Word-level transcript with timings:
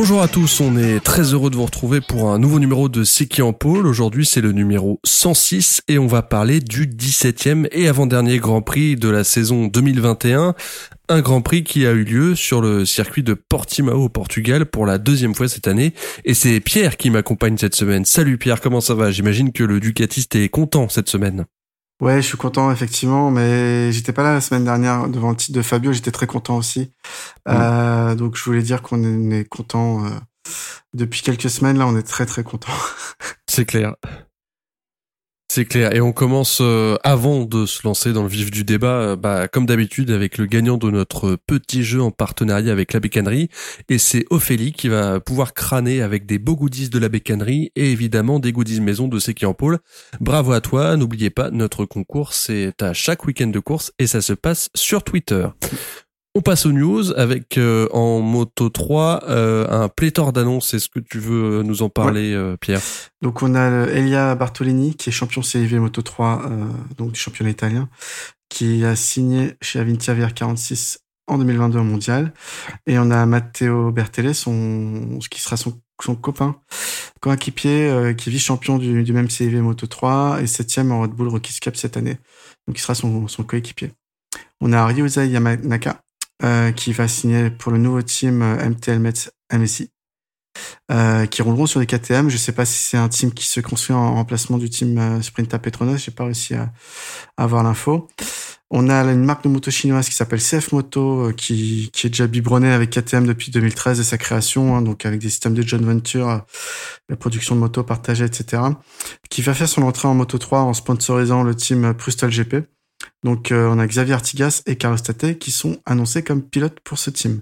Bonjour 0.00 0.22
à 0.22 0.28
tous, 0.28 0.62
on 0.62 0.78
est 0.78 0.98
très 1.00 1.34
heureux 1.34 1.50
de 1.50 1.56
vous 1.56 1.66
retrouver 1.66 2.00
pour 2.00 2.30
un 2.30 2.38
nouveau 2.38 2.58
numéro 2.58 2.88
de 2.88 3.04
C'est 3.04 3.42
en 3.42 3.52
pôle. 3.52 3.86
Aujourd'hui 3.86 4.24
c'est 4.24 4.40
le 4.40 4.52
numéro 4.52 4.98
106 5.04 5.82
et 5.88 5.98
on 5.98 6.06
va 6.06 6.22
parler 6.22 6.60
du 6.60 6.86
17e 6.86 7.68
et 7.70 7.86
avant-dernier 7.86 8.38
Grand 8.38 8.62
Prix 8.62 8.96
de 8.96 9.10
la 9.10 9.24
saison 9.24 9.66
2021. 9.66 10.54
Un 11.10 11.20
Grand 11.20 11.42
Prix 11.42 11.64
qui 11.64 11.84
a 11.86 11.90
eu 11.90 12.04
lieu 12.04 12.34
sur 12.34 12.62
le 12.62 12.86
circuit 12.86 13.22
de 13.22 13.34
Portimao 13.34 14.04
au 14.04 14.08
Portugal 14.08 14.64
pour 14.64 14.86
la 14.86 14.96
deuxième 14.96 15.34
fois 15.34 15.48
cette 15.48 15.68
année. 15.68 15.92
Et 16.24 16.32
c'est 16.32 16.60
Pierre 16.60 16.96
qui 16.96 17.10
m'accompagne 17.10 17.58
cette 17.58 17.74
semaine. 17.74 18.06
Salut 18.06 18.38
Pierre, 18.38 18.62
comment 18.62 18.80
ça 18.80 18.94
va? 18.94 19.10
J'imagine 19.10 19.52
que 19.52 19.64
le 19.64 19.80
Ducatiste 19.80 20.34
est 20.34 20.48
content 20.48 20.88
cette 20.88 21.10
semaine. 21.10 21.44
Ouais, 22.00 22.22
je 22.22 22.26
suis 22.26 22.38
content 22.38 22.70
effectivement, 22.72 23.30
mais 23.30 23.92
j'étais 23.92 24.12
pas 24.12 24.22
là 24.22 24.32
la 24.32 24.40
semaine 24.40 24.64
dernière 24.64 25.08
devant 25.08 25.30
le 25.30 25.36
titre 25.36 25.56
de 25.56 25.62
Fabio, 25.62 25.92
j'étais 25.92 26.10
très 26.10 26.26
content 26.26 26.56
aussi. 26.56 26.92
Mm. 27.46 27.50
Euh, 27.50 28.14
donc 28.14 28.36
je 28.36 28.44
voulais 28.44 28.62
dire 28.62 28.80
qu'on 28.80 29.30
est, 29.30 29.44
content 29.44 30.04
euh, 30.06 30.10
depuis 30.94 31.20
quelques 31.20 31.50
semaines 31.50 31.78
là, 31.78 31.86
on 31.86 31.96
est 31.96 32.02
très 32.06 32.24
très 32.24 32.42
content. 32.42 32.72
C'est 33.46 33.66
clair. 33.66 33.96
C'est 35.52 35.64
clair. 35.64 35.92
Et 35.96 36.00
on 36.00 36.12
commence 36.12 36.60
euh, 36.60 36.94
avant 37.02 37.44
de 37.44 37.66
se 37.66 37.80
lancer 37.82 38.12
dans 38.12 38.22
le 38.22 38.28
vif 38.28 38.52
du 38.52 38.62
débat, 38.62 39.00
euh, 39.00 39.16
bah, 39.16 39.48
comme 39.48 39.66
d'habitude, 39.66 40.12
avec 40.12 40.38
le 40.38 40.46
gagnant 40.46 40.78
de 40.78 40.88
notre 40.92 41.34
petit 41.34 41.82
jeu 41.82 42.00
en 42.00 42.12
partenariat 42.12 42.70
avec 42.70 42.92
la 42.92 43.00
bécannerie. 43.00 43.48
Et 43.88 43.98
c'est 43.98 44.24
Ophélie 44.30 44.70
qui 44.70 44.86
va 44.86 45.18
pouvoir 45.18 45.52
crâner 45.52 46.02
avec 46.02 46.24
des 46.24 46.38
beaux 46.38 46.54
goodies 46.54 46.88
de 46.88 47.00
la 47.00 47.08
bécannerie 47.08 47.72
et 47.74 47.90
évidemment 47.90 48.38
des 48.38 48.52
goodies 48.52 48.80
maison 48.80 49.08
de 49.08 49.18
Seki 49.18 49.44
en 49.44 49.52
pôle. 49.52 49.80
Bravo 50.20 50.52
à 50.52 50.60
toi. 50.60 50.96
N'oubliez 50.96 51.30
pas, 51.30 51.50
notre 51.50 51.84
concours, 51.84 52.32
c'est 52.32 52.80
à 52.80 52.92
chaque 52.92 53.24
week-end 53.26 53.48
de 53.48 53.58
course 53.58 53.90
et 53.98 54.06
ça 54.06 54.20
se 54.20 54.34
passe 54.34 54.70
sur 54.76 55.02
Twitter. 55.02 55.48
On 56.36 56.42
passe 56.42 56.64
aux 56.64 56.70
news 56.70 57.10
avec 57.16 57.58
euh, 57.58 57.88
en 57.90 58.20
moto 58.20 58.68
3 58.68 59.24
euh, 59.28 59.66
un 59.68 59.88
pléthore 59.88 60.32
d'annonces. 60.32 60.74
Est-ce 60.74 60.88
que 60.88 61.00
tu 61.00 61.18
veux 61.18 61.64
nous 61.64 61.82
en 61.82 61.88
parler, 61.88 62.32
euh, 62.34 62.56
Pierre? 62.56 62.80
Donc 63.20 63.42
on 63.42 63.56
a 63.56 63.88
Elia 63.88 64.36
Bartolini 64.36 64.94
qui 64.94 65.08
est 65.08 65.12
champion 65.12 65.42
CIV 65.42 65.80
moto 65.80 66.02
3, 66.02 66.42
donc 66.96 67.10
du 67.10 67.18
championnat 67.18 67.50
italien, 67.50 67.88
qui 68.48 68.84
a 68.84 68.94
signé 68.94 69.56
chez 69.60 69.80
Avintia 69.80 70.14
VR46 70.14 70.98
en 71.26 71.36
2022 71.38 71.80
au 71.80 71.82
mondial. 71.82 72.32
Et 72.86 72.96
on 73.00 73.10
a 73.10 73.26
Matteo 73.26 73.90
Bertelle, 73.90 74.32
son, 74.32 75.18
qui 75.32 75.40
sera 75.40 75.56
son, 75.56 75.80
son 76.00 76.14
copain, 76.14 76.54
coéquipier, 77.20 78.14
qui 78.16 78.28
est 78.28 78.32
vice-champion 78.32 78.78
du, 78.78 79.02
du, 79.02 79.12
même 79.12 79.28
CIV 79.28 79.62
Moto 79.62 79.88
3 79.88 80.42
et 80.42 80.46
septième 80.46 80.92
en 80.92 81.00
Red 81.00 81.10
Bull 81.10 81.26
Rookies 81.26 81.58
Cup 81.60 81.74
cette 81.74 81.96
année. 81.96 82.18
Donc 82.68 82.78
il 82.78 82.80
sera 82.80 82.94
son, 82.94 83.26
son 83.26 83.42
coéquipier. 83.42 83.90
On 84.60 84.72
a 84.72 84.86
Ryuza 84.86 85.24
Yamanaka, 85.24 86.00
euh, 86.42 86.72
qui 86.72 86.92
va 86.92 87.08
signer 87.08 87.50
pour 87.50 87.72
le 87.72 87.78
nouveau 87.78 88.02
team 88.02 88.42
euh, 88.42 88.68
MTL 88.68 88.98
Metz 88.98 89.30
MSI, 89.52 89.90
euh, 90.90 91.26
qui 91.26 91.42
rouleront 91.42 91.66
sur 91.66 91.80
des 91.80 91.86
KTM. 91.86 92.28
Je 92.28 92.36
sais 92.36 92.52
pas 92.52 92.64
si 92.64 92.78
c'est 92.78 92.96
un 92.96 93.08
team 93.08 93.32
qui 93.32 93.46
se 93.46 93.60
construit 93.60 93.94
en 93.94 94.14
remplacement 94.14 94.58
du 94.58 94.70
team 94.70 94.98
euh, 94.98 95.22
Sprinta 95.22 95.58
Petronas. 95.58 95.98
J'ai 95.98 96.10
pas 96.10 96.24
réussi 96.24 96.54
à, 96.54 96.72
avoir 97.36 97.62
l'info. 97.62 98.08
On 98.70 98.88
a 98.88 99.02
une 99.02 99.24
marque 99.24 99.42
de 99.42 99.48
moto 99.48 99.70
chinoise 99.70 100.08
qui 100.08 100.14
s'appelle 100.14 100.40
CF 100.40 100.70
Moto, 100.70 101.32
qui, 101.36 101.90
qui 101.92 102.06
est 102.06 102.10
déjà 102.10 102.28
biberonnée 102.28 102.70
avec 102.70 102.90
KTM 102.90 103.26
depuis 103.26 103.50
2013 103.50 103.98
et 103.98 104.04
sa 104.04 104.16
création, 104.16 104.76
hein, 104.76 104.82
donc 104.82 105.04
avec 105.04 105.20
des 105.20 105.28
systèmes 105.28 105.54
de 105.54 105.62
joint 105.62 105.80
venture, 105.80 106.44
la 107.08 107.16
production 107.16 107.56
de 107.56 107.60
motos 107.60 107.82
partagées, 107.82 108.26
etc. 108.26 108.62
Qui 109.28 109.42
va 109.42 109.54
faire 109.54 109.68
son 109.68 109.82
entrée 109.82 110.06
en 110.06 110.14
Moto 110.14 110.38
3 110.38 110.60
en 110.60 110.72
sponsorisant 110.72 111.42
le 111.42 111.56
team 111.56 111.94
Prustal 111.94 112.30
GP. 112.30 112.64
Donc 113.24 113.52
euh, 113.52 113.68
on 113.68 113.78
a 113.78 113.86
Xavier 113.86 114.14
Artigas 114.14 114.62
et 114.66 114.76
Carlos 114.76 114.98
Tate 114.98 115.38
qui 115.38 115.50
sont 115.50 115.78
annoncés 115.86 116.22
comme 116.22 116.42
pilotes 116.42 116.80
pour 116.80 116.98
ce 116.98 117.10
team. 117.10 117.40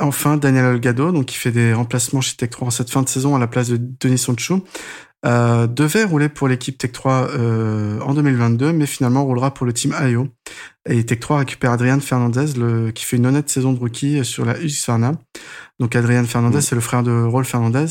Enfin, 0.00 0.38
Daniel 0.38 0.64
Olgado, 0.64 1.12
donc 1.12 1.26
qui 1.26 1.36
fait 1.36 1.52
des 1.52 1.74
remplacements 1.74 2.22
chez 2.22 2.34
Tech 2.36 2.50
3 2.50 2.68
en 2.68 2.70
cette 2.70 2.90
fin 2.90 3.02
de 3.02 3.08
saison 3.08 3.36
à 3.36 3.38
la 3.38 3.46
place 3.46 3.68
de 3.68 3.78
Denis 3.78 4.16
Sancho, 4.16 4.64
euh, 5.26 5.66
devait 5.66 6.04
rouler 6.04 6.30
pour 6.30 6.48
l'équipe 6.48 6.78
Tech 6.78 6.92
3 6.92 7.28
euh, 7.32 8.00
en 8.00 8.14
2022, 8.14 8.72
mais 8.72 8.86
finalement 8.86 9.24
roulera 9.26 9.52
pour 9.52 9.66
le 9.66 9.74
team 9.74 9.92
AIO. 9.92 10.28
Et 10.88 11.04
Tech 11.04 11.20
3 11.20 11.40
récupère 11.40 11.72
Adrian 11.72 12.00
Fernandez, 12.00 12.54
le, 12.56 12.90
qui 12.92 13.04
fait 13.04 13.18
une 13.18 13.26
honnête 13.26 13.50
saison 13.50 13.74
de 13.74 13.78
rookie 13.78 14.24
sur 14.24 14.46
la 14.46 14.58
Husqvarna. 14.58 15.12
Donc 15.78 15.94
Adrian 15.94 16.24
Fernandez, 16.24 16.58
mmh. 16.58 16.62
c'est 16.62 16.74
le 16.74 16.80
frère 16.80 17.02
de 17.02 17.12
Rolf 17.12 17.48
Fernandez. 17.48 17.86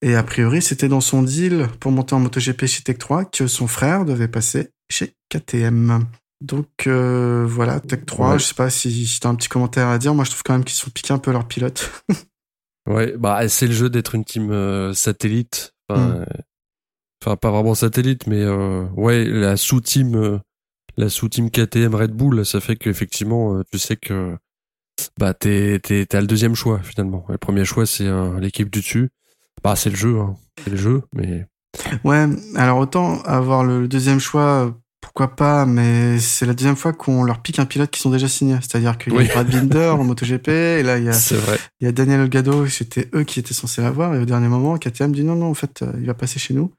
Et 0.00 0.16
a 0.16 0.22
priori, 0.22 0.62
c'était 0.62 0.88
dans 0.88 1.02
son 1.02 1.22
deal 1.22 1.68
pour 1.80 1.92
monter 1.92 2.14
en 2.14 2.20
MotoGP 2.20 2.64
chez 2.64 2.82
Tech 2.82 2.96
3 2.96 3.26
que 3.26 3.46
son 3.46 3.66
frère 3.66 4.06
devait 4.06 4.28
passer 4.28 4.70
chez 4.88 5.14
KTM. 5.38 6.06
Donc 6.40 6.86
euh, 6.86 7.44
voilà, 7.46 7.80
Tech 7.80 8.04
3, 8.06 8.38
je 8.38 8.44
sais 8.44 8.54
pas 8.54 8.70
si, 8.70 9.06
si 9.06 9.20
tu 9.20 9.26
as 9.26 9.30
un 9.30 9.34
petit 9.34 9.48
commentaire 9.48 9.88
à 9.88 9.98
dire. 9.98 10.14
Moi, 10.14 10.24
je 10.24 10.30
trouve 10.30 10.42
quand 10.42 10.52
même 10.52 10.64
qu'ils 10.64 10.76
sont 10.76 10.90
piqués 10.90 11.12
un 11.12 11.18
peu 11.18 11.32
leurs 11.32 11.48
pilotes. 11.48 11.90
ouais, 12.88 13.16
bah 13.16 13.48
c'est 13.48 13.66
le 13.66 13.72
jeu 13.72 13.88
d'être 13.88 14.14
une 14.14 14.24
team 14.24 14.50
euh, 14.50 14.92
satellite. 14.92 15.74
Hmm. 15.88 16.24
Enfin, 17.22 17.36
pas 17.36 17.50
vraiment 17.50 17.74
satellite, 17.74 18.26
mais 18.26 18.42
euh, 18.42 18.84
ouais, 18.96 19.24
la 19.24 19.56
sous-team, 19.56 20.40
la 20.96 21.08
sous-team 21.08 21.50
KTM 21.50 21.94
Red 21.94 22.12
Bull, 22.12 22.44
ça 22.44 22.60
fait 22.60 22.76
qu'effectivement, 22.76 23.62
tu 23.70 23.78
sais 23.78 23.96
que 23.96 24.36
bah 25.18 25.34
t'es 25.34 25.80
t'es 25.82 26.06
t'as 26.06 26.20
le 26.20 26.26
deuxième 26.26 26.54
choix 26.54 26.80
finalement. 26.82 27.24
Le 27.28 27.38
premier 27.38 27.64
choix 27.64 27.86
c'est 27.86 28.08
l'équipe 28.38 28.70
du 28.70 28.80
dessus. 28.80 29.10
Bah 29.62 29.76
c'est 29.76 29.90
le 29.90 29.96
jeu, 29.96 30.20
hein. 30.20 30.36
c'est 30.62 30.70
le 30.70 30.76
jeu, 30.76 31.02
mais 31.14 31.46
Ouais, 32.04 32.26
alors 32.54 32.78
autant 32.78 33.20
avoir 33.22 33.64
le 33.64 33.88
deuxième 33.88 34.20
choix, 34.20 34.74
pourquoi 35.14 35.36
pas, 35.36 35.64
mais 35.64 36.18
c'est 36.18 36.44
la 36.44 36.54
deuxième 36.54 36.74
fois 36.74 36.92
qu'on 36.92 37.22
leur 37.22 37.40
pique 37.40 37.60
un 37.60 37.66
pilote 37.66 37.88
qui 37.88 38.00
sont 38.00 38.10
déjà 38.10 38.26
signés. 38.26 38.56
C'est-à-dire 38.60 38.98
qu'il 38.98 39.14
y 39.14 39.30
a 39.30 39.32
Brad 39.32 39.48
Binder 39.48 39.90
en 39.90 40.02
MotoGP, 40.02 40.48
et 40.48 40.82
là 40.82 40.98
il 40.98 41.04
y 41.04 41.08
a, 41.08 41.16
il 41.80 41.84
y 41.84 41.86
a 41.86 41.92
Daniel 41.92 42.22
Olgado, 42.22 42.66
c'était 42.66 43.08
eux 43.14 43.22
qui 43.22 43.38
étaient 43.38 43.54
censés 43.54 43.80
l'avoir, 43.80 44.16
et 44.16 44.18
au 44.18 44.24
dernier 44.24 44.48
moment, 44.48 44.76
KTM 44.76 45.12
dit 45.12 45.22
non, 45.22 45.36
non, 45.36 45.50
en 45.50 45.54
fait, 45.54 45.82
euh, 45.82 45.92
il 46.00 46.06
va 46.06 46.14
passer 46.14 46.40
chez 46.40 46.52
nous. 46.52 46.72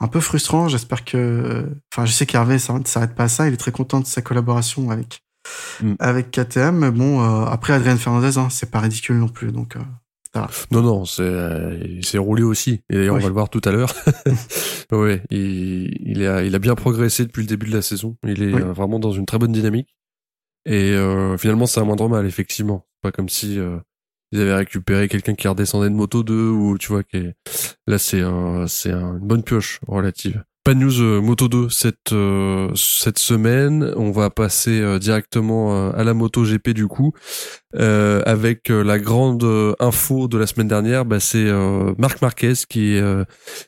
Un 0.00 0.08
peu 0.08 0.18
frustrant, 0.18 0.66
j'espère 0.66 1.04
que, 1.04 1.64
enfin, 1.92 2.04
je 2.04 2.10
sais 2.10 2.26
qu'Hervé 2.26 2.54
ne 2.54 2.58
s'arrête 2.58 3.14
pas 3.14 3.24
à 3.24 3.28
ça, 3.28 3.46
il 3.46 3.54
est 3.54 3.58
très 3.58 3.70
content 3.70 4.00
de 4.00 4.06
sa 4.06 4.22
collaboration 4.22 4.90
avec, 4.90 5.22
mm. 5.80 5.94
avec 6.00 6.32
KTM, 6.32 6.76
mais 6.76 6.90
bon, 6.90 7.22
euh, 7.22 7.44
après 7.44 7.74
Adrien 7.74 7.96
Fernandez, 7.96 8.38
hein, 8.38 8.48
c'est 8.50 8.72
pas 8.72 8.80
ridicule 8.80 9.18
non 9.18 9.28
plus, 9.28 9.52
donc, 9.52 9.76
euh, 9.76 9.80
non, 10.70 10.82
non, 10.82 11.04
c'est 11.04 11.22
euh, 11.22 12.00
c'est 12.02 12.18
roulé 12.18 12.42
aussi. 12.42 12.80
Et 12.90 12.94
d'ailleurs, 12.94 13.16
on 13.16 13.20
va 13.20 13.28
le 13.28 13.34
voir 13.34 13.50
tout 13.50 13.60
à 13.64 13.70
l'heure. 13.70 13.92
ouais, 14.92 15.22
il, 15.30 15.94
il, 16.00 16.26
a, 16.26 16.42
il 16.42 16.54
a 16.54 16.58
bien 16.58 16.74
progressé 16.74 17.24
depuis 17.24 17.42
le 17.42 17.48
début 17.48 17.66
de 17.66 17.74
la 17.74 17.82
saison. 17.82 18.16
Il 18.24 18.42
est 18.42 18.54
euh, 18.54 18.72
vraiment 18.72 18.98
dans 18.98 19.12
une 19.12 19.26
très 19.26 19.38
bonne 19.38 19.52
dynamique. 19.52 19.94
Et 20.64 20.92
euh, 20.92 21.36
finalement, 21.36 21.66
c'est 21.66 21.80
un 21.80 21.84
moindre 21.84 22.08
mal, 22.08 22.26
effectivement. 22.26 22.86
Pas 23.02 23.12
comme 23.12 23.28
si 23.28 23.58
ils 24.30 24.40
avaient 24.40 24.54
récupéré 24.54 25.08
quelqu'un 25.08 25.34
qui 25.34 25.48
redescendait 25.48 25.90
de 25.90 25.94
moto 25.94 26.22
2 26.22 26.34
ou 26.48 26.78
tu 26.78 26.88
vois, 26.88 27.02
qui 27.02 27.30
là, 27.86 27.98
c'est 27.98 28.22
un, 28.22 28.66
c'est 28.68 28.92
une 28.92 29.18
bonne 29.18 29.42
pioche 29.42 29.80
relative. 29.86 30.44
Pas 30.64 30.74
de 30.74 30.78
news 30.78 31.00
euh, 31.00 31.20
Moto 31.20 31.48
2 31.48 31.70
cette 31.70 32.12
euh, 32.12 32.70
cette 32.76 33.18
semaine. 33.18 33.92
On 33.96 34.12
va 34.12 34.30
passer 34.30 34.80
euh, 34.80 35.00
directement 35.00 35.90
à 35.90 36.04
la 36.04 36.14
Moto 36.14 36.44
GP 36.44 36.68
du 36.70 36.86
coup, 36.86 37.12
avec 37.74 38.68
la 38.68 39.00
grande 39.00 39.44
info 39.80 40.28
de 40.28 40.38
la 40.38 40.46
semaine 40.46 40.68
dernière. 40.68 41.04
Bah, 41.04 41.18
c'est 41.18 41.50
Marc 41.98 42.22
Marquez 42.22 42.52
qui 42.68 42.94
est 42.94 43.02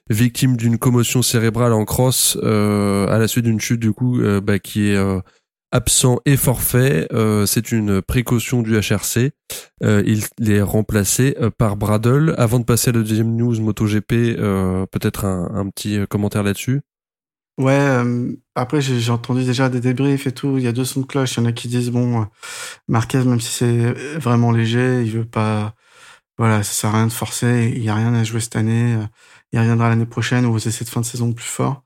victime 0.09 0.57
d'une 0.57 0.79
commotion 0.79 1.23
cérébrale 1.23 1.73
en 1.73 1.85
cross 1.85 2.37
à 2.43 3.19
la 3.19 3.27
suite 3.27 3.45
d'une 3.45 3.61
chute 3.61 3.81
du 3.81 3.93
coup, 3.93 4.21
bah, 4.43 4.59
qui 4.59 4.89
est 4.89 4.99
absent 5.75 6.21
et 6.25 6.37
forfait. 6.37 7.09
Euh, 7.13 7.47
c'est 7.47 7.73
une 7.73 8.01
précaution 8.01 8.63
du 8.63 8.79
HRC. 8.79 9.33
Euh, 9.83 10.03
il 10.07 10.51
est 10.51 10.63
remplacé 10.63 11.37
euh, 11.41 11.51
par 11.51 11.77
Bradle. 11.77 12.35
Avant 12.39 12.61
de 12.61 12.65
passer 12.65 12.91
à 12.91 12.93
la 12.93 13.01
deuxième 13.01 13.35
news 13.35 13.61
MotoGP, 13.61 14.37
peut-être 14.91 15.25
un, 15.25 15.69
petit 15.71 15.99
commentaire 16.09 16.45
là-dessus? 16.45 16.81
Ouais, 17.57 18.03
après 18.57 18.81
j'ai 18.81 19.13
entendu 19.13 19.45
déjà 19.45 19.69
des 19.69 19.81
débriefs 19.81 20.27
et 20.27 20.33
tout. 20.33 20.59
Il 20.59 20.65
y 20.65 20.69
a 20.69 20.73
deux 20.73 20.85
sons 20.85 21.01
de 21.01 21.07
cloche. 21.07 21.37
Il 21.37 21.41
y 21.41 21.43
en 21.43 21.47
a 21.47 21.53
qui 21.53 21.69
disent 21.69 21.91
bon, 21.91 22.27
Marquez, 22.89 23.25
même 23.25 23.41
si 23.41 23.53
c'est 23.53 23.93
vraiment 24.19 24.53
léger, 24.53 25.03
il 25.03 25.11
veut 25.11 25.25
pas. 25.25 25.75
Voilà, 26.39 26.63
ça 26.65 26.73
sert 26.73 26.91
à 26.91 26.99
rien 26.99 27.07
de 27.07 27.13
forcer. 27.13 27.73
Il 27.77 27.83
y 27.83 27.89
a 27.89 27.95
rien 27.95 28.15
à 28.15 28.25
jouer 28.25 28.41
cette 28.41 28.57
année. 28.57 28.97
Il 29.53 29.59
reviendra 29.59 29.89
l'année 29.89 30.07
prochaine 30.07 30.47
ou 30.47 30.53
vous 30.53 30.69
essayez 30.69 30.85
de 30.85 30.91
fin 30.91 31.01
de 31.01 31.07
saison 31.07 31.33
plus 31.33 31.45
fort. 31.45 31.84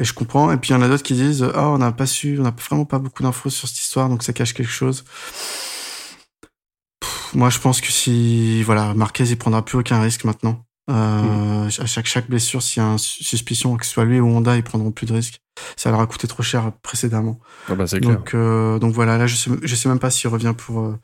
Et 0.00 0.04
je 0.04 0.12
comprends. 0.14 0.50
Et 0.50 0.56
puis 0.56 0.70
il 0.70 0.72
y 0.72 0.76
en 0.76 0.82
a 0.82 0.88
d'autres 0.88 1.04
qui 1.04 1.14
disent 1.14 1.46
ah 1.54 1.68
on 1.68 1.78
n'a 1.78 1.92
pas 1.92 2.06
su, 2.06 2.38
on 2.40 2.42
n'a 2.42 2.54
vraiment 2.68 2.86
pas 2.86 2.98
beaucoup 2.98 3.22
d'infos 3.22 3.50
sur 3.50 3.68
cette 3.68 3.78
histoire, 3.78 4.08
donc 4.08 4.22
ça 4.22 4.32
cache 4.32 4.54
quelque 4.54 4.72
chose. 4.72 5.04
moi 7.34 7.50
je 7.50 7.58
pense 7.60 7.80
que 7.80 7.92
si 7.92 8.62
voilà 8.64 8.94
Marquez 8.94 9.24
il 9.24 9.36
prendra 9.36 9.64
plus 9.64 9.78
aucun 9.78 10.00
risque 10.00 10.24
maintenant. 10.24 10.64
Euh, 10.90 11.68
À 11.78 11.86
chaque, 11.86 12.06
chaque 12.06 12.28
blessure, 12.28 12.62
s'il 12.62 12.82
y 12.82 12.86
a 12.86 12.88
une 12.88 12.98
suspicion 12.98 13.76
que 13.76 13.86
ce 13.86 13.92
soit 13.92 14.04
lui 14.04 14.18
ou 14.18 14.26
Honda, 14.26 14.56
ils 14.56 14.64
prendront 14.64 14.90
plus 14.90 15.06
de 15.06 15.12
risques. 15.12 15.40
Ça 15.76 15.90
leur 15.90 16.00
a 16.00 16.06
coûté 16.06 16.26
trop 16.26 16.42
cher 16.42 16.72
précédemment. 16.82 17.38
Ah 17.68 17.74
bah, 17.74 17.86
c'est 17.86 18.00
clair. 18.00 18.16
Donc, 18.16 18.34
euh, 18.34 18.78
donc 18.78 18.92
voilà, 18.92 19.16
là, 19.18 19.26
je 19.26 19.36
sais, 19.36 19.50
je 19.62 19.74
sais 19.76 19.88
même 19.88 19.98
pas 19.98 20.10
s'il 20.10 20.28
revient 20.30 20.54
pour, 20.56 20.80
euh, 20.80 20.98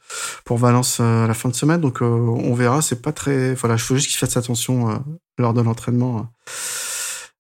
pour 0.45 0.59
Valence 0.59 0.99
euh, 1.01 1.25
à 1.25 1.29
la 1.29 1.35
fin 1.35 1.49
de 1.49 1.55
semaine. 1.55 1.81
Donc, 1.81 2.03
euh, 2.03 2.07
on 2.07 2.55
verra. 2.55 2.83
C'est 2.83 3.03
pas 3.03 3.13
très. 3.13 3.55
Voilà, 3.55 3.77
il 3.77 3.81
faut 3.81 3.95
juste 3.95 4.09
qu'il 4.09 4.19
fasse 4.19 4.37
attention 4.37 5.05
lors 5.39 5.55
de 5.55 5.61
l'entraînement 5.61 6.29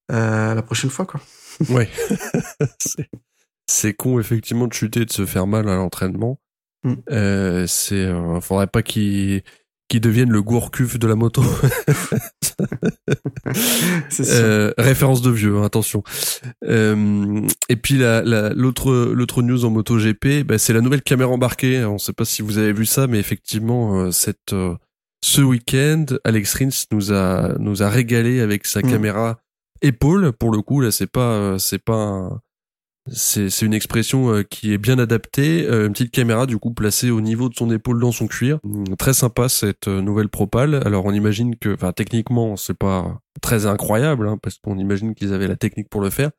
la 0.09 0.63
prochaine 0.63 0.91
fois, 0.91 1.05
quoi. 1.07 1.21
Ouais. 1.71 1.89
c'est- 2.79 3.09
c'est 3.69 3.95
con, 3.95 4.21
effectivement, 4.21 4.67
de 4.69 4.73
chuter 4.73 5.01
et 5.01 5.05
de 5.07 5.13
se 5.13 5.27
faire 5.27 5.47
mal 5.47 5.69
à 5.69 5.75
l'entraînement. 5.77 6.39
Mm. 6.85 6.95
Euh, 7.11 7.67
c'est, 7.67 7.95
euh, 8.05 8.41
faudrait 8.41 8.69
pas 8.69 8.83
qu'il 8.83 9.43
qu'il 9.89 10.01
devienne 10.01 10.31
le 10.31 10.43
gourcuff 10.43 10.99
de 10.99 11.07
la 11.07 11.15
moto. 11.15 11.43
Euh, 14.21 14.73
référence 14.79 15.23
de 15.23 15.31
vieux, 15.31 15.57
hein, 15.59 15.65
attention. 15.65 16.03
Euh, 16.65 17.47
et 17.69 17.77
puis 17.77 17.95
la, 17.99 18.23
la- 18.23 18.51
l'autre 18.51 18.93
l'autre 19.13 19.43
news 19.43 19.65
en 19.65 19.71
moto 19.71 19.99
GP, 19.99 20.43
bah, 20.45 20.59
c'est 20.59 20.73
la 20.73 20.81
nouvelle 20.81 21.03
caméra 21.03 21.31
embarquée. 21.31 21.85
On 21.85 21.95
ne 21.95 21.99
sait 21.99 22.13
pas 22.13 22.25
si 22.25 22.43
vous 22.43 22.59
avez 22.59 22.73
vu 22.73 22.87
ça, 22.87 23.07
mais 23.07 23.19
effectivement, 23.19 24.01
euh, 24.01 24.11
cette 24.11 24.53
euh, 24.53 24.75
ce 25.23 25.41
week-end, 25.43 26.05
Alex 26.25 26.55
Rins 26.55 26.87
nous 26.93 27.13
a 27.13 27.55
nous 27.59 27.83
a 27.83 27.89
régalé 27.89 28.41
avec 28.41 28.67
sa 28.67 28.81
Mm. 28.81 28.91
caméra 28.91 29.39
épaule. 29.83 30.33
Pour 30.33 30.51
le 30.51 30.63
coup, 30.63 30.81
là, 30.81 30.91
c'est 30.91 31.11
pas 31.11 31.33
euh, 31.33 31.59
c'est 31.59 31.83
pas 31.83 32.31
c'est 33.09 33.51
c'est 33.51 33.67
une 33.67 33.75
expression 33.75 34.33
euh, 34.33 34.43
qui 34.43 34.73
est 34.73 34.79
bien 34.79 34.99
adaptée. 34.99 35.65
Euh, 35.67 35.87
une 35.87 35.93
petite 35.93 36.11
caméra 36.11 36.47
du 36.47 36.59
coup 36.59 36.73
placée 36.73 37.11
au 37.11 37.21
niveau 37.21 37.49
de 37.49 37.55
son 37.55 37.71
épaule 37.71 38.01
dans 38.01 38.13
son 38.13 38.27
cuir. 38.27 38.59
Hum, 38.65 38.97
Très 38.99 39.15
sympa 39.15 39.49
cette 39.49 39.89
nouvelle 39.89 40.29
propale. 40.29 40.83
Alors 40.85 41.05
on 41.07 41.13
imagine 41.13 41.57
que, 41.57 41.75
enfin 41.75 41.93
techniquement 41.93 42.57
c'est 42.57 42.77
pas 42.77 43.21
très 43.41 43.67
incroyable 43.67 44.29
hein, 44.29 44.39
parce 44.43 44.59
qu'on 44.59 44.79
imagine 44.79 45.15
qu'ils 45.15 45.33
avaient 45.33 45.49
la 45.49 45.57
technique 45.57 45.89
pour 45.89 46.01
le 46.01 46.11
faire, 46.11 46.31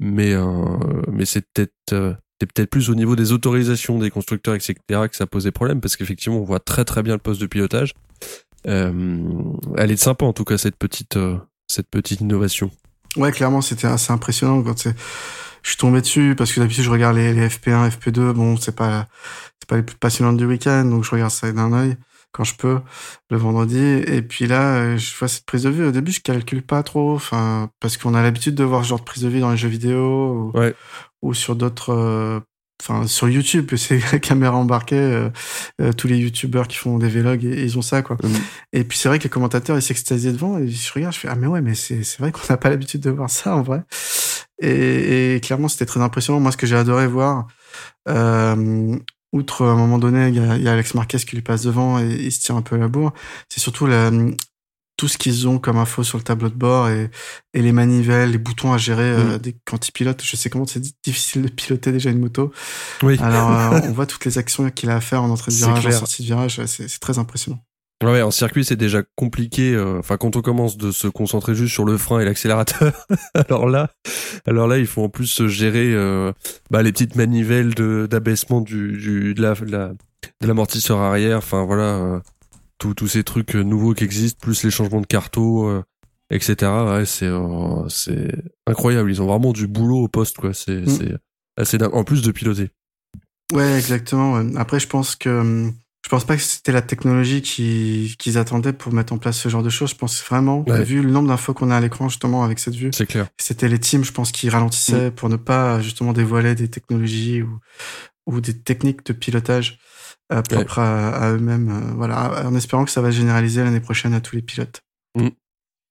mais 0.00 0.32
euh, 0.32 0.76
mais 1.10 1.24
c'est 1.24 1.42
peut-être 1.52 1.72
euh, 1.92 2.14
c'est 2.40 2.52
peut-être 2.52 2.70
plus 2.70 2.90
au 2.90 2.94
niveau 2.94 3.16
des 3.16 3.32
autorisations 3.32 3.98
des 3.98 4.10
constructeurs 4.10 4.54
etc 4.54 4.76
que 5.08 5.16
ça 5.16 5.26
posait 5.26 5.52
problème 5.52 5.80
parce 5.80 5.96
qu'effectivement 5.96 6.38
on 6.38 6.44
voit 6.44 6.60
très 6.60 6.84
très 6.84 7.02
bien 7.02 7.14
le 7.14 7.20
poste 7.20 7.40
de 7.40 7.46
pilotage. 7.46 7.92
Euh, 8.66 9.42
elle 9.76 9.90
est 9.90 9.96
sympa 9.96 10.24
en 10.24 10.32
tout 10.32 10.44
cas 10.44 10.58
cette 10.58 10.76
petite 10.76 11.18
cette 11.66 11.88
petite 11.90 12.20
innovation. 12.20 12.70
Ouais, 13.16 13.32
clairement, 13.32 13.60
c'était 13.62 13.86
assez 13.86 14.12
impressionnant 14.12 14.62
quand 14.62 14.78
c'est. 14.78 14.94
Je 15.62 15.70
suis 15.70 15.78
tombé 15.78 16.00
dessus 16.00 16.34
parce 16.36 16.52
que 16.52 16.60
d'habitude 16.60 16.84
je 16.84 16.90
regarde 16.90 17.16
les, 17.16 17.32
les 17.34 17.48
FP1, 17.48 17.90
FP2. 17.90 18.32
Bon, 18.32 18.56
c'est 18.56 18.76
pas 18.76 19.06
c'est 19.60 19.68
pas 19.68 19.76
les 19.76 19.82
plus 19.82 19.96
passionnantes 19.96 20.36
du 20.36 20.44
week-end, 20.46 20.84
donc 20.84 21.02
je 21.04 21.10
regarde 21.10 21.32
ça 21.32 21.50
d'un 21.50 21.72
œil 21.72 21.96
quand 22.32 22.44
je 22.44 22.54
peux 22.54 22.78
le 23.30 23.36
vendredi. 23.36 23.78
Et 23.78 24.22
puis 24.22 24.46
là, 24.46 24.76
euh, 24.76 24.96
je 24.98 25.16
vois 25.16 25.26
cette 25.28 25.44
prise 25.46 25.62
de 25.64 25.70
vue. 25.70 25.86
Au 25.86 25.90
début, 25.90 26.12
je 26.12 26.20
calcule 26.20 26.62
pas 26.62 26.82
trop, 26.84 27.14
enfin 27.14 27.70
parce 27.80 27.96
qu'on 27.96 28.14
a 28.14 28.22
l'habitude 28.22 28.54
de 28.54 28.62
voir 28.64 28.84
ce 28.84 28.90
genre 28.90 28.98
de 29.00 29.04
prise 29.04 29.22
de 29.24 29.28
vue 29.28 29.40
dans 29.40 29.50
les 29.50 29.56
jeux 29.56 29.68
vidéo 29.68 30.50
ou, 30.54 30.58
Ouais. 30.58 30.74
ou 31.22 31.34
sur 31.34 31.56
d'autres. 31.56 31.92
euh, 31.92 32.40
Enfin, 32.82 33.06
sur 33.06 33.28
YouTube, 33.28 33.70
c'est 33.76 34.00
la 34.12 34.18
caméra 34.18 34.56
embarquée. 34.56 34.96
euh, 34.96 35.30
euh, 35.80 35.92
tous 35.92 36.08
les 36.08 36.18
YouTubeurs 36.18 36.68
qui 36.68 36.76
font 36.76 36.98
des 36.98 37.08
vlogs, 37.08 37.44
et- 37.44 37.62
ils 37.64 37.78
ont 37.78 37.82
ça, 37.82 38.02
quoi. 38.02 38.16
Mhm. 38.22 38.30
Et 38.72 38.84
puis 38.84 38.98
c'est 38.98 39.08
vrai 39.08 39.18
que 39.18 39.24
les 39.24 39.30
commentateurs 39.30 39.76
ils 39.78 39.82
s'extasiaient 39.82 40.32
devant 40.32 40.58
et 40.58 40.68
je 40.68 40.92
regarde, 40.92 41.14
je 41.14 41.18
fais 41.20 41.28
ah 41.28 41.34
mais 41.36 41.46
ouais 41.46 41.60
mais 41.62 41.74
c'est 41.74 42.02
c'est 42.04 42.18
vrai 42.20 42.32
qu'on 42.32 42.42
n'a 42.50 42.56
pas 42.58 42.68
l'habitude 42.70 43.00
de 43.00 43.10
voir 43.10 43.30
ça 43.30 43.56
en 43.56 43.62
vrai. 43.62 43.82
Et, 44.62 45.36
et 45.36 45.40
clairement 45.40 45.68
c'était 45.68 45.86
très 45.86 46.00
impressionnant. 46.00 46.40
Moi 46.40 46.52
ce 46.52 46.56
que 46.56 46.66
j'ai 46.66 46.76
adoré 46.76 47.06
voir, 47.06 47.46
euh, 48.08 48.96
outre 49.32 49.64
à 49.66 49.70
un 49.70 49.76
moment 49.76 49.98
donné 49.98 50.28
il 50.28 50.34
y 50.34 50.62
y 50.64 50.68
a 50.68 50.72
Alex 50.72 50.94
Marquez 50.94 51.18
qui 51.18 51.36
lui 51.36 51.42
passe 51.42 51.62
devant 51.62 51.98
et 51.98 52.06
il 52.06 52.32
se 52.32 52.40
tire 52.40 52.56
un 52.56 52.62
peu 52.62 52.76
la 52.76 52.88
bourre, 52.88 53.12
c'est 53.48 53.60
surtout 53.60 53.86
la, 53.86 54.10
tout 54.96 55.08
ce 55.08 55.18
qu'ils 55.18 55.46
ont 55.46 55.58
comme 55.58 55.76
info 55.76 56.02
sur 56.02 56.16
le 56.18 56.24
tableau 56.24 56.48
de 56.48 56.54
bord 56.54 56.88
et, 56.88 57.10
et 57.54 57.62
les 57.62 57.72
manivelles, 57.72 58.30
les 58.30 58.38
boutons 58.38 58.72
à 58.72 58.78
gérer 58.78 59.10
euh, 59.10 59.38
dès, 59.38 59.54
quand 59.64 59.86
ils 59.88 59.92
pilotent. 59.92 60.22
Je 60.24 60.36
sais 60.36 60.48
comment 60.50 60.66
c'est 60.66 60.80
di- 60.80 60.94
difficile 61.04 61.42
de 61.42 61.48
piloter 61.48 61.92
déjà 61.92 62.10
une 62.10 62.18
moto. 62.20 62.52
Oui. 63.02 63.18
Alors 63.20 63.50
euh, 63.74 63.80
on 63.88 63.92
voit 63.92 64.06
toutes 64.06 64.24
les 64.24 64.38
actions 64.38 64.70
qu'il 64.70 64.88
a 64.90 64.96
à 64.96 65.00
faire 65.00 65.22
en 65.22 65.30
entrée 65.30 65.52
de 65.52 65.56
virage, 65.56 65.86
en 65.86 65.90
sortie 65.92 66.22
de 66.22 66.26
virage. 66.28 66.64
C'est 66.66 66.98
très 66.98 67.18
impressionnant. 67.18 67.58
Ouais, 68.04 68.20
en 68.20 68.30
circuit, 68.30 68.62
c'est 68.62 68.76
déjà 68.76 69.02
compliqué. 69.16 69.72
euh, 69.74 69.98
Enfin, 70.00 70.18
quand 70.18 70.36
on 70.36 70.42
commence 70.42 70.76
de 70.76 70.90
se 70.90 71.08
concentrer 71.08 71.54
juste 71.54 71.72
sur 71.72 71.86
le 71.86 71.96
frein 71.96 72.20
et 72.20 72.26
l'accélérateur, 72.26 72.92
alors 73.34 73.68
là, 73.70 73.88
alors 74.46 74.66
là, 74.68 74.76
il 74.76 74.86
faut 74.86 75.02
en 75.02 75.08
plus 75.08 75.46
gérer 75.46 75.94
euh, 75.94 76.30
bah, 76.70 76.82
les 76.82 76.92
petites 76.92 77.16
manivelles 77.16 77.74
de 77.74 78.06
d'abaissement 78.10 78.60
du, 78.60 78.98
du 78.98 79.32
de 79.32 79.40
la 79.40 79.54
de 79.54 79.64
la 79.70 79.88
de 80.42 80.46
l'amortisseur 80.46 80.98
arrière. 80.98 81.38
Enfin 81.38 81.64
voilà, 81.64 81.82
euh, 81.96 82.20
tous 82.78 83.08
ces 83.08 83.24
trucs 83.24 83.56
euh, 83.56 83.62
nouveaux 83.62 83.94
qui 83.94 84.04
existent, 84.04 84.38
plus 84.42 84.62
les 84.64 84.70
changements 84.70 85.00
de 85.00 85.06
carto, 85.06 85.66
euh, 85.68 85.82
etc. 86.30 86.54
Ouais, 86.86 87.06
c'est 87.06 87.26
euh, 87.26 87.88
c'est 87.88 88.32
incroyable. 88.66 89.10
Ils 89.10 89.22
ont 89.22 89.26
vraiment 89.26 89.52
du 89.52 89.66
boulot 89.66 90.04
au 90.04 90.08
poste, 90.08 90.36
quoi. 90.36 90.52
C'est 90.54 90.82
Mm. 90.82 90.88
c'est 90.88 91.12
assez 91.56 91.78
dingue. 91.78 91.94
En 91.94 92.04
plus 92.04 92.22
de 92.22 92.30
piloter. 92.32 92.70
Ouais, 93.52 93.76
exactement. 93.78 94.34
ouais. 94.34 94.56
Après, 94.56 94.80
je 94.80 94.88
pense 94.88 95.14
que 95.16 95.28
hum, 95.40 95.72
je 96.04 96.08
pense 96.08 96.24
pas 96.24 96.36
que 96.36 96.42
c'était 96.42 96.72
la 96.72 96.82
technologie 96.82 97.42
qui- 97.42 98.14
qu'ils 98.18 98.38
attendaient 98.38 98.72
pour 98.72 98.92
mettre 98.92 99.12
en 99.12 99.18
place 99.18 99.38
ce 99.40 99.48
genre 99.48 99.62
de 99.62 99.70
choses. 99.70 99.90
Je 99.90 99.94
pense 99.96 100.22
vraiment, 100.22 100.62
Ouais. 100.68 100.84
vu 100.84 101.02
le 101.02 101.10
nombre 101.10 101.28
d'infos 101.28 101.54
qu'on 101.54 101.70
a 101.70 101.76
à 101.76 101.80
l'écran 101.80 102.08
justement 102.08 102.44
avec 102.44 102.58
cette 102.60 102.74
vue, 102.76 102.90
C'est 102.92 103.06
clair. 103.06 103.26
c'était 103.38 103.68
les 103.68 103.78
teams, 103.80 104.04
je 104.04 104.12
pense, 104.12 104.30
qui 104.32 104.48
ralentissaient 104.48 105.10
pour 105.10 105.28
ne 105.28 105.36
pas 105.36 105.80
justement 105.80 106.12
dévoiler 106.12 106.54
des 106.54 106.68
technologies 106.68 107.42
ou, 107.42 107.58
ou 108.26 108.40
des 108.40 108.56
techniques 108.56 109.04
de 109.06 109.12
pilotage 109.12 109.78
euh, 110.32 110.42
propres 110.42 110.78
à, 110.78 111.08
à 111.10 111.32
eux-mêmes. 111.32 111.68
euh, 111.68 111.94
voilà, 111.96 112.46
en 112.46 112.54
espérant 112.54 112.84
que 112.84 112.90
ça 112.90 113.00
va 113.00 113.10
se 113.12 113.16
généraliser 113.16 113.62
l'année 113.62 113.80
prochaine 113.80 114.14
à 114.14 114.20
tous 114.20 114.36
les 114.36 114.42
pilotes. 114.42 114.82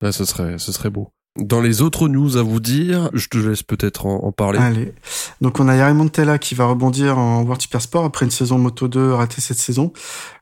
Là, 0.01 0.11
ce 0.11 0.25
serait 0.25 0.57
ce 0.59 0.71
serait 0.71 0.89
beau. 0.89 1.09
Dans 1.39 1.61
les 1.61 1.81
autres 1.81 2.07
news 2.07 2.37
à 2.37 2.43
vous 2.43 2.59
dire, 2.59 3.09
je 3.13 3.27
te 3.27 3.37
laisse 3.37 3.63
peut-être 3.63 4.05
en, 4.05 4.23
en 4.23 4.31
parler. 4.31 4.59
Allez. 4.59 4.93
Donc, 5.41 5.59
on 5.59 5.67
a 5.67 5.75
Yari 5.75 5.93
Montella 5.93 6.37
qui 6.37 6.55
va 6.55 6.65
rebondir 6.65 7.17
en 7.17 7.41
World 7.43 7.61
Super 7.61 7.81
Sport 7.81 8.05
après 8.05 8.25
une 8.25 8.31
saison 8.31 8.57
Moto 8.57 8.87
2 8.87 9.13
ratée 9.13 9.41
cette 9.41 9.57
saison. 9.57 9.91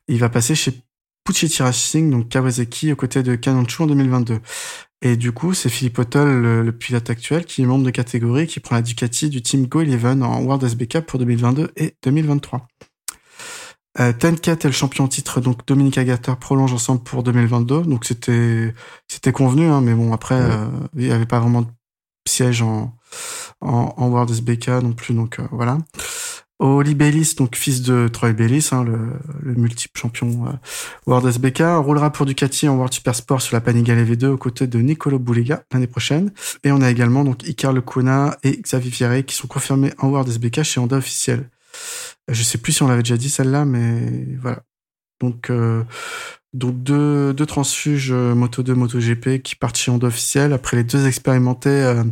Il 0.08 0.20
va 0.20 0.30
passer 0.30 0.54
chez 0.54 0.84
Puchetti 1.24 1.64
Racing, 1.64 2.12
donc 2.12 2.30
Kawasaki, 2.30 2.92
aux 2.92 2.96
côtés 2.96 3.24
de 3.24 3.36
Kanonchu 3.36 3.82
en 3.84 3.88
2022. 3.88 4.40
Et 5.02 5.18
du 5.18 5.32
coup, 5.32 5.54
c'est 5.54 5.70
Philippe 5.70 5.98
Ottel, 6.00 6.28
le, 6.28 6.62
le 6.62 6.72
pilote 6.72 7.10
actuel, 7.10 7.46
qui 7.46 7.62
est 7.64 7.66
membre 7.66 7.86
de 7.86 7.90
catégorie, 7.92 8.46
qui 8.48 8.60
prend 8.60 8.76
la 8.76 8.82
Ducati 8.82 9.30
du 9.30 9.42
team 9.42 9.66
Go 9.68 9.82
Eleven 9.82 10.22
en 10.24 10.42
World 10.44 10.64
SBK 10.64 11.02
pour 11.02 11.18
2022 11.20 11.72
et 11.76 11.96
2023. 12.04 12.68
Euh, 14.00 14.12
Tenket 14.12 14.66
est 14.66 14.68
le 14.68 14.72
champion 14.74 15.08
titre, 15.08 15.40
donc 15.40 15.66
Dominique 15.68 15.98
Agater 16.00 16.34
prolonge 16.40 16.74
ensemble 16.74 17.04
pour 17.04 17.22
2022. 17.24 17.84
Donc 17.84 18.06
c'était 18.06 18.74
c'était 19.08 19.32
convenu, 19.32 19.68
hein, 19.68 19.82
mais 19.82 19.94
bon 19.94 20.14
après 20.14 20.36
Ouais. 20.36 20.42
euh, 20.50 20.68
il 20.96 21.06
n'y 21.06 21.12
avait 21.12 21.26
pas 21.28 21.40
vraiment 21.40 21.62
de 21.62 21.68
siège 22.28 22.62
en 22.62 22.96
en, 23.62 23.94
en 23.98 24.08
World 24.10 24.32
SBK 24.32 24.68
non 24.70 24.94
plus, 24.94 25.14
donc 25.14 25.40
euh, 25.40 25.44
voilà. 25.52 25.78
Oli 26.60 26.96
Bellis, 26.96 27.34
donc 27.38 27.56
fils 27.58 27.82
de 27.82 28.08
Troy 28.08 28.32
Bellis, 28.32 28.70
hein, 28.72 28.84
le, 28.84 28.98
le 29.42 29.54
multiple 29.56 30.00
champion 30.00 30.46
euh, 30.48 30.52
World 31.08 31.28
SBK, 31.28 31.62
roulera 31.84 32.12
pour 32.12 32.26
Ducati 32.26 32.70
en 32.70 32.76
World 32.76 32.94
Super 32.94 33.14
Sport 33.16 33.42
sur 33.42 33.56
la 33.56 33.62
Panigale 33.62 34.04
V2 34.06 34.28
aux 34.28 34.38
côtés 34.38 34.68
de 34.68 34.80
Nicolo 34.80 35.20
Boulega 35.20 35.64
l'année 35.74 35.88
prochaine. 35.88 36.32
Et 36.64 36.72
on 36.72 36.82
a 36.82 36.90
également 36.90 37.24
donc 37.26 37.44
Icar 37.48 37.74
Lecuna 37.74 38.38
et 38.44 38.62
Xavier 38.62 38.92
Vierret 38.92 39.24
qui 39.24 39.36
sont 39.36 39.48
confirmés 39.48 39.92
en 39.98 40.10
World 40.10 40.30
SBK 40.30 40.64
chez 40.64 40.80
Honda 40.80 40.98
officiel. 40.98 41.50
Je 42.30 42.44
sais 42.44 42.58
plus 42.58 42.72
si 42.74 42.84
on 42.84 42.88
l'avait 42.88 43.04
déjà 43.04 43.18
dit 43.18 43.30
celle-là, 43.30 43.66
mais 43.66 44.26
voilà. 44.40 44.64
Donc, 45.22 45.50
euh, 45.50 45.84
donc 46.54 46.84
deux, 46.84 47.34
deux 47.34 47.46
transfuges 47.46 48.12
euh, 48.12 48.36
Moto 48.36 48.62
2, 48.64 48.74
Moto 48.76 49.00
GP 49.00 49.42
qui 49.42 49.56
partent 49.56 49.78
chez 49.78 49.92
Honda 49.92 50.08
officiel. 50.08 50.54
Après 50.54 50.78
les 50.78 50.84
deux 50.84 51.06
expérimentés, 51.08 51.70
euh, 51.70 52.04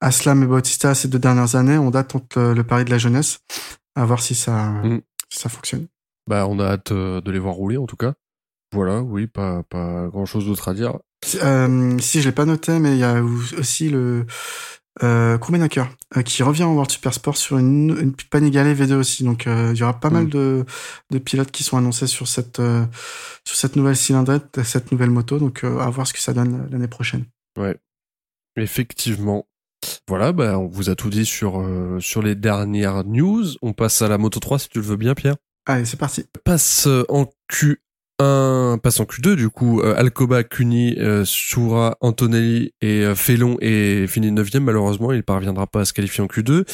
Aslam 0.00 0.42
et 0.42 0.46
Bautista 0.46 0.94
ces 0.94 1.08
deux 1.08 1.18
dernières 1.18 1.56
années, 1.56 1.78
Honda 1.78 2.04
tente 2.04 2.36
le, 2.36 2.54
le 2.54 2.64
pari 2.64 2.84
de 2.84 2.90
la 2.90 2.98
jeunesse. 2.98 3.38
À 3.94 4.04
voir 4.04 4.20
si 4.22 4.34
ça, 4.34 4.68
Mm. 4.84 5.00
si 5.32 5.38
ça 5.40 5.48
fonctionne. 5.48 5.86
Bah, 6.28 6.46
on 6.48 6.58
a 6.58 6.66
hâte 6.72 6.92
de 6.92 7.30
les 7.30 7.38
voir 7.38 7.54
rouler 7.54 7.76
en 7.78 7.86
tout 7.86 7.96
cas. 7.96 8.14
Voilà, 8.74 9.00
oui, 9.00 9.26
pas 9.26 9.62
pas 9.70 10.08
grand 10.08 10.26
chose 10.26 10.46
d'autre 10.46 10.68
à 10.68 10.74
dire. 10.74 10.98
Si- 11.24 11.38
Euh, 11.42 11.98
si 11.98 12.20
je 12.20 12.28
l'ai 12.28 12.34
pas 12.34 12.44
noté, 12.44 12.78
mais 12.78 12.92
il 12.92 12.98
y 12.98 13.04
a 13.04 13.22
aussi 13.58 13.88
le 13.88 14.26
euh, 15.02 15.36
Krummenacher, 15.38 15.84
euh, 16.16 16.22
qui 16.22 16.42
revient 16.42 16.64
en 16.64 16.72
World 16.72 16.90
Super 16.90 17.12
Sport 17.12 17.36
sur 17.36 17.58
une, 17.58 17.96
une 18.00 18.14
Panigale 18.30 18.72
V2 18.74 18.94
aussi. 18.94 19.24
Donc 19.24 19.46
euh, 19.46 19.72
il 19.74 19.78
y 19.78 19.82
aura 19.82 19.98
pas 20.00 20.10
Mm. 20.10 20.12
mal 20.12 20.28
de, 20.28 20.64
de 21.10 21.18
pilotes 21.18 21.50
qui 21.50 21.62
sont 21.64 21.76
annoncés 21.76 22.06
sur 22.06 22.26
cette 22.28 22.60
euh, 22.60 22.84
sur 23.44 23.56
cette 23.56 23.76
nouvelle 23.76 23.96
cylindrette, 23.96 24.62
cette 24.64 24.92
nouvelle 24.92 25.10
moto. 25.10 25.38
Donc 25.38 25.64
euh, 25.64 25.78
à 25.78 25.90
voir 25.90 26.06
ce 26.06 26.12
que 26.12 26.20
ça 26.20 26.32
donne 26.32 26.68
l'année 26.70 26.88
prochaine. 26.88 27.24
Effectivement. 28.56 29.46
Voilà, 30.08 30.32
bah, 30.32 30.58
on 30.58 30.66
vous 30.66 30.88
a 30.88 30.94
tout 30.94 31.10
dit 31.10 31.26
sur 31.26 31.60
euh, 31.60 32.00
sur 32.00 32.22
les 32.22 32.34
dernières 32.34 33.04
news. 33.04 33.44
On 33.62 33.72
passe 33.72 34.00
à 34.02 34.08
la 34.08 34.18
Moto 34.18 34.40
3 34.40 34.58
si 34.58 34.68
tu 34.68 34.78
le 34.78 34.84
veux 34.84 34.96
bien, 34.96 35.14
Pierre. 35.14 35.36
Allez, 35.66 35.84
c'est 35.84 35.98
parti. 35.98 36.24
passe 36.44 36.88
en 37.08 37.26
un 38.18 38.78
passe 38.82 38.98
en 39.00 39.04
Q2 39.04 39.34
du 39.34 39.50
coup 39.50 39.80
euh, 39.80 39.94
Alcoba, 39.96 40.42
Cuny, 40.42 40.94
euh, 40.98 41.24
Soura, 41.26 41.98
Antonelli 42.00 42.72
et 42.80 43.04
euh, 43.04 43.14
Felon 43.14 43.58
est 43.60 44.06
fini 44.06 44.32
9 44.32 44.54
malheureusement 44.60 45.12
il 45.12 45.22
parviendra 45.22 45.66
pas 45.66 45.80
à 45.80 45.84
se 45.84 45.92
qualifier 45.92 46.24
en 46.24 46.26
Q2 46.26 46.64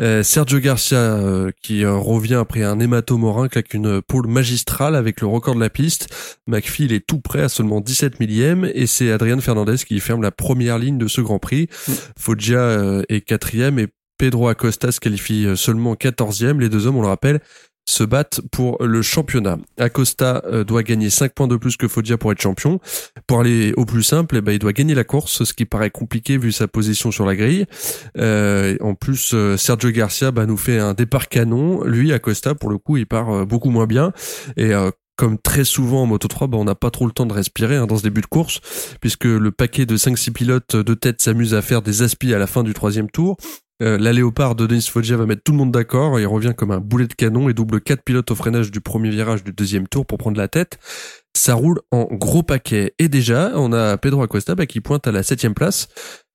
euh, 0.00 0.22
Sergio 0.22 0.60
Garcia 0.60 1.18
qui 1.62 1.84
revient 1.84 2.34
après 2.34 2.62
un 2.62 2.78
hématome 2.78 3.24
au 3.24 3.48
claque 3.48 3.74
une 3.74 4.02
pole 4.02 4.28
magistrale 4.28 4.94
avec 4.94 5.20
le 5.20 5.26
record 5.26 5.54
de 5.54 5.60
la 5.60 5.70
piste. 5.70 6.08
McPhee 6.46 6.84
il 6.84 6.92
est 6.92 7.04
tout 7.06 7.20
prêt 7.20 7.42
à 7.42 7.48
seulement 7.48 7.80
17 7.80 8.20
millième 8.20 8.70
et 8.72 8.86
c'est 8.86 9.10
Adrian 9.10 9.40
Fernandez 9.40 9.76
qui 9.76 9.98
ferme 10.00 10.22
la 10.22 10.30
première 10.30 10.78
ligne 10.78 10.98
de 10.98 11.08
ce 11.08 11.20
Grand 11.20 11.38
Prix. 11.38 11.68
Mm. 11.88 11.92
Foggia 12.18 13.02
est 13.08 13.20
quatrième 13.22 13.78
et 13.78 13.88
Pedro 14.18 14.48
Acosta 14.48 14.92
se 14.92 15.00
qualifie 15.00 15.46
seulement 15.56 15.94
14e 15.94 16.60
les 16.60 16.68
deux 16.68 16.86
hommes 16.86 16.96
on 16.96 17.02
le 17.02 17.08
rappelle 17.08 17.40
se 17.86 18.04
battent 18.04 18.40
pour 18.50 18.82
le 18.84 19.02
championnat. 19.02 19.58
Acosta 19.78 20.42
euh, 20.46 20.64
doit 20.64 20.82
gagner 20.82 21.10
5 21.10 21.32
points 21.32 21.48
de 21.48 21.56
plus 21.56 21.76
que 21.76 21.88
Foggia 21.88 22.16
pour 22.16 22.32
être 22.32 22.40
champion. 22.40 22.80
Pour 23.26 23.40
aller 23.40 23.72
au 23.76 23.84
plus 23.84 24.02
simple, 24.02 24.36
eh 24.36 24.40
ben, 24.40 24.52
il 24.52 24.58
doit 24.58 24.72
gagner 24.72 24.94
la 24.94 25.04
course, 25.04 25.44
ce 25.44 25.52
qui 25.52 25.64
paraît 25.64 25.90
compliqué 25.90 26.38
vu 26.38 26.52
sa 26.52 26.68
position 26.68 27.10
sur 27.10 27.26
la 27.26 27.36
grille. 27.36 27.66
Euh, 28.18 28.76
en 28.80 28.94
plus, 28.94 29.32
euh, 29.34 29.56
Sergio 29.56 29.90
Garcia 29.90 30.30
bah, 30.30 30.46
nous 30.46 30.56
fait 30.56 30.78
un 30.78 30.94
départ 30.94 31.28
canon. 31.28 31.84
Lui, 31.84 32.12
Acosta, 32.12 32.54
pour 32.54 32.70
le 32.70 32.78
coup, 32.78 32.96
il 32.96 33.06
part 33.06 33.46
beaucoup 33.46 33.70
moins 33.70 33.86
bien. 33.86 34.12
Et 34.56 34.72
comme 35.16 35.38
très 35.38 35.64
souvent 35.64 36.02
en 36.02 36.06
Moto 36.06 36.28
3, 36.28 36.48
bah, 36.48 36.58
on 36.58 36.64
n'a 36.64 36.74
pas 36.74 36.90
trop 36.90 37.06
le 37.06 37.12
temps 37.12 37.26
de 37.26 37.32
respirer 37.32 37.76
hein, 37.76 37.86
dans 37.86 37.96
ce 37.96 38.02
début 38.02 38.20
de 38.20 38.26
course, 38.26 38.60
puisque 39.00 39.24
le 39.24 39.50
paquet 39.50 39.86
de 39.86 39.96
5-6 39.96 40.32
pilotes 40.32 40.76
de 40.76 40.94
tête 40.94 41.22
s'amuse 41.22 41.54
à 41.54 41.62
faire 41.62 41.82
des 41.82 42.02
aspis 42.02 42.34
à 42.34 42.38
la 42.38 42.46
fin 42.46 42.62
du 42.62 42.74
troisième 42.74 43.10
tour. 43.10 43.36
Euh, 43.82 43.98
la 43.98 44.12
léopard 44.12 44.54
de 44.54 44.66
Denis 44.66 44.88
Foggia 44.88 45.16
va 45.16 45.26
mettre 45.26 45.42
tout 45.42 45.52
le 45.52 45.58
monde 45.58 45.72
d'accord. 45.72 46.20
Il 46.20 46.26
revient 46.26 46.52
comme 46.56 46.70
un 46.70 46.80
boulet 46.80 47.06
de 47.06 47.14
canon 47.14 47.48
et 47.48 47.54
double 47.54 47.80
quatre 47.80 48.02
pilotes 48.02 48.30
au 48.30 48.34
freinage 48.34 48.70
du 48.70 48.80
premier 48.80 49.10
virage 49.10 49.42
du 49.42 49.52
deuxième 49.52 49.88
tour 49.88 50.06
pour 50.06 50.18
prendre 50.18 50.38
la 50.38 50.48
tête. 50.48 50.78
Ça 51.36 51.54
roule 51.54 51.80
en 51.90 52.04
gros 52.12 52.42
paquet. 52.42 52.94
Et 52.98 53.08
déjà, 53.08 53.52
on 53.54 53.72
a 53.72 53.96
Pedro 53.98 54.22
Acosta 54.22 54.54
bah, 54.54 54.66
qui 54.66 54.80
pointe 54.80 55.06
à 55.06 55.12
la 55.12 55.22
septième 55.22 55.54
place. 55.54 55.88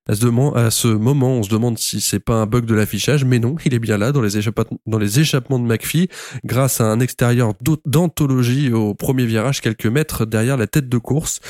À 0.10 0.16
ce, 0.16 0.88
moment, 0.88 1.34
on 1.34 1.44
se 1.44 1.50
demande 1.52 1.78
si 1.78 2.02
c'est 2.02 2.20
pas 2.20 2.34
un 2.34 2.48
bug 2.48 2.66
de 2.66 2.74
l'affichage, 2.74 3.26
mais 3.26 3.38
non, 3.38 3.56
il 3.64 3.76
est 3.76 3.80
bien 3.80 4.00
là 4.00 4.12
dans 4.12 4.24
les, 4.24 4.40
échappements 4.40 5.60
de 5.60 5.66
McPhee, 5.66 6.08
grâce 6.44 6.82
à 6.82 6.86
un 6.86 7.00
extérieur 7.00 7.54
d'anthologie 7.86 8.74
au 8.74 8.96
premier 8.96 9.28
virage, 9.28 9.62
quelques 9.62 9.86
mètres 9.86 10.26
derrière 10.26 10.58
la 10.58 10.66
tête 10.66 10.90
de 10.90 10.98
course. 10.98 11.42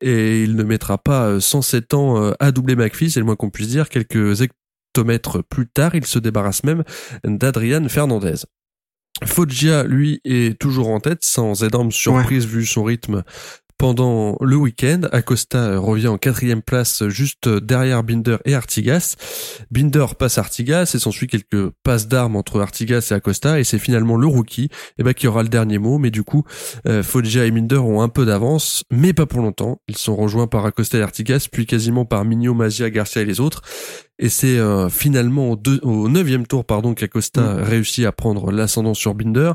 Et 0.00 0.44
il 0.44 0.54
ne 0.54 0.62
mettra 0.62 0.96
pas 0.96 1.40
107 1.40 1.92
euh, 1.92 1.96
ans 1.96 2.22
euh, 2.22 2.32
à 2.38 2.52
doubler 2.52 2.76
McPhee, 2.76 3.10
c'est 3.10 3.18
le 3.18 3.26
moins 3.26 3.34
qu'on 3.34 3.50
puisse 3.50 3.68
dire. 3.68 3.88
Quelques 3.88 4.42
plus 5.48 5.66
tard, 5.68 5.94
il 5.94 6.06
se 6.06 6.18
débarrasse 6.18 6.64
même 6.64 6.84
d'Adrian 7.24 7.88
Fernandez. 7.88 8.44
Foggia, 9.24 9.84
lui, 9.84 10.20
est 10.24 10.58
toujours 10.58 10.88
en 10.88 11.00
tête, 11.00 11.24
sans 11.24 11.62
énorme 11.62 11.92
surprise 11.92 12.46
vu 12.46 12.66
son 12.66 12.82
rythme 12.82 13.22
pendant 13.78 14.36
le 14.40 14.56
week-end. 14.56 15.02
Acosta 15.12 15.78
revient 15.78 16.08
en 16.08 16.18
quatrième 16.18 16.62
place 16.62 17.06
juste 17.08 17.48
derrière 17.48 18.02
Binder 18.02 18.36
et 18.44 18.54
Artigas. 18.54 19.16
Binder 19.70 20.06
passe 20.18 20.38
Artigas 20.38 20.92
et 20.94 20.98
s'ensuit 20.98 21.26
quelques 21.26 21.70
passes 21.82 22.08
d'armes 22.08 22.36
entre 22.36 22.60
Artigas 22.60 23.08
et 23.10 23.14
Acosta 23.14 23.58
et 23.58 23.64
c'est 23.64 23.78
finalement 23.78 24.16
le 24.16 24.26
rookie 24.26 24.68
eh 24.98 25.02
ben, 25.02 25.14
qui 25.14 25.26
aura 25.26 25.42
le 25.42 25.48
dernier 25.48 25.78
mot. 25.78 25.98
Mais 25.98 26.10
du 26.10 26.22
coup, 26.22 26.44
euh, 26.86 27.02
Foggia 27.02 27.44
et 27.44 27.50
Binder 27.50 27.78
ont 27.78 28.02
un 28.02 28.08
peu 28.08 28.24
d'avance, 28.24 28.84
mais 28.90 29.12
pas 29.12 29.26
pour 29.26 29.40
longtemps. 29.40 29.80
Ils 29.88 29.96
sont 29.96 30.16
rejoints 30.16 30.46
par 30.46 30.64
Acosta 30.66 30.98
et 30.98 31.02
Artigas, 31.02 31.48
puis 31.50 31.66
quasiment 31.66 32.04
par 32.04 32.24
Migno, 32.24 32.54
Mazia, 32.54 32.90
Garcia 32.90 33.22
et 33.22 33.24
les 33.24 33.40
autres. 33.40 33.62
Et 34.20 34.28
c'est 34.28 34.58
euh, 34.58 34.88
finalement 34.88 35.50
au, 35.50 35.56
deux, 35.56 35.80
au 35.82 36.08
neuvième 36.08 36.46
tour 36.46 36.64
pardon 36.64 36.94
qu'Acosta 36.94 37.40
mm. 37.40 37.62
réussit 37.62 38.06
à 38.06 38.12
prendre 38.12 38.52
l'ascendant 38.52 38.94
sur 38.94 39.14
Binder. 39.14 39.52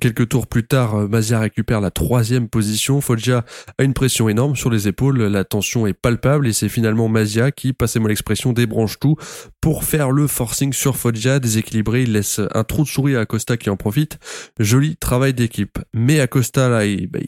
Quelques 0.00 0.28
tours 0.28 0.46
plus 0.46 0.66
tard, 0.66 0.94
euh, 0.94 1.08
Mazia 1.08 1.38
récupère 1.38 1.82
la 1.82 1.90
troisième 1.90 2.48
position. 2.48 3.02
Foggia 3.02 3.44
a 3.78 3.84
une 3.84 3.94
pression 3.94 4.28
énorme 4.28 4.56
sur 4.56 4.70
les 4.70 4.88
épaules, 4.88 5.22
la 5.22 5.44
tension 5.44 5.86
est 5.86 5.94
palpable 5.94 6.46
et 6.46 6.52
c'est 6.52 6.68
finalement 6.68 7.08
Mazia 7.08 7.50
qui, 7.50 7.72
passez-moi 7.72 8.08
l'expression, 8.08 8.52
débranche 8.52 8.98
tout 8.98 9.16
pour 9.60 9.84
faire 9.84 10.10
le 10.10 10.26
forcing 10.26 10.72
sur 10.72 10.96
Foggia. 10.96 11.40
Déséquilibré, 11.40 12.02
il 12.02 12.12
laisse 12.12 12.40
un 12.54 12.64
trou 12.64 12.84
de 12.84 12.88
souris 12.88 13.16
à 13.16 13.20
Acosta 13.20 13.56
qui 13.56 13.70
en 13.70 13.76
profite. 13.76 14.18
Joli 14.58 14.96
travail 14.96 15.34
d'équipe. 15.34 15.78
Mais 15.94 16.20
Acosta 16.20 16.68
là, 16.68 16.86
il, 16.86 17.08
bah, 17.08 17.20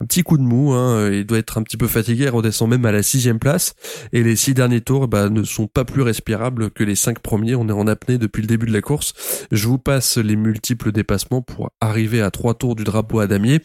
un 0.00 0.06
petit 0.06 0.22
coup 0.22 0.36
de 0.36 0.42
mou, 0.42 0.72
hein, 0.72 1.10
il 1.10 1.24
doit 1.24 1.38
être 1.38 1.58
un 1.58 1.62
petit 1.62 1.76
peu 1.76 1.86
fatigué, 1.86 2.24
il 2.24 2.30
redescend 2.30 2.68
même 2.68 2.84
à 2.84 2.92
la 2.92 3.02
sixième 3.02 3.38
place, 3.38 3.74
et 4.12 4.22
les 4.22 4.36
six 4.36 4.52
derniers 4.52 4.82
tours 4.82 5.08
bah, 5.08 5.30
ne 5.30 5.42
sont 5.42 5.66
pas 5.66 5.84
plus 5.84 6.02
respirables 6.02 6.70
que 6.70 6.84
les 6.84 6.94
cinq 6.94 7.20
premiers, 7.20 7.54
on 7.54 7.68
est 7.68 7.72
en 7.72 7.86
apnée 7.86 8.18
depuis 8.18 8.42
le 8.42 8.46
début 8.46 8.66
de 8.66 8.72
la 8.72 8.82
course. 8.82 9.14
Je 9.52 9.66
vous 9.66 9.78
passe 9.78 10.18
les 10.18 10.36
multiples 10.36 10.92
dépassements 10.92 11.40
pour 11.40 11.70
arriver 11.80 12.20
à 12.20 12.30
trois 12.30 12.54
tours 12.54 12.76
du 12.76 12.84
drapeau 12.84 13.20
à 13.20 13.26
damier. 13.26 13.60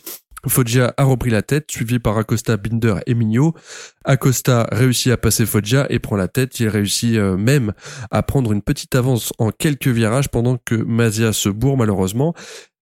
Foggia 0.47 0.93
a 0.97 1.03
repris 1.03 1.29
la 1.29 1.41
tête, 1.41 1.69
suivi 1.71 1.99
par 1.99 2.17
Acosta, 2.17 2.57
Binder 2.57 2.95
et 3.05 3.13
Mignot. 3.13 3.53
Acosta 4.03 4.67
réussit 4.71 5.11
à 5.11 5.17
passer 5.17 5.45
Foggia 5.45 5.85
et 5.89 5.99
prend 5.99 6.15
la 6.15 6.27
tête. 6.27 6.59
Il 6.59 6.67
réussit 6.67 7.15
euh, 7.15 7.37
même 7.37 7.73
à 8.09 8.23
prendre 8.23 8.51
une 8.51 8.61
petite 8.61 8.95
avance 8.95 9.33
en 9.37 9.51
quelques 9.51 9.87
virages 9.87 10.29
pendant 10.29 10.57
que 10.57 10.75
Mazia 10.75 11.33
se 11.33 11.49
bourre 11.49 11.77
malheureusement. 11.77 12.33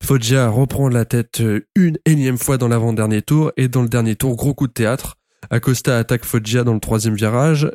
Foggia 0.02 0.48
reprend 0.48 0.88
la 0.88 1.06
tête 1.06 1.42
euh, 1.42 1.68
une 1.76 1.98
énième 2.06 2.38
fois 2.38 2.58
dans 2.58 2.70
l'avant-dernier 2.70 3.22
tour 3.22 3.52
et 3.58 3.68
dans 3.68 3.82
le 3.82 3.90
dernier 3.90 4.16
tour, 4.16 4.36
gros 4.36 4.54
coup 4.54 4.68
de 4.68 4.74
théâtre. 4.74 5.19
Acosta 5.50 5.98
attaque 5.98 6.26
Foggia 6.26 6.64
dans 6.64 6.74
le 6.74 6.80
troisième 6.80 7.16
virage, 7.16 7.70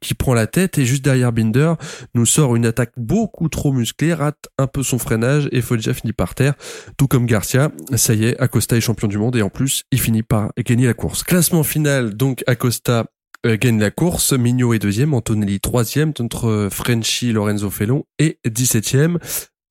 qui 0.00 0.14
prend 0.14 0.34
la 0.34 0.46
tête 0.46 0.78
et 0.78 0.84
juste 0.84 1.04
derrière 1.04 1.32
Binder 1.32 1.74
nous 2.14 2.26
sort 2.26 2.56
une 2.56 2.66
attaque 2.66 2.92
beaucoup 2.96 3.48
trop 3.48 3.72
musclée, 3.72 4.12
rate 4.12 4.48
un 4.58 4.66
peu 4.66 4.82
son 4.82 4.98
freinage 4.98 5.48
et 5.52 5.62
Foggia 5.62 5.94
finit 5.94 6.12
par 6.12 6.34
terre, 6.34 6.54
tout 6.96 7.06
comme 7.06 7.26
Garcia. 7.26 7.70
Ça 7.96 8.14
y 8.14 8.24
est, 8.24 8.38
Acosta 8.40 8.76
est 8.76 8.80
champion 8.80 9.08
du 9.08 9.18
monde 9.18 9.36
et 9.36 9.42
en 9.42 9.50
plus 9.50 9.84
il 9.92 10.00
finit 10.00 10.22
par 10.22 10.52
gagner 10.58 10.86
la 10.86 10.94
course. 10.94 11.22
Classement 11.22 11.62
final, 11.62 12.14
donc 12.14 12.42
Acosta 12.46 13.06
euh, 13.46 13.56
gagne 13.56 13.80
la 13.80 13.90
course, 13.90 14.32
Mignot 14.32 14.74
est 14.74 14.78
deuxième, 14.78 15.14
Antonelli 15.14 15.60
troisième, 15.60 16.12
entre 16.20 16.68
Frenchy, 16.70 17.32
Lorenzo 17.32 17.70
Felon 17.70 18.04
et 18.18 18.38
17 18.44 18.84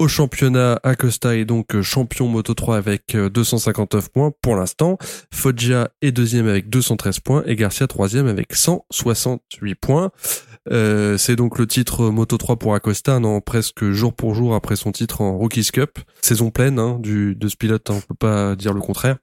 au 0.01 0.07
championnat, 0.07 0.79
Acosta 0.81 1.35
est 1.35 1.45
donc 1.45 1.75
euh, 1.75 1.83
champion 1.83 2.27
Moto 2.27 2.55
3 2.55 2.75
avec 2.75 3.15
259 3.15 4.03
euh, 4.03 4.07
points 4.11 4.31
pour 4.41 4.55
l'instant. 4.55 4.97
Foggia 5.31 5.91
est 6.01 6.11
deuxième 6.11 6.47
avec 6.47 6.69
213 6.69 7.19
points 7.19 7.43
et 7.45 7.55
Garcia 7.55 7.85
troisième 7.85 8.25
avec 8.25 8.55
168 8.55 9.75
points. 9.75 10.09
Euh, 10.71 11.19
c'est 11.19 11.35
donc 11.35 11.59
le 11.59 11.67
titre 11.67 12.09
Moto 12.09 12.37
3 12.37 12.55
pour 12.57 12.73
Acosta, 12.73 13.19
non, 13.19 13.41
presque 13.41 13.91
jour 13.91 14.15
pour 14.15 14.33
jour 14.33 14.55
après 14.55 14.75
son 14.75 14.91
titre 14.91 15.21
en 15.21 15.37
Rookies 15.37 15.69
Cup. 15.71 15.99
Saison 16.23 16.49
pleine 16.49 16.79
hein, 16.79 16.97
du, 16.99 17.35
de 17.35 17.47
ce 17.47 17.55
pilote, 17.55 17.87
hein, 17.91 17.97
on 17.97 18.01
peut 18.01 18.15
pas 18.15 18.55
dire 18.55 18.73
le 18.73 18.81
contraire. 18.81 19.17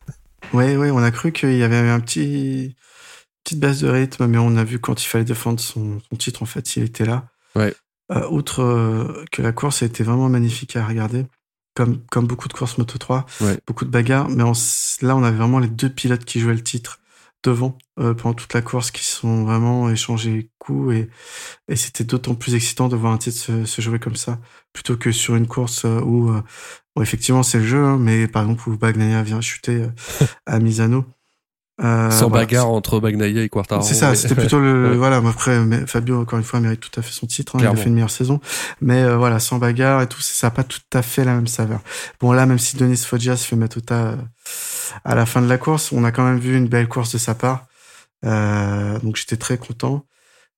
ouais, 0.54 0.78
ouais, 0.78 0.90
on 0.90 1.02
a 1.02 1.10
cru 1.10 1.32
qu'il 1.32 1.58
y 1.58 1.62
avait 1.62 1.76
un 1.76 2.00
petit 2.00 2.74
petite 3.44 3.60
baisse 3.60 3.80
de 3.80 3.88
rythme, 3.88 4.26
mais 4.28 4.38
on 4.38 4.56
a 4.56 4.64
vu 4.64 4.78
quand 4.78 5.02
il 5.02 5.06
fallait 5.06 5.24
défendre 5.24 5.60
son, 5.60 5.98
son 6.08 6.16
titre, 6.16 6.42
en 6.42 6.46
fait, 6.46 6.76
il 6.76 6.84
était 6.84 7.04
là. 7.04 7.26
Ouais. 7.54 7.74
Euh, 8.16 8.28
outre 8.28 8.62
euh, 8.62 9.24
que 9.30 9.42
la 9.42 9.52
course 9.52 9.82
a 9.82 9.86
été 9.86 10.02
vraiment 10.02 10.28
magnifique 10.28 10.76
à 10.76 10.86
regarder, 10.86 11.26
comme, 11.74 12.04
comme 12.10 12.26
beaucoup 12.26 12.48
de 12.48 12.52
courses 12.52 12.76
Moto 12.78 12.98
3, 12.98 13.26
beaucoup 13.66 13.84
de 13.84 13.90
bagarres, 13.90 14.28
mais 14.28 14.44
là 15.02 15.16
on 15.16 15.22
avait 15.22 15.36
vraiment 15.36 15.58
les 15.58 15.68
deux 15.68 15.88
pilotes 15.88 16.24
qui 16.24 16.40
jouaient 16.40 16.54
le 16.54 16.62
titre 16.62 17.00
devant 17.42 17.76
euh, 17.98 18.14
pendant 18.14 18.34
toute 18.34 18.52
la 18.54 18.62
course 18.62 18.90
qui 18.90 19.04
sont 19.04 19.44
vraiment 19.44 19.90
échangés 19.90 20.50
coups 20.58 20.94
et, 20.94 21.10
et 21.68 21.74
c'était 21.74 22.04
d'autant 22.04 22.34
plus 22.36 22.54
excitant 22.54 22.88
de 22.88 22.94
voir 22.94 23.12
un 23.12 23.18
titre 23.18 23.64
se, 23.64 23.82
jouer 23.82 23.98
comme 23.98 24.14
ça 24.14 24.38
plutôt 24.72 24.96
que 24.96 25.10
sur 25.10 25.34
une 25.34 25.48
course 25.48 25.84
où, 25.84 26.30
effectivement 27.00 27.42
c'est 27.42 27.58
le 27.58 27.66
jeu 27.66 27.82
hein, 27.84 27.98
mais 27.98 28.28
par 28.28 28.42
exemple 28.42 28.68
où 28.68 28.76
Bagnaia 28.76 29.24
vient 29.24 29.40
chuter 29.40 29.86
à 30.46 30.60
Misano 30.60 31.04
euh, 31.80 32.10
Sans 32.10 32.28
bagarre 32.28 32.68
entre 32.68 33.00
Bagnaia 33.00 33.42
et 33.42 33.48
Quartaro. 33.48 33.82
C'est 33.82 33.94
ça, 33.94 34.14
c'était 34.14 34.34
plutôt 34.34 34.60
le 34.60 34.94
voilà. 34.96 35.16
Après, 35.16 35.58
Fabio 35.86 36.20
encore 36.20 36.38
une 36.38 36.44
fois 36.44 36.60
mérite 36.60 36.80
tout 36.80 37.00
à 37.00 37.02
fait 37.02 37.12
son 37.12 37.26
titre. 37.26 37.56
Hein, 37.56 37.60
il 37.62 37.66
a 37.66 37.74
fait 37.74 37.88
une 37.88 37.94
meilleure 37.94 38.10
saison, 38.10 38.40
mais 38.80 39.02
euh, 39.02 39.16
voilà, 39.16 39.40
sans 39.40 39.58
bagarre 39.58 40.02
et 40.02 40.06
tout, 40.06 40.20
ça 40.20 40.48
n'a 40.48 40.50
pas 40.50 40.64
tout 40.64 40.80
à 40.92 41.00
fait 41.00 41.24
la 41.24 41.34
même 41.34 41.46
saveur. 41.46 41.80
Bon 42.20 42.32
là, 42.32 42.44
même 42.44 42.58
si 42.58 42.76
Denis 42.76 42.98
Foggia 42.98 43.36
se 43.36 43.46
fait 43.46 43.56
mettre 43.56 43.78
au 43.78 43.80
tas 43.80 44.08
euh, 44.08 44.16
à 45.04 45.14
la 45.14 45.24
fin 45.24 45.40
de 45.40 45.48
la 45.48 45.56
course, 45.56 45.92
on 45.92 46.04
a 46.04 46.12
quand 46.12 46.24
même 46.24 46.38
vu 46.38 46.56
une 46.56 46.68
belle 46.68 46.88
course 46.88 47.12
de 47.12 47.18
sa 47.18 47.34
part. 47.34 47.66
Euh, 48.24 48.98
donc 48.98 49.16
j'étais 49.16 49.36
très 49.36 49.56
content. 49.56 50.04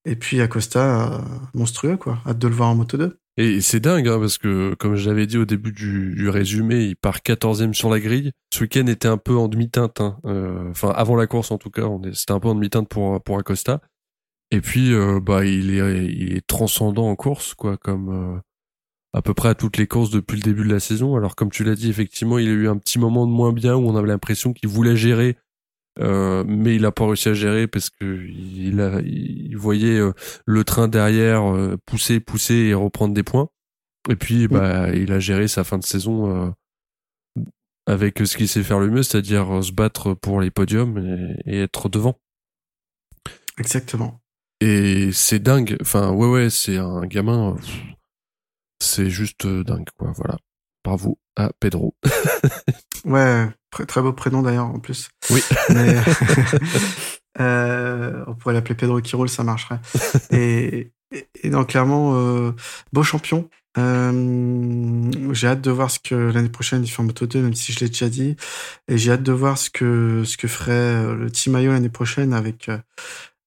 Et 0.04 0.16
puis 0.16 0.42
Acosta, 0.42 1.23
monstrueux 1.54 1.97
quoi. 1.97 2.18
Hâte 2.26 2.38
de 2.38 2.49
le 2.49 2.54
voir 2.54 2.68
en 2.68 2.75
Moto 2.75 2.99
2. 2.99 3.18
Et 3.36 3.60
c'est 3.60 3.80
dingue, 3.80 4.06
hein, 4.06 4.20
parce 4.20 4.38
que, 4.38 4.74
comme 4.74 4.94
je 4.94 5.08
l'avais 5.08 5.26
dit 5.26 5.38
au 5.38 5.44
début 5.44 5.72
du, 5.72 6.28
résumé, 6.28 6.84
il 6.84 6.96
part 6.96 7.18
14e 7.18 7.72
sur 7.72 7.90
la 7.90 7.98
grille. 7.98 8.30
Ce 8.52 8.60
week-end 8.60 8.86
était 8.86 9.08
un 9.08 9.18
peu 9.18 9.36
en 9.36 9.48
demi-teinte. 9.48 10.00
Hein. 10.00 10.18
Euh, 10.24 10.70
enfin, 10.70 10.90
avant 10.90 11.16
la 11.16 11.26
course, 11.26 11.50
en 11.50 11.58
tout 11.58 11.70
cas, 11.70 11.88
c'était 12.12 12.32
un 12.32 12.38
peu 12.38 12.48
en 12.48 12.54
demi-teinte 12.54 12.88
pour, 12.88 13.20
pour 13.22 13.38
Acosta. 13.38 13.80
Et 14.52 14.60
puis, 14.60 14.94
euh, 14.94 15.18
bah, 15.20 15.44
il 15.44 15.76
est, 15.76 16.06
il 16.06 16.36
est 16.36 16.46
transcendant 16.46 17.08
en 17.08 17.16
course, 17.16 17.54
quoi, 17.54 17.76
comme 17.76 18.36
euh, 18.36 18.40
à 19.12 19.20
peu 19.20 19.34
près 19.34 19.48
à 19.48 19.54
toutes 19.56 19.78
les 19.78 19.88
courses 19.88 20.10
depuis 20.10 20.36
le 20.36 20.42
début 20.42 20.64
de 20.64 20.72
la 20.72 20.78
saison. 20.78 21.16
Alors, 21.16 21.34
comme 21.34 21.50
tu 21.50 21.64
l'as 21.64 21.74
dit, 21.74 21.90
effectivement, 21.90 22.38
il 22.38 22.48
a 22.48 22.52
eu 22.52 22.68
un 22.68 22.76
petit 22.76 23.00
moment 23.00 23.26
de 23.26 23.32
moins 23.32 23.52
bien 23.52 23.74
où 23.74 23.88
on 23.88 23.96
avait 23.96 24.08
l'impression 24.08 24.52
qu'il 24.52 24.68
voulait 24.68 24.96
gérer 24.96 25.36
euh, 26.00 26.42
mais 26.46 26.74
il 26.74 26.84
a 26.84 26.92
pas 26.92 27.06
réussi 27.06 27.28
à 27.28 27.34
gérer 27.34 27.66
parce 27.68 27.88
que 27.88 28.26
il, 28.26 28.80
a, 28.80 29.00
il 29.00 29.56
voyait 29.56 29.98
euh, 29.98 30.12
le 30.44 30.64
train 30.64 30.88
derrière 30.88 31.54
euh, 31.54 31.76
pousser, 31.86 32.20
pousser 32.20 32.54
et 32.54 32.74
reprendre 32.74 33.14
des 33.14 33.22
points. 33.22 33.48
Et 34.10 34.16
puis, 34.16 34.48
bah, 34.48 34.90
il 34.92 35.12
a 35.12 35.18
géré 35.18 35.48
sa 35.48 35.64
fin 35.64 35.78
de 35.78 35.84
saison 35.84 36.54
avec 37.86 38.18
ce 38.18 38.36
qu'il 38.36 38.48
sait 38.48 38.62
faire 38.62 38.78
le 38.78 38.90
mieux, 38.90 39.02
c'est-à-dire 39.02 39.64
se 39.64 39.72
battre 39.72 40.12
pour 40.12 40.42
les 40.42 40.50
podiums 40.50 41.38
et, 41.46 41.60
être 41.60 41.88
devant. 41.88 42.20
Exactement. 43.56 44.20
Et 44.60 45.10
c'est 45.12 45.38
dingue. 45.38 45.78
Enfin, 45.80 46.10
ouais, 46.10 46.28
ouais, 46.28 46.50
c'est 46.50 46.76
un 46.76 47.06
gamin. 47.06 47.56
C'est 48.78 49.08
juste 49.08 49.46
dingue, 49.46 49.88
quoi. 49.96 50.12
Voilà. 50.14 50.36
Bravo 50.84 51.18
à 51.34 51.50
Pedro. 51.58 51.94
ouais, 53.06 53.48
très, 53.74 53.86
très 53.86 54.02
beau 54.02 54.12
prénom 54.12 54.42
d'ailleurs 54.42 54.66
en 54.66 54.78
plus. 54.78 55.10
Oui. 55.30 55.42
euh, 57.40 58.24
on 58.26 58.34
pourrait 58.34 58.54
l'appeler 58.54 58.74
Pedro 58.74 59.00
qui 59.00 59.16
roule, 59.16 59.28
ça 59.28 59.42
marcherait. 59.42 59.80
et, 60.30 60.92
et, 61.42 61.50
donc 61.50 61.70
clairement, 61.70 62.14
euh, 62.16 62.52
beau 62.92 63.02
champion. 63.02 63.48
Euh, 63.76 65.10
j'ai 65.32 65.48
hâte 65.48 65.60
de 65.60 65.70
voir 65.72 65.90
ce 65.90 65.98
que 65.98 66.14
l'année 66.14 66.48
prochaine 66.48 66.84
il 66.84 66.88
fait 66.88 67.00
en 67.00 67.06
Moto 67.06 67.26
2, 67.26 67.42
même 67.42 67.54
si 67.54 67.72
je 67.72 67.80
l'ai 67.80 67.88
déjà 67.88 68.08
dit. 68.08 68.36
Et 68.86 68.96
j'ai 68.96 69.10
hâte 69.10 69.24
de 69.24 69.32
voir 69.32 69.58
ce 69.58 69.68
que 69.68 70.22
ce 70.24 70.36
que 70.36 70.46
ferait 70.46 71.14
le 71.14 71.28
Team 71.30 71.58
IO 71.58 71.72
l'année 71.72 71.88
prochaine 71.88 72.32
avec 72.32 72.70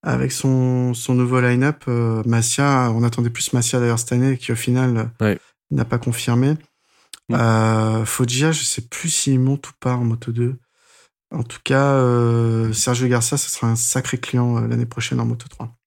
avec 0.03 0.33
son 0.33 0.93
son 0.93 1.13
nouveau 1.13 1.39
line-up. 1.39 1.85
Massia, 2.25 2.91
on 2.93 3.03
attendait 3.03 3.29
plus 3.29 3.53
Massia 3.53 3.79
d'ailleurs 3.79 3.99
cette 3.99 4.11
année, 4.11 4.37
qui 4.37 4.51
au 4.51 4.57
final 4.57 5.09
n'a 5.71 5.85
pas 5.85 5.97
confirmé. 5.97 6.55
Mm. 7.29 7.35
Euh, 7.35 8.05
Foggia, 8.05 8.51
je 8.51 8.63
sais 8.63 8.87
plus 8.87 9.09
s'il 9.09 9.39
monte 9.39 9.69
ou 9.69 9.73
pas 9.79 9.95
en 9.95 10.03
Moto 10.03 10.31
2. 10.31 10.57
En 11.31 11.43
tout 11.43 11.59
cas, 11.63 11.93
euh, 11.95 12.71
Sergio 12.73 13.07
Garcia, 13.07 13.37
ce 13.37 13.49
sera 13.49 13.67
un 13.67 13.75
sacré 13.75 14.17
client 14.17 14.57
euh, 14.57 14.67
l'année 14.67 14.85
prochaine 14.85 15.19
en 15.19 15.25
Moto 15.25 15.47
3. 15.49 15.77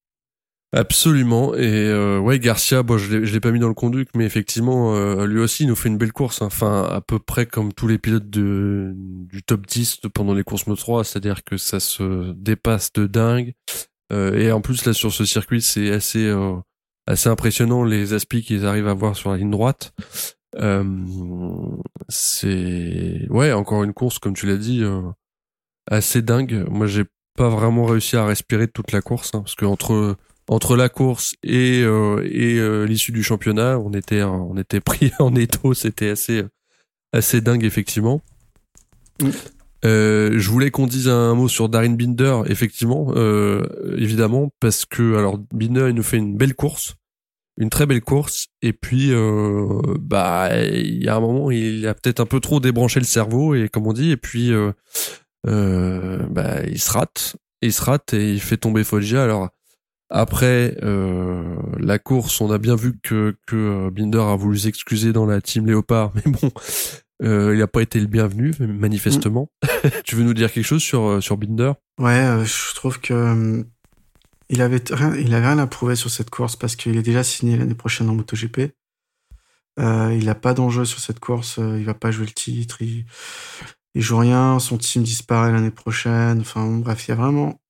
Absolument. 0.73 1.55
Et 1.55 1.89
euh, 1.89 2.19
ouais, 2.19 2.39
Garcia, 2.39 2.85
bon, 2.85 2.97
je 2.97 3.17
l'ai 3.17 3.41
pas 3.41 3.51
mis 3.51 3.59
dans 3.59 3.69
le 3.69 3.75
conduit, 3.75 4.07
mais 4.15 4.25
effectivement, 4.25 4.95
euh, 4.95 5.27
lui 5.27 5.41
aussi, 5.41 5.65
il 5.65 5.67
nous 5.67 5.75
fait 5.75 5.89
une 5.89 5.99
belle 5.99 6.13
course. 6.13 6.43
Hein. 6.43 6.47
Enfin, 6.47 6.85
à 6.85 7.01
peu 7.01 7.19
près 7.19 7.47
comme 7.47 7.73
tous 7.73 7.89
les 7.89 7.99
pilotes 7.99 8.31
de, 8.31 8.93
du 8.95 9.43
top 9.43 9.67
10 9.67 10.03
pendant 10.15 10.33
les 10.33 10.45
courses 10.45 10.69
Moto 10.69 10.81
3, 10.81 11.05
c'est-à-dire 11.05 11.43
que 11.43 11.57
ça 11.57 11.81
se 11.81 12.33
dépasse 12.35 12.93
de 12.93 13.07
dingue. 13.07 13.55
Euh, 14.13 14.35
et 14.39 14.53
en 14.53 14.61
plus, 14.61 14.85
là, 14.85 14.93
sur 14.93 15.13
ce 15.13 15.25
circuit, 15.25 15.61
c'est 15.61 15.91
assez, 15.91 16.33
assez 17.07 17.29
impressionnant 17.29 17.83
les 17.83 18.13
aspects 18.13 18.41
qu'ils 18.41 18.65
arrivent 18.65 18.89
à 18.89 18.95
voir 18.95 19.17
sur 19.17 19.33
la 19.33 19.39
ligne 19.39 19.51
droite. 19.51 19.93
Euh, 20.57 20.85
c'est 22.09 23.27
ouais 23.31 23.53
encore 23.53 23.85
une 23.85 23.93
course 23.93 24.19
comme 24.19 24.35
tu 24.35 24.47
l'as 24.47 24.57
dit 24.57 24.83
euh, 24.83 25.03
assez 25.91 26.23
dingue. 26.23 26.67
Moi 26.69 26.87
j'ai 26.87 27.05
pas 27.37 27.49
vraiment 27.49 27.85
réussi 27.87 28.17
à 28.17 28.25
respirer 28.25 28.69
toute 28.69 28.93
la 28.93 29.01
course 29.01 29.31
hein, 29.35 29.41
parce 29.41 29.55
que 29.55 29.65
entre 29.65 30.17
entre 30.49 30.77
la 30.77 30.89
course 30.89 31.35
et 31.45 31.83
euh, 31.83 32.29
et 32.29 32.59
euh, 32.59 32.85
l'issue 32.85 33.13
du 33.13 33.23
championnat, 33.23 33.79
on 33.79 33.93
était 33.93 34.23
on 34.23 34.57
était 34.57 34.81
pris 34.81 35.13
en 35.21 35.35
étau. 35.35 35.75
C'était 35.75 36.11
assez 36.11 36.43
assez 37.13 37.41
dingue 37.41 37.65
effectivement. 37.65 38.21
Euh, 39.85 40.33
je 40.37 40.51
voulais 40.51 40.71
qu'on 40.71 40.87
dise 40.87 41.09
un 41.09 41.35
mot 41.35 41.49
sur 41.49 41.69
Darin 41.69 41.95
Binder, 41.95 42.43
effectivement, 42.47 43.13
euh, 43.17 43.95
évidemment, 43.97 44.53
parce 44.61 44.85
que 44.85 45.17
alors 45.17 45.39
Binder 45.53 45.87
il 45.89 45.95
nous 45.95 46.03
fait 46.03 46.19
une 46.19 46.37
belle 46.37 46.55
course, 46.55 46.97
une 47.61 47.71
très 47.71 47.87
belle 47.87 48.01
course. 48.01 48.49
Et 48.63 48.73
puis 48.73 49.13
euh, 49.13 49.81
bah 50.01 50.49
il 50.65 51.05
y 51.05 51.09
a 51.09 51.15
un 51.15 51.21
moment 51.21 51.51
il 51.53 51.87
a 51.87 51.95
peut-être 51.95 52.21
un 52.21 52.27
peu 52.27 52.41
trop 52.41 52.59
débranché 52.59 52.99
le 52.99 53.07
cerveau 53.07 53.55
et 53.55 53.69
comme 53.69 53.87
on 53.87 53.93
dit 53.93 54.11
et 54.11 54.17
puis 54.17 54.53
euh, 54.53 54.73
euh, 55.47 56.27
bah 56.31 56.65
il 56.67 56.81
se 56.81 56.91
rate 56.91 57.37
il 57.63 57.73
se 57.73 57.83
rate 57.83 58.15
et 58.15 58.33
il 58.33 58.41
fait 58.41 58.57
tomber 58.57 58.83
Foggia. 58.83 59.23
Alors 59.23 59.51
après 60.09 60.77
la 61.79 61.99
course 62.01 62.41
on 62.41 62.51
a 62.51 62.59
bien 62.59 62.75
vu 62.75 62.99
que 63.01 63.37
que 63.47 63.91
Binder 63.91 64.23
a 64.23 64.35
voulu 64.35 64.59
s'excuser 64.59 65.13
dans 65.13 65.27
la 65.27 65.41
team 65.41 65.67
Léopard 65.67 66.13
mais 66.15 66.33
bon 66.33 66.51
il 67.23 67.61
a 67.61 67.67
pas 67.67 67.83
été 67.83 68.01
le 68.01 68.07
bienvenu 68.07 68.53
manifestement. 68.59 69.51
Mm. 69.63 69.89
tu 70.05 70.17
veux 70.17 70.25
nous 70.25 70.35
dire 70.35 70.51
quelque 70.51 70.65
chose 70.65 70.83
sur 70.83 71.23
sur 71.23 71.37
Binder? 71.37 71.73
Ouais 71.99 72.45
je 72.45 72.75
trouve 72.75 72.99
que 73.01 73.65
il 74.51 74.63
avait 74.63 74.83
rien, 74.91 75.15
il 75.15 75.33
avait 75.33 75.47
rien 75.47 75.59
à 75.59 75.67
prouver 75.67 75.95
sur 75.95 76.11
cette 76.11 76.29
course 76.29 76.57
parce 76.57 76.75
qu'il 76.77 76.97
est 76.97 77.03
déjà 77.03 77.23
signé 77.23 77.57
l'année 77.57 77.75
prochaine 77.75 78.09
en 78.11 78.15
MotoGP. 78.15 78.73
Euh, 79.79 80.15
il 80.19 80.27
n'a 80.27 80.35
pas 80.35 80.55
d'enjeu 80.55 80.85
sur 80.85 80.99
cette 80.99 81.21
course. 81.21 81.59
Euh, 81.59 81.79
il 81.79 81.85
va 81.85 81.95
pas 81.95 82.11
jouer 82.11 82.27
le 82.27 82.33
titre. 82.33 82.83
Il, 82.83 83.07
il 83.95 84.03
joue 84.03 84.19
rien. 84.19 84.59
Son 84.59 84.77
team 84.77 85.05
disparaît 85.05 85.53
l'année 85.53 85.71
prochaine. 85.71 86.41
Enfin 86.41 86.67
bref, 86.67 87.07
il 87.07 87.11
y 87.11 87.13
a 87.13 87.15
vraiment, 87.15 87.61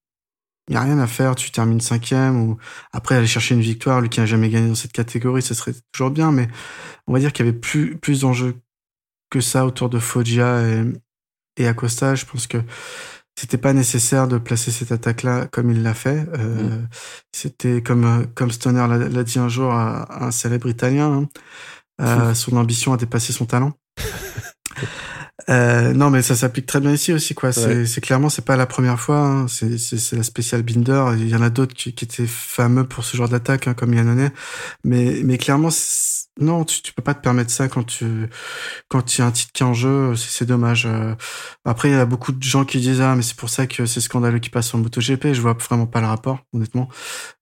il 0.68 0.74
y 0.74 0.76
a 0.78 0.82
rien 0.82 0.98
à 0.98 1.06
faire. 1.06 1.34
Tu 1.34 1.50
termines 1.50 1.80
cinquième 1.80 2.40
ou 2.40 2.58
après 2.92 3.16
aller 3.16 3.26
chercher 3.26 3.54
une 3.54 3.60
victoire. 3.60 4.00
Lui 4.00 4.08
qui 4.08 4.20
n'a 4.20 4.26
jamais 4.26 4.48
gagné 4.48 4.68
dans 4.68 4.74
cette 4.74 4.92
catégorie, 4.92 5.42
ce 5.42 5.52
serait 5.52 5.74
toujours 5.92 6.10
bien. 6.10 6.32
Mais 6.32 6.48
on 7.06 7.12
va 7.12 7.18
dire 7.18 7.32
qu'il 7.34 7.44
y 7.44 7.48
avait 7.48 7.58
plus 7.58 7.98
plus 7.98 8.20
d'enjeux 8.20 8.56
que 9.30 9.42
ça 9.42 9.66
autour 9.66 9.90
de 9.90 9.98
Foggia 9.98 10.62
et, 10.66 10.84
et 11.58 11.68
Acosta. 11.68 12.14
Je 12.14 12.24
pense 12.24 12.46
que 12.46 12.58
c'était 13.40 13.56
pas 13.56 13.72
nécessaire 13.72 14.28
de 14.28 14.36
placer 14.36 14.70
cette 14.70 14.92
attaque-là 14.92 15.46
comme 15.50 15.70
il 15.70 15.82
l'a 15.82 15.94
fait. 15.94 16.26
Euh, 16.34 16.76
mm. 16.76 16.88
C'était 17.32 17.82
comme 17.82 18.26
comme 18.34 18.50
Stoner 18.50 18.86
l'a 18.86 19.24
dit 19.24 19.38
un 19.38 19.48
jour 19.48 19.72
à, 19.72 20.26
un 20.26 20.30
célèbre 20.30 20.68
Italien. 20.68 21.10
Hein. 21.10 21.28
Euh, 22.02 22.34
son 22.34 22.58
ambition 22.58 22.92
a 22.92 22.98
dépassé 22.98 23.32
son 23.32 23.46
talent. 23.46 23.72
Euh, 25.48 25.92
non, 25.92 26.10
mais 26.10 26.22
ça 26.22 26.36
s'applique 26.36 26.66
très 26.66 26.80
bien 26.80 26.92
ici 26.92 27.12
aussi, 27.12 27.34
quoi. 27.34 27.52
C'est 27.52 28.00
clairement, 28.00 28.28
c'est 28.28 28.44
pas 28.44 28.56
la 28.56 28.66
première 28.66 29.00
fois. 29.00 29.18
Hein. 29.18 29.46
C'est 29.48 30.16
la 30.16 30.22
spéciale 30.22 30.62
Binder. 30.62 31.12
Il 31.16 31.28
y 31.28 31.34
en 31.34 31.42
a 31.42 31.50
d'autres 31.50 31.74
qui, 31.74 31.94
qui, 31.94 32.04
étaient 32.04 32.26
fameux 32.26 32.84
pour 32.84 33.04
ce 33.04 33.16
genre 33.16 33.28
d'attaque, 33.28 33.68
hein, 33.68 33.74
comme 33.74 33.94
Yannone. 33.94 34.30
Mais, 34.84 35.20
mais 35.24 35.38
clairement, 35.38 35.70
non, 36.40 36.64
tu, 36.64 36.82
tu 36.82 36.92
peux 36.92 37.02
pas 37.02 37.14
te 37.14 37.20
permettre 37.20 37.50
ça 37.50 37.68
quand 37.68 37.84
tu 37.84 38.28
quand 38.88 39.16
il 39.16 39.20
y 39.20 39.22
a 39.22 39.26
un 39.26 39.30
titre 39.30 39.52
qui 39.52 39.62
est 39.62 39.66
en 39.66 39.74
jeu, 39.74 40.14
c'est 40.16 40.46
dommage. 40.46 40.86
Euh. 40.86 41.14
Après, 41.64 41.90
il 41.90 41.92
y 41.92 41.94
a 41.94 42.06
beaucoup 42.06 42.32
de 42.32 42.42
gens 42.42 42.64
qui 42.64 42.80
disent 42.80 43.00
ah 43.00 43.14
mais 43.14 43.22
c'est 43.22 43.36
pour 43.36 43.50
ça 43.50 43.66
que 43.66 43.86
c'est 43.86 44.00
scandaleux 44.00 44.38
qui 44.38 44.50
passe 44.50 44.74
en 44.74 44.78
MotoGP. 44.78 45.32
Je 45.32 45.40
vois 45.40 45.54
vraiment 45.54 45.86
pas 45.86 46.00
le 46.00 46.06
rapport, 46.06 46.40
honnêtement. 46.54 46.88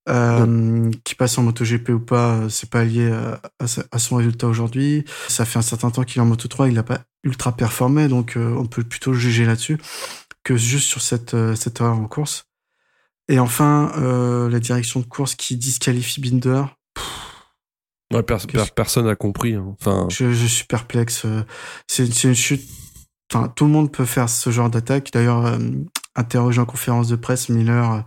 Euh, 0.09 0.91
Qui 1.05 1.15
passe 1.15 1.37
en 1.39 1.43
MotoGP 1.43 1.91
ou 1.91 2.01
pas, 2.01 2.49
c'est 2.49 2.71
pas 2.71 2.85
lié 2.85 3.11
à, 3.11 3.41
à, 3.61 3.99
son 3.99 4.17
résultat 4.17 4.47
aujourd'hui. 4.47 5.05
Ça 5.29 5.45
fait 5.45 5.59
un 5.59 5.63
certain 5.63 5.91
temps 5.91 6.05
qu'il 6.05 6.19
est 6.19 6.23
en 6.23 6.27
Moto 6.27 6.49
3, 6.49 6.69
il 6.69 6.79
a 6.79 6.83
pas 6.83 7.01
ultra 7.25 7.55
performé, 7.55 8.09
donc 8.09 8.37
euh, 8.37 8.55
on 8.57 8.67
peut 8.67 8.85
plutôt 8.85 9.13
juger 9.13 9.45
là-dessus 9.45 9.79
que 10.45 10.57
juste 10.57 10.89
sur 10.89 11.03
cette 11.03 11.35
euh, 11.35 11.55
cette 11.55 11.81
erreur 11.81 11.99
en 11.99 12.07
course. 12.07 12.45
Et 13.31 13.39
enfin, 13.39 13.93
la 14.51 14.59
direction 14.59 15.01
de 15.01 15.05
course 15.05 15.35
qui 15.35 15.59
disqualifie 15.59 16.23
Binder. 16.23 16.65
Ouais, 18.13 18.23
personne 18.23 19.07
n'a 19.07 19.17
compris. 19.17 19.55
Hein. 19.55 19.77
Enfin, 19.81 20.07
je, 20.11 20.33
je, 20.33 20.47
suis 20.47 20.65
perplexe. 20.65 21.25
Euh, 21.27 21.45
c'est 21.87 22.07
une 22.25 22.35
chute. 22.35 22.67
Enfin, 23.31 23.53
tout 23.55 23.67
le 23.67 23.71
monde 23.71 23.93
peut 23.93 24.07
faire 24.07 24.31
ce 24.31 24.51
genre 24.51 24.71
d'attaque. 24.71 25.11
D'ailleurs, 25.13 25.45
euh, 25.45 25.59
interrogé 26.15 26.61
en 26.61 26.65
conférence 26.65 27.09
de 27.09 27.17
presse, 27.17 27.51
Miller 27.51 27.93
euh, 27.93 28.01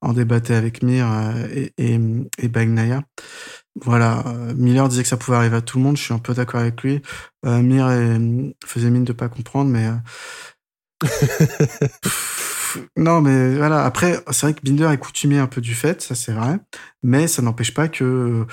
en 0.00 0.12
débattait 0.12 0.54
avec 0.54 0.82
Mir 0.82 1.06
et, 1.52 1.72
et, 1.78 1.98
et 2.38 2.48
Bagnaya. 2.48 3.02
Voilà, 3.82 4.24
Miller 4.56 4.88
disait 4.88 5.02
que 5.02 5.08
ça 5.08 5.16
pouvait 5.16 5.36
arriver 5.36 5.56
à 5.56 5.60
tout 5.60 5.78
le 5.78 5.84
monde. 5.84 5.96
Je 5.96 6.02
suis 6.02 6.14
un 6.14 6.18
peu 6.18 6.32
d'accord 6.34 6.60
avec 6.60 6.82
lui. 6.82 7.02
Mir 7.44 7.88
faisait 8.64 8.90
mine 8.90 9.04
de 9.04 9.12
pas 9.12 9.28
comprendre, 9.28 9.70
mais 9.70 9.90
non, 12.96 13.20
mais 13.20 13.56
voilà. 13.56 13.84
Après, 13.84 14.18
c'est 14.30 14.46
vrai 14.46 14.54
que 14.54 14.62
Binder 14.62 14.88
est 14.92 14.98
coutumier 14.98 15.38
un 15.38 15.46
peu 15.46 15.60
du 15.60 15.74
fait, 15.74 16.00
ça 16.00 16.14
c'est 16.14 16.32
vrai, 16.32 16.58
mais 17.02 17.28
ça 17.28 17.42
n'empêche 17.42 17.74
pas 17.74 17.88
que 17.88 18.46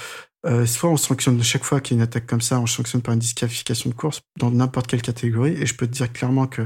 euh, 0.46 0.66
soit 0.66 0.90
on 0.90 0.98
sanctionne 0.98 1.42
chaque 1.42 1.64
fois 1.64 1.80
qu'il 1.80 1.96
y 1.96 2.00
a 2.00 2.04
une 2.04 2.04
attaque 2.04 2.26
comme 2.26 2.42
ça, 2.42 2.60
on 2.60 2.66
sanctionne 2.66 3.02
par 3.02 3.14
une 3.14 3.20
disqualification 3.20 3.90
de 3.90 3.96
course 3.96 4.22
dans 4.38 4.52
n'importe 4.52 4.88
quelle 4.88 5.02
catégorie. 5.02 5.54
Et 5.54 5.66
je 5.66 5.74
peux 5.74 5.88
te 5.88 5.94
dire 5.94 6.12
clairement 6.12 6.48
que 6.48 6.64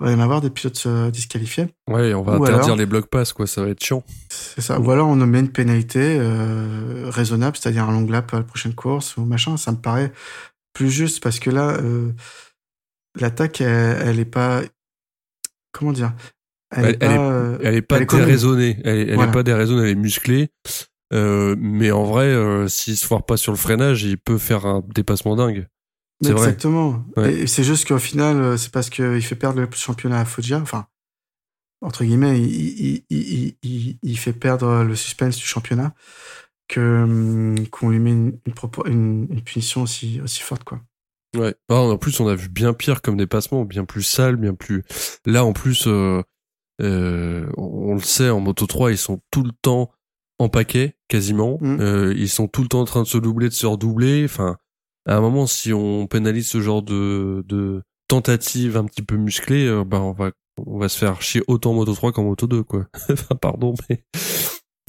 va 0.00 0.10
y 0.10 0.14
en 0.14 0.20
avoir 0.20 0.40
des 0.40 0.50
pilotes 0.50 0.82
euh, 0.86 1.10
disqualifiés. 1.10 1.68
Ouais, 1.88 2.12
on 2.12 2.22
va 2.22 2.34
interdire 2.34 2.74
les 2.74 2.86
blocs 2.86 3.06
pass, 3.06 3.32
quoi. 3.32 3.46
Ça 3.46 3.62
va 3.62 3.68
être 3.68 3.82
chiant. 3.82 4.02
C'est 4.30 4.62
ça. 4.62 4.80
Ou 4.80 4.90
alors 4.90 5.08
on 5.08 5.16
met 5.16 5.38
une 5.38 5.52
pénalité 5.52 6.18
euh, 6.18 7.08
raisonnable, 7.08 7.56
c'est-à-dire 7.56 7.88
un 7.88 7.92
long 7.92 8.06
lap 8.06 8.34
à 8.34 8.38
la 8.38 8.42
prochaine 8.42 8.74
course 8.74 9.16
ou 9.16 9.24
machin. 9.24 9.56
Ça 9.56 9.70
me 9.70 9.78
paraît 9.78 10.12
plus 10.72 10.90
juste 10.90 11.22
parce 11.22 11.38
que 11.38 11.50
là, 11.50 11.76
euh, 11.76 12.10
l'attaque, 13.20 13.60
elle, 13.60 14.08
elle 14.08 14.18
est 14.18 14.24
pas. 14.24 14.62
Comment 15.72 15.92
dire 15.92 16.12
elle, 16.72 16.84
elle, 16.84 16.94
est 16.94 16.98
pas, 16.98 17.58
elle, 17.62 17.74
est, 17.74 17.82
pas 17.82 17.98
déraisonnée. 18.00 18.78
Elle, 18.84 19.10
elle 19.10 19.20
est 19.20 19.32
pas 19.32 19.42
déraisonnée, 19.42 19.82
elle 19.82 19.88
est 19.88 19.94
musclée. 19.96 20.50
Euh, 21.12 21.56
mais 21.58 21.90
en 21.90 22.04
vrai, 22.04 22.26
euh, 22.26 22.68
s'il 22.68 22.96
se 22.96 23.06
foire 23.06 23.24
pas 23.24 23.36
sur 23.36 23.52
le 23.52 23.58
freinage, 23.58 24.04
il 24.04 24.18
peut 24.18 24.38
faire 24.38 24.66
un 24.66 24.84
dépassement 24.94 25.36
dingue. 25.36 25.66
C'est 26.22 26.32
Exactement. 26.32 27.04
Et 27.16 27.46
c'est 27.46 27.64
juste 27.64 27.88
qu'au 27.88 27.98
final, 27.98 28.36
euh, 28.40 28.56
c'est 28.56 28.70
parce 28.70 28.90
qu'il 28.90 29.22
fait 29.22 29.36
perdre 29.36 29.60
le 29.60 29.68
championnat 29.72 30.20
à 30.20 30.24
Foggia. 30.24 30.60
Enfin, 30.60 30.86
entre 31.80 32.04
guillemets, 32.04 32.38
il, 32.40 33.04
il, 33.08 33.56
il, 33.62 33.98
il, 34.02 34.18
fait 34.18 34.34
perdre 34.34 34.84
le 34.84 34.94
suspense 34.94 35.36
du 35.36 35.44
championnat 35.44 35.94
que 36.68 37.02
hum, 37.02 37.68
qu'on 37.68 37.88
lui 37.88 37.98
met 37.98 38.10
une, 38.10 38.38
une, 38.86 39.26
une, 39.30 39.42
punition 39.42 39.82
aussi 39.82 40.20
aussi 40.20 40.40
forte, 40.40 40.64
quoi. 40.64 40.80
Ouais. 41.36 41.54
Ah, 41.68 41.76
en 41.76 41.96
plus, 41.96 42.18
on 42.20 42.28
a 42.28 42.34
vu 42.34 42.48
bien 42.48 42.72
pire 42.72 43.02
comme 43.02 43.16
dépassement, 43.16 43.64
bien 43.64 43.84
plus 43.84 44.02
sale, 44.02 44.36
bien 44.36 44.54
plus. 44.54 44.82
Là, 45.26 45.44
en 45.44 45.52
plus, 45.52 45.86
euh, 45.86 46.22
euh, 46.82 47.48
on 47.56 47.94
le 47.94 48.00
sait, 48.00 48.30
en 48.30 48.40
Moto 48.40 48.66
3, 48.66 48.92
ils 48.92 48.98
sont 48.98 49.20
tout 49.30 49.44
le 49.44 49.52
temps 49.62 49.92
en 50.40 50.48
paquet 50.48 50.96
quasiment. 51.08 51.58
Mm. 51.60 51.80
Euh, 51.80 52.14
ils 52.16 52.28
sont 52.28 52.48
tout 52.48 52.62
le 52.62 52.68
temps 52.68 52.80
en 52.80 52.84
train 52.84 53.02
de 53.02 53.06
se 53.06 53.18
doubler, 53.18 53.48
de 53.48 53.54
se 53.54 53.66
redoubler. 53.66 54.24
Enfin, 54.24 54.56
à 55.06 55.16
un 55.16 55.20
moment, 55.20 55.46
si 55.46 55.72
on 55.72 56.06
pénalise 56.06 56.48
ce 56.48 56.60
genre 56.60 56.82
de 56.82 57.44
de, 57.46 57.82
tentative 58.08 58.76
un 58.76 58.84
petit 58.84 59.02
peu 59.02 59.16
musclée, 59.16 59.66
euh, 59.66 59.84
bah 59.84 60.00
on 60.00 60.12
va 60.12 60.32
on 60.66 60.78
va 60.78 60.88
se 60.88 60.98
faire 60.98 61.22
chier 61.22 61.42
autant 61.46 61.70
en 61.70 61.74
Moto 61.74 61.94
3 61.94 62.12
qu'en 62.12 62.24
Moto 62.24 62.46
2 62.46 62.62
quoi. 62.62 62.86
enfin 63.10 63.34
pardon 63.36 63.74
mais 63.88 64.04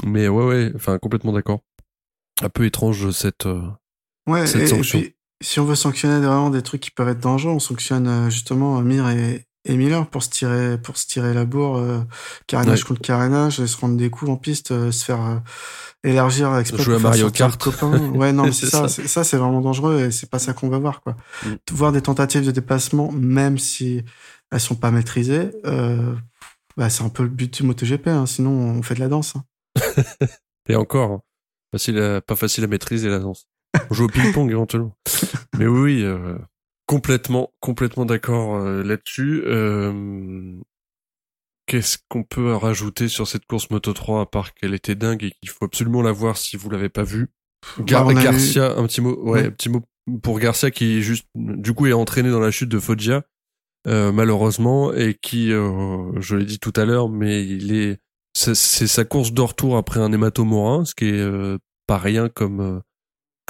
mais 0.06 0.28
ouais 0.28 0.46
ouais, 0.46 0.72
enfin 0.76 0.98
complètement 0.98 1.34
d'accord. 1.34 1.60
Un 2.42 2.50
peu 2.50 2.66
étrange 2.66 3.12
cette 3.12 3.46
euh, 3.46 3.62
ouais, 4.28 4.48
cette 4.48 4.62
et, 4.62 4.68
sanction. 4.68 5.00
Et 5.00 5.02
puis, 5.04 5.16
si 5.44 5.60
on 5.60 5.66
veut 5.66 5.76
sanctionner 5.76 6.26
vraiment 6.26 6.50
des 6.50 6.62
trucs 6.62 6.82
qui 6.82 6.92
peuvent 6.92 7.10
être 7.10 7.20
dangereux, 7.20 7.52
on 7.52 7.60
sanctionne 7.60 8.08
euh, 8.08 8.30
justement 8.30 8.82
Mir 8.82 9.08
et, 9.10 9.46
et 9.66 9.78
Miller 9.78 10.08
pour 10.08 10.24
se 10.24 10.30
tirer 10.30 10.78
pour 10.80 10.98
se 10.98 11.06
tirer 11.08 11.34
la 11.34 11.46
bourre 11.46 11.78
euh, 11.78 12.00
carénage 12.48 12.82
Ouais. 12.82 12.88
contre 12.90 13.02
carénage, 13.02 13.64
se 13.66 13.78
rendre 13.78 13.96
des 13.98 14.10
coups 14.10 14.32
en 14.32 14.36
piste, 14.38 14.72
euh, 14.72 14.92
se 14.92 15.06
faire 15.06 15.22
euh, 15.22 15.38
élargir 16.04 16.56
exprès 16.58 16.82
Jouer 16.82 16.96
à 16.96 17.00
Mario 17.00 17.30
Kart. 17.30 17.64
Ouais, 18.16 18.32
non, 18.34 18.44
mais 18.46 18.52
c'est 18.52 18.66
ça, 18.68 18.80
ça. 18.82 18.88
c'est- 18.88 19.08
ça 19.08 19.24
c'est 19.24 19.38
vraiment 19.38 19.62
dangereux 19.62 20.06
et 20.06 20.12
c'est 20.12 20.30
pas 20.30 20.40
ça 20.40 20.54
qu'on 20.54 20.70
va 20.70 20.80
voir 20.80 21.02
quoi. 21.02 21.16
Mm. 21.46 21.50
Voir 21.72 21.92
des 21.92 22.02
tentatives 22.02 22.46
de 22.46 22.52
dépassement 22.52 23.12
même 23.12 23.58
si 23.60 24.04
elles 24.52 24.60
sont 24.60 24.76
pas 24.76 24.92
maîtrisées, 24.92 25.52
euh, 25.66 26.16
bah 26.78 26.90
c'est 26.90 27.04
un 27.04 27.10
peu 27.10 27.24
le 27.24 27.30
but 27.30 27.54
du 27.54 27.64
MotoGP 27.64 28.08
hein, 28.08 28.26
sinon 28.26 28.52
on 28.52 28.82
fait 28.82 28.96
de 28.96 29.00
la 29.00 29.08
danse. 29.10 29.36
hein. 29.36 29.44
Et 30.70 30.76
encore, 30.76 31.12
hein, 31.12 31.22
facile 31.72 32.00
à- 32.00 32.22
pas 32.22 32.36
facile 32.36 32.64
à 32.64 32.68
maîtriser 32.68 33.10
la 33.10 33.20
danse. 33.20 33.48
On 33.90 33.94
joue 33.94 34.06
au 34.06 34.08
ping-pong 34.08 34.50
éventuellement. 34.52 34.96
Mais 35.58 35.68
oui, 35.68 35.80
oui, 35.98 36.04
euh, 36.04 36.38
complètement, 36.92 37.54
complètement 37.62 38.06
d'accord 38.06 38.56
euh, 38.58 38.84
là-dessus. 38.84 39.44
Euh, 39.46 40.60
Qu'est-ce 41.68 41.98
qu'on 42.10 42.24
peut 42.24 42.54
rajouter 42.54 43.08
sur 43.08 43.28
cette 43.28 43.46
course 43.46 43.70
Moto 43.70 43.94
3 43.94 44.22
à 44.22 44.26
part 44.26 44.54
qu'elle 44.54 44.74
était 44.74 44.96
dingue 44.96 45.24
et 45.24 45.32
qu'il 45.32 45.50
faut 45.50 45.64
absolument 45.64 46.02
la 46.02 46.12
voir 46.12 46.36
si 46.36 46.58
vous 46.58 46.70
l'avez 46.70 46.90
pas 46.90 47.04
vue? 47.04 47.30
Gar- 47.80 48.06
Bah, 48.16 48.22
Garcia, 48.26 48.74
un 48.78 48.86
petit 48.88 49.00
mot, 49.00 49.16
ouais, 49.24 49.46
un 49.46 49.52
petit 49.52 49.70
mot 49.70 49.82
pour 50.22 50.40
Garcia 50.40 50.70
qui 50.70 51.02
juste, 51.02 51.28
du 51.36 51.74
coup, 51.74 51.86
est 51.88 51.94
entraîné 51.94 52.30
dans 52.30 52.42
la 52.42 52.52
chute 52.52 52.68
de 52.68 52.80
Foggia, 52.80 53.24
euh, 53.88 54.12
malheureusement, 54.12 54.92
et 54.94 55.14
qui, 55.14 55.54
euh, 55.54 56.12
je 56.20 56.36
l'ai 56.36 56.46
dit 56.46 56.60
tout 56.60 56.74
à 56.76 56.84
l'heure, 56.84 57.08
mais 57.08 57.46
il 57.46 57.74
est, 57.74 58.00
c'est 58.34 58.54
sa 58.88 59.06
course 59.06 59.32
de 59.32 59.42
retour 59.42 59.78
après 59.78 60.02
un 60.02 60.12
hématomorin, 60.12 60.84
ce 60.84 60.94
qui 60.94 61.06
est 61.06 61.20
euh, 61.20 61.58
pas 61.88 61.98
rien 62.00 62.28
comme 62.28 62.60
euh, 62.60 62.80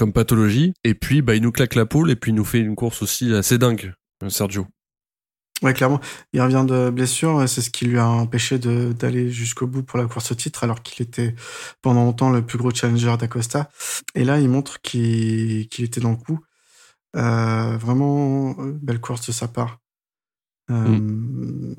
comme 0.01 0.13
pathologie. 0.13 0.73
Et 0.83 0.95
puis, 0.95 1.21
bah, 1.21 1.35
il 1.35 1.43
nous 1.43 1.51
claque 1.51 1.75
la 1.75 1.85
poule 1.85 2.09
et 2.09 2.15
puis 2.15 2.31
il 2.31 2.33
nous 2.33 2.43
fait 2.43 2.57
une 2.57 2.73
course 2.75 3.03
aussi 3.03 3.31
assez 3.35 3.59
dingue, 3.59 3.93
Sergio. 4.29 4.65
Ouais, 5.61 5.75
clairement. 5.75 5.99
Il 6.33 6.41
revient 6.41 6.65
de 6.67 6.89
blessure, 6.89 7.47
c'est 7.47 7.61
ce 7.61 7.69
qui 7.69 7.85
lui 7.85 7.99
a 7.99 8.07
empêché 8.07 8.57
d'aller 8.57 9.29
jusqu'au 9.29 9.67
bout 9.67 9.83
pour 9.83 9.99
la 9.99 10.07
course 10.07 10.31
au 10.31 10.35
titre, 10.35 10.63
alors 10.63 10.81
qu'il 10.81 11.05
était 11.05 11.35
pendant 11.83 12.03
longtemps 12.03 12.31
le 12.31 12.43
plus 12.43 12.57
gros 12.57 12.71
challenger 12.71 13.15
d'Acosta. 13.19 13.69
Et 14.15 14.23
là, 14.23 14.39
il 14.39 14.49
montre 14.49 14.81
qu'il 14.81 15.67
était 15.77 16.01
dans 16.01 16.09
le 16.09 16.15
coup. 16.15 16.39
Euh, 17.15 17.77
vraiment, 17.77 18.55
euh, 18.57 18.71
belle 18.81 19.01
course 19.01 19.27
de 19.27 19.31
sa 19.31 19.47
part. 19.47 19.81
Euh, 20.71 21.75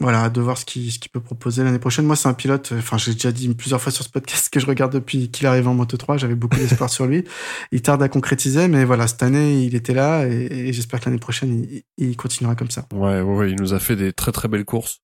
Voilà, 0.00 0.28
de 0.28 0.40
voir 0.40 0.58
ce 0.58 0.64
qu'il 0.64 0.90
ce 0.90 0.98
qu'il 0.98 1.10
peut 1.10 1.20
proposer 1.20 1.62
l'année 1.62 1.78
prochaine. 1.78 2.04
Moi, 2.04 2.16
c'est 2.16 2.28
un 2.28 2.34
pilote, 2.34 2.72
euh, 2.72 2.78
enfin, 2.78 2.98
j'ai 2.98 3.12
déjà 3.12 3.30
dit 3.30 3.52
plusieurs 3.54 3.80
fois 3.80 3.92
sur 3.92 4.04
ce 4.04 4.10
podcast 4.10 4.48
que 4.52 4.58
je 4.58 4.66
regarde 4.66 4.92
depuis 4.92 5.30
qu'il 5.30 5.46
arrive 5.46 5.68
en 5.68 5.74
Moto 5.74 5.96
3. 5.96 6.16
J'avais 6.16 6.34
beaucoup 6.34 6.56
d'espoir 6.56 6.90
sur 6.90 7.06
lui. 7.06 7.24
Il 7.70 7.80
tarde 7.80 8.02
à 8.02 8.08
concrétiser, 8.08 8.66
mais 8.66 8.84
voilà, 8.84 9.06
cette 9.06 9.22
année, 9.22 9.62
il 9.62 9.74
était 9.76 9.94
là 9.94 10.26
et, 10.26 10.46
et 10.50 10.72
j'espère 10.72 11.00
que 11.00 11.06
l'année 11.06 11.20
prochaine, 11.20 11.64
il, 11.70 11.82
il 11.96 12.16
continuera 12.16 12.56
comme 12.56 12.70
ça. 12.70 12.86
Ouais, 12.92 13.20
ouais, 13.20 13.36
ouais, 13.36 13.50
il 13.50 13.56
nous 13.60 13.72
a 13.72 13.78
fait 13.78 13.94
des 13.94 14.12
très 14.12 14.32
très 14.32 14.48
belles 14.48 14.64
courses. 14.64 15.00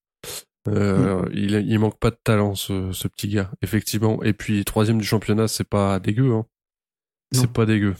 Euh, 0.69 1.25
il, 1.33 1.53
il 1.53 1.79
manque 1.79 1.99
pas 1.99 2.11
de 2.11 2.19
talent, 2.23 2.55
ce, 2.55 2.93
ce 2.93 3.09
petit 3.09 3.29
gars, 3.29 3.51
effectivement. 3.63 4.23
Et 4.23 4.33
puis, 4.33 4.65
troisième 4.65 4.99
du 4.99 5.07
championnat, 5.07 5.49
c'est 5.49 5.65
pas 5.65 5.99
dégueu, 6.01 6.33
hein. 6.35 6.47
C'est 7.33 7.51
pas 7.51 7.65
dégueu. 7.65 7.95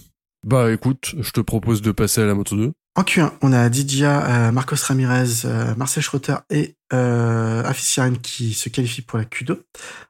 Bah, 0.45 0.73
écoute, 0.73 1.15
je 1.21 1.31
te 1.31 1.41
propose 1.41 1.83
de 1.83 1.93
passer 1.93 2.21
à 2.23 2.27
la 2.27 2.35
moto 2.35 2.57
2. 2.57 2.73
En 2.97 3.03
Q1, 3.03 3.33
on 3.43 3.53
a 3.53 3.69
Didia, 3.69 4.49
euh, 4.49 4.53
Marcos 4.53 4.77
Ramirez, 4.83 5.45
euh, 5.45 5.75
Marcel 5.77 6.03
Schroeter 6.03 6.37
et 6.51 6.75
euh, 6.93 7.63
qui 8.23 8.55
se 8.55 8.69
qualifient 8.69 9.03
pour 9.03 9.19
la 9.19 9.25
Q2. 9.25 9.61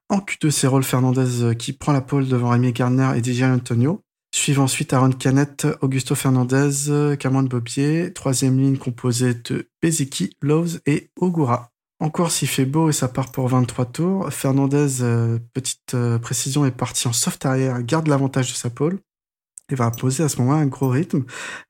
En 0.09 0.19
Q2, 0.19 0.51
c'est 0.51 0.67
Rolf 0.67 0.87
Fernandez 0.87 1.43
euh, 1.43 1.55
qui 1.55 1.73
prend 1.73 1.93
la 1.93 2.01
pole 2.01 2.29
devant 2.29 2.51
Rémi 2.51 2.73
Gardner 2.73 3.13
et 3.17 3.21
Didier 3.21 3.45
Antonio. 3.45 4.03
Suivent 4.33 4.61
ensuite 4.61 4.93
Aaron 4.93 5.11
Canet, 5.11 5.67
Augusto 5.81 6.15
Fernandez, 6.15 7.17
Cameron 7.19 7.43
Bobier. 7.43 8.13
Troisième 8.13 8.59
ligne 8.59 8.77
composée 8.77 9.35
de 9.35 9.69
Bezeki, 9.83 10.37
Lowe's 10.41 10.81
et 10.87 11.11
Ogura. 11.17 11.71
En 12.01 12.09
course, 12.09 12.41
il 12.41 12.49
fait 12.49 12.65
beau 12.65 12.89
et 12.89 12.95
ça 12.95 13.09
part 13.09 13.31
pour 13.31 13.47
23 13.49 13.85
tours. 13.85 14.33
Fernandez, 14.33 15.03
euh, 15.03 15.39
petite 15.53 15.93
euh, 15.93 16.19
précision, 16.19 16.65
est 16.65 16.71
parti 16.71 17.07
en 17.07 17.13
soft 17.13 17.45
arrière, 17.45 17.83
garde 17.83 18.09
l'avantage 18.09 18.51
de 18.51 18.57
sa 18.57 18.71
pole 18.71 18.99
et 19.71 19.75
va 19.75 19.87
imposer 19.87 20.23
à 20.23 20.29
ce 20.29 20.39
moment 20.39 20.55
un 20.55 20.67
gros 20.67 20.89
rythme. 20.89 21.25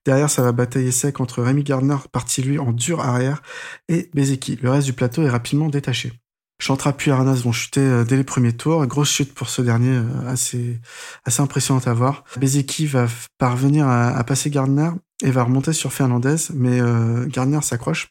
Derrière, 0.05 0.31
ça 0.31 0.43
va 0.43 0.53
batailler 0.53 0.93
sec 0.93 1.21
entre 1.21 1.43
Rémi 1.43 1.63
Gardner, 1.63 1.97
parti 2.13 2.43
lui 2.43 2.59
en 2.59 2.73
dur 2.73 3.01
arrière, 3.01 3.43
et 3.89 4.11
Bezeki. 4.15 4.59
Le 4.63 4.71
reste 4.71 4.87
du 4.87 4.93
plateau 4.93 5.23
est 5.23 5.31
rapidement 5.31 5.69
détaché. 5.69 6.13
Chantra 6.61 6.93
puis 6.93 7.11
Arnas 7.11 7.41
vont 7.43 7.53
chuter 7.53 7.81
euh, 7.81 8.05
dès 8.05 8.19
les 8.19 8.25
premiers 8.25 8.53
tours. 8.53 8.85
Grosse 8.87 9.11
chute 9.11 9.33
pour 9.33 9.49
ce 9.49 9.63
dernier, 9.63 9.97
euh, 9.97 10.29
assez, 10.29 10.79
assez 11.25 11.41
impressionnante 11.41 11.89
à 11.89 11.95
voir. 11.95 12.25
Bezeki 12.39 12.87
va 12.87 13.07
parvenir 13.39 13.89
à, 13.89 14.23
passer 14.25 14.51
Gardner 14.51 14.91
et 15.23 15.31
va 15.31 15.45
remonter 15.45 15.73
sur 15.73 15.93
Fernandez, 15.93 16.37
mais 16.53 16.81
euh, 16.81 17.27
Gardner 17.27 17.63
s'accroche. 17.63 18.09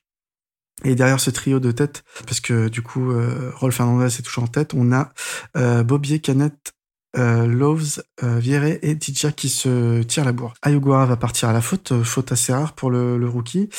Et 0.86 0.95
derrière 0.95 1.19
ce 1.19 1.30
trio 1.30 1.60
de 1.60 1.71
tête, 1.71 2.04
parce 2.25 2.39
que 2.39 2.69
du 2.69 2.82
coup, 2.82 3.12
euh, 3.12 3.52
Rolf 3.56 3.75
Fernandez 3.75 4.06
est 4.06 4.21
toujours 4.21 4.45
en 4.45 4.47
tête, 4.47 4.73
on 4.73 4.93
a 4.93 5.10
euh, 5.58 5.84
Bobier, 5.84 6.19
Canet, 6.19 6.73
euh, 7.17 7.45
Loves, 7.48 8.04
euh, 8.24 8.39
Vieré 8.39 8.80
et 8.82 8.95
Didja 8.95 9.32
qui 9.32 9.50
se 9.50 10.04
tirent 10.04 10.26
la 10.26 10.32
bourre. 10.32 10.54
Ayogura 10.62 11.06
va 11.06 11.17
partir 11.17 11.50
à 11.50 11.54
la 11.54 11.62
faute, 11.62 11.91
euh, 11.91 12.04
faute 12.04 12.32
assez 12.32 12.54
rare 12.54 12.74
pour 12.74 12.91
le, 12.91 13.17
le 13.17 13.28
rookie. 13.28 13.69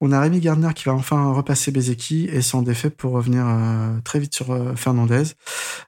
On 0.00 0.12
a 0.12 0.20
Rémi 0.20 0.40
Gardner 0.40 0.70
qui 0.74 0.84
va 0.84 0.94
enfin 0.94 1.32
repasser 1.32 1.70
Bezeki 1.70 2.28
et 2.32 2.42
s'en 2.42 2.62
défait 2.62 2.90
pour 2.90 3.12
revenir 3.12 3.44
euh, 3.46 3.98
très 4.04 4.18
vite 4.18 4.34
sur 4.34 4.76
Fernandez. 4.76 5.24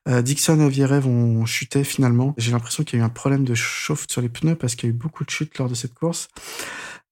Euh, 0.09 0.23
Dixon 0.23 0.61
et 0.61 0.69
Vieré 0.69 1.01
vont 1.01 1.45
chuter 1.47 1.85
finalement. 1.85 2.35
J'ai 2.39 2.53
l'impression 2.53 2.85
qu'il 2.85 2.99
y 2.99 3.03
a 3.03 3.05
eu 3.05 3.07
un 3.07 3.11
problème 3.11 3.45
de 3.45 3.55
chauffe 3.55 4.07
sur 4.09 4.21
les 4.21 4.29
pneus 4.29 4.57
parce 4.57 4.75
qu'il 4.75 4.89
y 4.89 4.93
a 4.93 4.95
eu 4.95 4.99
beaucoup 4.99 5.25
de 5.25 5.31
chutes 5.31 5.59
lors 5.59 5.69
de 5.69 5.75
cette 5.75 5.95
course. 5.95 6.29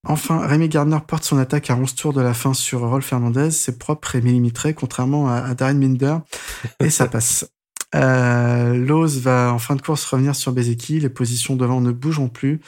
Enfin, 0.05 0.45
Rémi 0.47 0.69
Gardner 0.69 0.99
porte 1.07 1.23
son 1.25 1.39
attaque 1.39 1.71
à 1.71 1.77
11 1.77 1.95
tours 1.95 2.13
de 2.13 2.21
la 2.21 2.35
fin 2.35 2.55
sur 2.55 2.81
Rolf 2.81 3.07
Fernandez. 3.07 3.53
C'est 3.53 3.79
propre 3.79 4.17
et 4.17 4.21
millimétré, 4.21 4.75
contrairement 4.75 5.29
à, 5.29 5.37
à 5.37 5.55
Darren 5.55 5.79
Minder. 5.79 6.19
Et 6.81 6.91
ça 6.91 7.07
passe. 7.09 7.47
Euh, 7.95 8.75
Lowe's 8.75 9.19
va 9.19 9.53
en 9.53 9.59
fin 9.59 9.77
de 9.77 9.83
course 9.83 10.05
revenir 10.05 10.35
sur 10.35 10.53
Bezeki. 10.53 11.01
Les 11.01 11.09
positions 11.09 11.57
devant 11.57 11.81
ne 11.81 11.93
bougeront 11.93 12.29
plus. 12.29 12.61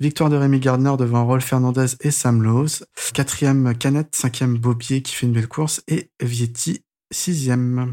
Victoire 0.00 0.30
de 0.30 0.36
Rémi 0.36 0.60
Gardner 0.60 0.94
devant 0.98 1.26
Rolf 1.26 1.44
Fernandez 1.44 1.86
et 2.00 2.10
Sam 2.10 2.42
Lowe's. 2.42 2.84
Quatrième 3.14 3.76
Canette, 3.76 4.14
cinquième 4.14 4.56
Bobier 4.56 5.02
qui 5.02 5.14
fait 5.14 5.26
une 5.26 5.32
belle 5.32 5.48
course 5.48 5.82
et 5.88 6.10
Vietti 6.20 6.84
sixième. 7.12 7.92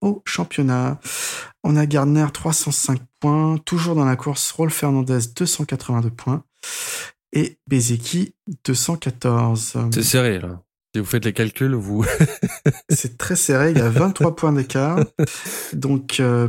Au 0.00 0.22
championnat, 0.24 1.00
on 1.64 1.74
a 1.74 1.84
Gardner 1.84 2.26
305 2.32 3.00
points, 3.18 3.58
toujours 3.64 3.96
dans 3.96 4.04
la 4.04 4.14
course 4.14 4.52
Rolf 4.52 4.72
Fernandez 4.72 5.18
282 5.34 6.10
points 6.10 6.44
et 7.32 7.58
Bezeki 7.66 8.34
214. 8.64 9.76
C'est 9.92 10.02
serré, 10.02 10.38
là. 10.38 10.62
Si 10.94 11.00
vous 11.00 11.06
faites 11.06 11.24
les 11.24 11.32
calculs, 11.32 11.74
vous... 11.74 12.04
C'est 12.88 13.18
très 13.18 13.36
serré, 13.36 13.72
il 13.72 13.78
y 13.78 13.82
a 13.82 13.90
23 13.90 14.34
points 14.36 14.52
d'écart. 14.52 14.98
Donc, 15.74 16.18
euh, 16.20 16.48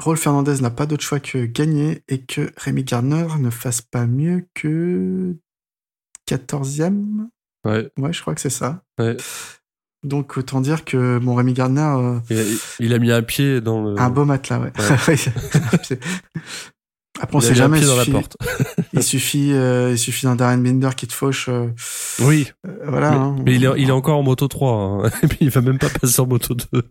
Rolf 0.00 0.20
Fernandez 0.20 0.60
n'a 0.60 0.70
pas 0.70 0.86
d'autre 0.86 1.02
choix 1.02 1.20
que 1.20 1.44
gagner 1.44 2.02
et 2.08 2.22
que 2.22 2.50
Rémi 2.56 2.84
Gardner 2.84 3.26
ne 3.38 3.50
fasse 3.50 3.82
pas 3.82 4.06
mieux 4.06 4.46
que 4.54 5.36
14e. 6.30 7.26
ouais, 7.64 7.90
Ouais, 7.98 8.12
je 8.12 8.20
crois 8.20 8.34
que 8.34 8.40
c'est 8.40 8.50
ça. 8.50 8.82
ouais. 8.98 9.16
Donc, 10.04 10.36
autant 10.36 10.60
dire 10.60 10.84
que 10.84 11.18
mon 11.18 11.36
Rémi 11.36 11.52
Gardner 11.52 11.80
euh, 11.80 12.18
Il 12.28 12.38
a, 12.38 12.42
il 12.80 12.92
a 12.94 12.98
mis 12.98 13.12
un 13.12 13.22
pied 13.22 13.60
dans 13.60 13.84
le... 13.84 14.00
un 14.00 14.10
beau 14.10 14.24
matelas, 14.24 14.58
ouais. 14.58 14.72
Ouais. 15.08 15.16
Après, 17.22 17.36
on 17.36 17.40
sait 17.40 17.54
jamais. 17.54 17.78
Il 17.80 17.86
dans 17.86 17.94
la 17.96 18.00
suffit, 18.04 18.10
porte. 18.12 18.36
il 18.92 19.02
suffit, 19.02 19.52
euh, 19.52 19.92
il 19.92 19.98
suffit 19.98 20.26
d'un 20.26 20.34
Darren 20.34 20.58
Binder 20.58 20.90
qui 20.96 21.06
te 21.06 21.12
fauche. 21.12 21.48
euh, 21.48 21.68
Oui, 22.20 22.50
euh, 22.66 22.70
voilà. 22.86 23.10
mais, 23.12 23.16
hein. 23.16 23.36
mais 23.46 23.54
il, 23.54 23.64
est, 23.64 23.68
il 23.78 23.88
est 23.88 23.92
encore 23.92 24.18
en 24.18 24.22
moto 24.24 24.48
3. 24.48 24.72
hein. 24.72 25.10
Et 25.22 25.28
puis 25.28 25.38
il 25.42 25.50
va 25.50 25.60
même 25.60 25.78
pas 25.78 25.88
passer 25.88 26.20
en 26.20 26.26
moto 26.26 26.54
2. 26.72 26.82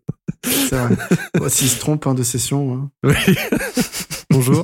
C'est 0.45 0.75
vrai. 0.77 0.95
S'il 1.49 1.67
se 1.67 1.79
trompe 1.79 2.07
hein, 2.07 2.13
de 2.13 2.23
session. 2.23 2.73
hein. 2.73 2.89
Oui. 3.03 3.35
Bonjour. 4.29 4.63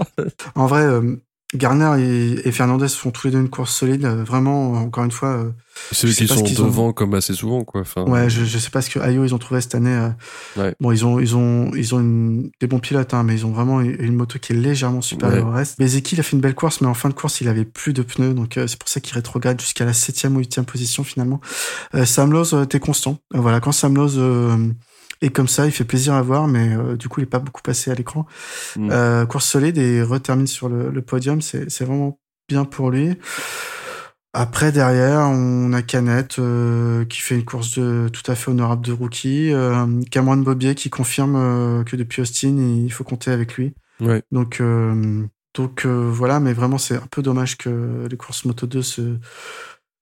En 0.55 0.67
vrai, 0.67 0.83
euh, 0.83 1.17
Garner 1.55 2.01
et, 2.01 2.47
et 2.47 2.51
Fernandez 2.51 2.89
font 2.89 3.09
tous 3.11 3.27
les 3.27 3.31
deux 3.31 3.39
une 3.39 3.49
course 3.49 3.73
solide. 3.73 4.03
euh, 4.03 4.23
vraiment, 4.23 4.75
euh, 4.75 4.79
encore 4.79 5.05
une 5.05 5.11
fois, 5.11 5.29
euh, 5.29 5.49
Ceux 5.93 6.09
qui 6.11 6.27
sont 6.27 6.39
ont. 6.39 6.65
devant 6.65 6.91
comme 6.91 7.13
assez 7.13 7.33
souvent, 7.33 7.63
quoi. 7.63 7.81
Enfin, 7.81 8.03
ouais, 8.03 8.29
je, 8.29 8.43
je 8.43 8.57
sais 8.57 8.69
pas 8.69 8.81
ce 8.81 8.89
que 8.89 8.99
Ayo 8.99 9.23
ils 9.23 9.33
ont 9.33 9.37
trouvé 9.37 9.61
cette 9.61 9.73
année. 9.75 10.09
Ouais. 10.57 10.75
Bon, 10.81 10.91
ils 10.91 11.05
ont, 11.05 11.19
ils 11.21 11.35
ont, 11.37 11.71
ils 11.73 11.95
ont 11.95 11.99
une- 12.01 12.49
des 12.59 12.67
bons 12.67 12.79
pilotes, 12.79 13.13
hein, 13.13 13.23
mais 13.23 13.33
ils 13.35 13.45
ont 13.45 13.51
vraiment 13.51 13.79
une, 13.79 13.95
une 13.99 14.13
moto 14.15 14.39
qui 14.39 14.51
est 14.51 14.55
légèrement 14.57 15.01
supérieure 15.01 15.45
Ouais. 15.45 15.51
au 15.51 15.53
reste. 15.53 15.79
Bezeki, 15.79 16.15
il 16.15 16.19
a 16.19 16.23
fait 16.23 16.35
une 16.35 16.41
belle 16.41 16.55
course, 16.55 16.81
mais 16.81 16.87
en 16.87 16.93
fin 16.93 17.07
de 17.09 17.13
course, 17.13 17.39
il 17.39 17.47
avait 17.47 17.63
plus 17.65 17.93
de 17.93 18.01
pneus, 18.01 18.33
donc 18.33 18.57
euh, 18.57 18.67
c'est 18.67 18.77
pour 18.77 18.89
ça 18.89 18.99
qu'il 18.99 19.13
rétrograde 19.13 19.61
jusqu'à 19.61 19.85
la 19.85 19.93
septième 19.93 20.35
ou 20.35 20.39
huitième 20.39 20.65
position 20.65 21.03
finalement. 21.05 21.39
Euh, 21.95 22.05
Sam 22.05 22.31
Lowe 22.33 22.53
euh, 22.53 22.63
était 22.65 22.79
constant. 22.81 23.19
Voilà, 23.33 23.59
quand 23.61 23.71
Sam 23.71 23.95
Lowe 23.95 24.17
est 25.21 25.29
comme 25.29 25.47
ça, 25.47 25.65
il 25.65 25.71
fait 25.71 25.83
plaisir 25.83 26.13
à 26.13 26.21
voir, 26.21 26.47
mais 26.47 26.75
euh, 26.75 26.95
du 26.95 27.09
coup, 27.09 27.19
il 27.19 27.23
est 27.23 27.27
pas 27.27 27.39
beaucoup 27.39 27.61
passé 27.61 27.91
à 27.91 27.95
l'écran. 27.95 28.25
Mm. 28.75 28.89
Euh, 28.91 29.25
course 29.25 29.45
solide 29.45 29.77
et 29.77 30.01
retermine 30.01 30.47
sur 30.47 30.69
le, 30.69 30.89
le 30.89 31.01
podium, 31.01 31.41
c'est 31.41 31.81
vraiment 31.81 32.19
bien 32.47 32.65
pour 32.65 32.91
lui. 32.91 33.17
Après, 34.39 34.71
derrière, 34.71 35.21
on 35.31 35.73
a 35.73 35.81
Canet 35.81 36.37
euh, 36.37 37.05
qui 37.05 37.21
fait 37.21 37.33
une 37.33 37.43
course 37.43 37.79
de, 37.79 38.07
tout 38.09 38.29
à 38.31 38.35
fait 38.35 38.51
honorable 38.51 38.85
de 38.85 38.91
rookie. 38.91 39.51
Euh, 39.51 39.87
Cameron 40.11 40.37
Bobier 40.37 40.75
qui 40.75 40.91
confirme 40.91 41.35
euh, 41.35 41.83
que 41.83 41.95
depuis 41.95 42.21
Austin, 42.21 42.55
il 42.57 42.91
faut 42.91 43.03
compter 43.03 43.31
avec 43.31 43.55
lui. 43.55 43.73
Ouais. 43.99 44.21
Donc, 44.31 44.61
euh, 44.61 45.25
donc 45.55 45.87
euh, 45.87 46.07
voilà, 46.11 46.39
mais 46.39 46.53
vraiment, 46.53 46.77
c'est 46.77 46.97
un 46.97 47.07
peu 47.09 47.23
dommage 47.23 47.57
que 47.57 48.07
les 48.09 48.15
courses 48.17 48.45
Moto 48.45 48.67
2 48.67 48.81
se, 48.83 49.17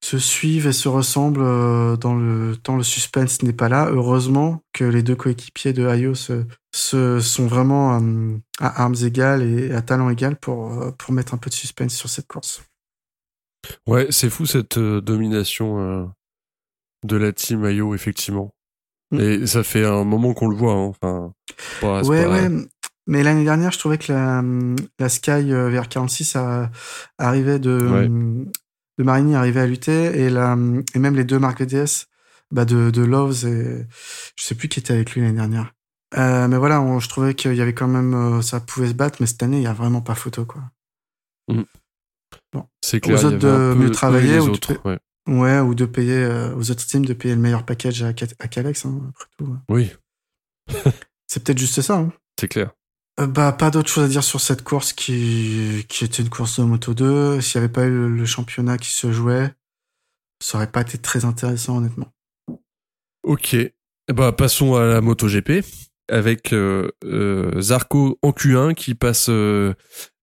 se 0.06 0.18
suivent 0.18 0.66
et 0.68 0.72
se 0.72 0.88
ressemblent 0.88 1.42
euh, 1.42 1.96
dans 1.96 2.14
le 2.14 2.56
temps 2.56 2.76
le 2.76 2.82
suspense 2.84 3.42
n'est 3.42 3.52
pas 3.52 3.68
là. 3.68 3.88
Heureusement 3.90 4.62
que 4.72 4.84
les 4.84 5.02
deux 5.02 5.16
coéquipiers 5.16 5.72
de 5.72 5.86
Ayo 5.86 6.14
se, 6.14 6.44
se 6.74 7.18
sont 7.20 7.46
vraiment 7.48 7.98
euh, 8.00 8.36
à 8.60 8.82
armes 8.82 8.94
égales 9.02 9.42
et 9.42 9.72
à 9.72 9.82
talent 9.82 10.08
égal 10.10 10.36
pour, 10.36 10.72
euh, 10.80 10.92
pour 10.92 11.12
mettre 11.12 11.34
un 11.34 11.38
peu 11.38 11.50
de 11.50 11.54
suspense 11.54 11.94
sur 11.94 12.08
cette 12.08 12.28
course. 12.28 12.62
Ouais, 13.88 14.06
c'est 14.10 14.30
fou 14.30 14.46
cette 14.46 14.78
domination 14.78 16.12
de 17.04 17.16
la 17.16 17.32
team 17.32 17.64
Ayo, 17.64 17.94
effectivement. 17.94 18.54
Mm. 19.10 19.20
Et 19.20 19.46
ça 19.46 19.64
fait 19.64 19.84
un 19.84 20.04
moment 20.04 20.34
qu'on 20.34 20.48
le 20.48 20.56
voit. 20.56 20.74
hein. 20.74 20.92
Enfin, 21.00 21.32
pas- 21.80 22.02
Ouais, 22.04 22.24
pas- 22.24 22.30
ouais. 22.30 22.48
Mais 23.08 23.22
l'année 23.22 23.44
dernière, 23.44 23.72
je 23.72 23.78
trouvais 23.78 23.98
que 23.98 24.12
la, 24.12 24.42
la 24.98 25.08
Sky 25.08 25.30
euh, 25.52 25.70
VR46 25.70 26.36
a, 26.36 26.70
arrivait 27.18 27.58
de, 27.58 27.76
Ouais. 27.88 28.08
De 28.98 29.04
Marini 29.04 29.34
arrivait 29.34 29.60
à 29.60 29.66
lutter 29.66 30.18
et, 30.20 30.30
la, 30.30 30.56
et 30.94 30.98
même 30.98 31.16
les 31.16 31.24
deux 31.24 31.38
marques 31.38 31.60
VDS 31.60 32.06
bah 32.52 32.64
de, 32.64 32.90
de 32.90 33.02
Loves 33.02 33.44
et 33.44 33.86
je 34.36 34.44
sais 34.44 34.54
plus 34.54 34.68
qui 34.68 34.78
était 34.78 34.94
avec 34.94 35.12
lui 35.12 35.20
l'année 35.22 35.34
dernière. 35.36 35.72
Euh, 36.16 36.46
mais 36.48 36.56
voilà, 36.56 36.80
on- 36.80 37.00
je 37.00 37.08
trouvais 37.08 37.34
qu'il 37.34 37.54
y 37.54 37.60
avait 37.60 37.74
quand 37.74 37.88
même, 37.88 38.14
euh, 38.14 38.40
ça 38.42 38.60
pouvait 38.60 38.88
se 38.88 38.94
battre, 38.94 39.16
mais 39.20 39.26
cette 39.26 39.42
année, 39.42 39.56
il 39.56 39.64
y 39.64 39.66
a 39.66 39.72
vraiment 39.72 40.00
pas 40.00 40.14
photo, 40.14 40.44
quoi. 40.46 40.62
C'est 42.82 43.00
clair. 43.00 43.18
Aux 43.18 43.24
autres 43.24 43.38
de 43.38 43.74
mieux 43.76 43.90
travailler 43.90 44.38
ou 44.38 44.46
de 44.46 44.50
autres, 44.52 44.80
ouais. 44.84 44.98
Ouais, 45.28 45.58
ou 45.58 45.74
de 45.74 45.84
payer 45.86 46.22
euh, 46.22 46.54
aux 46.54 46.70
autres 46.70 46.86
teams 46.86 47.04
de 47.04 47.12
payer 47.12 47.34
le 47.34 47.40
meilleur 47.40 47.64
package 47.66 48.02
à, 48.04 48.08
à 48.08 48.12
Calex, 48.48 48.86
hein, 48.86 49.00
après 49.08 49.24
tout. 49.36 49.44
ouais. 49.46 49.58
Oui, 49.68 49.92
C'est 51.26 51.42
peut-être 51.42 51.58
juste 51.58 51.80
ça, 51.82 51.96
hein. 51.98 52.12
c'est 52.38 52.46
clair. 52.48 52.70
Euh, 53.18 53.26
bah, 53.26 53.52
pas 53.52 53.70
d'autre 53.70 53.88
chose 53.88 54.04
à 54.04 54.08
dire 54.08 54.24
sur 54.24 54.40
cette 54.40 54.62
course 54.62 54.92
qui, 54.92 55.84
qui 55.88 56.04
était 56.04 56.22
une 56.22 56.28
course 56.28 56.60
de 56.60 56.64
Moto 56.64 56.94
2. 56.94 57.40
S'il 57.40 57.60
n'y 57.60 57.64
avait 57.64 57.72
pas 57.72 57.84
eu 57.84 57.90
le, 57.90 58.08
le 58.08 58.26
championnat 58.26 58.78
qui 58.78 58.90
se 58.90 59.10
jouait, 59.12 59.54
ça 60.42 60.58
aurait 60.58 60.70
pas 60.70 60.82
été 60.82 60.98
très 60.98 61.24
intéressant, 61.24 61.78
honnêtement. 61.78 62.12
Ok. 63.22 63.56
Bah, 64.12 64.32
passons 64.32 64.74
à 64.76 64.84
la 64.84 65.00
MotoGP 65.00 65.64
avec 66.08 66.52
euh, 66.52 66.88
euh, 67.04 67.60
Zarco 67.60 68.18
en 68.22 68.30
Q1 68.30 68.74
qui 68.74 68.94
passe 68.94 69.26
euh, 69.28 69.74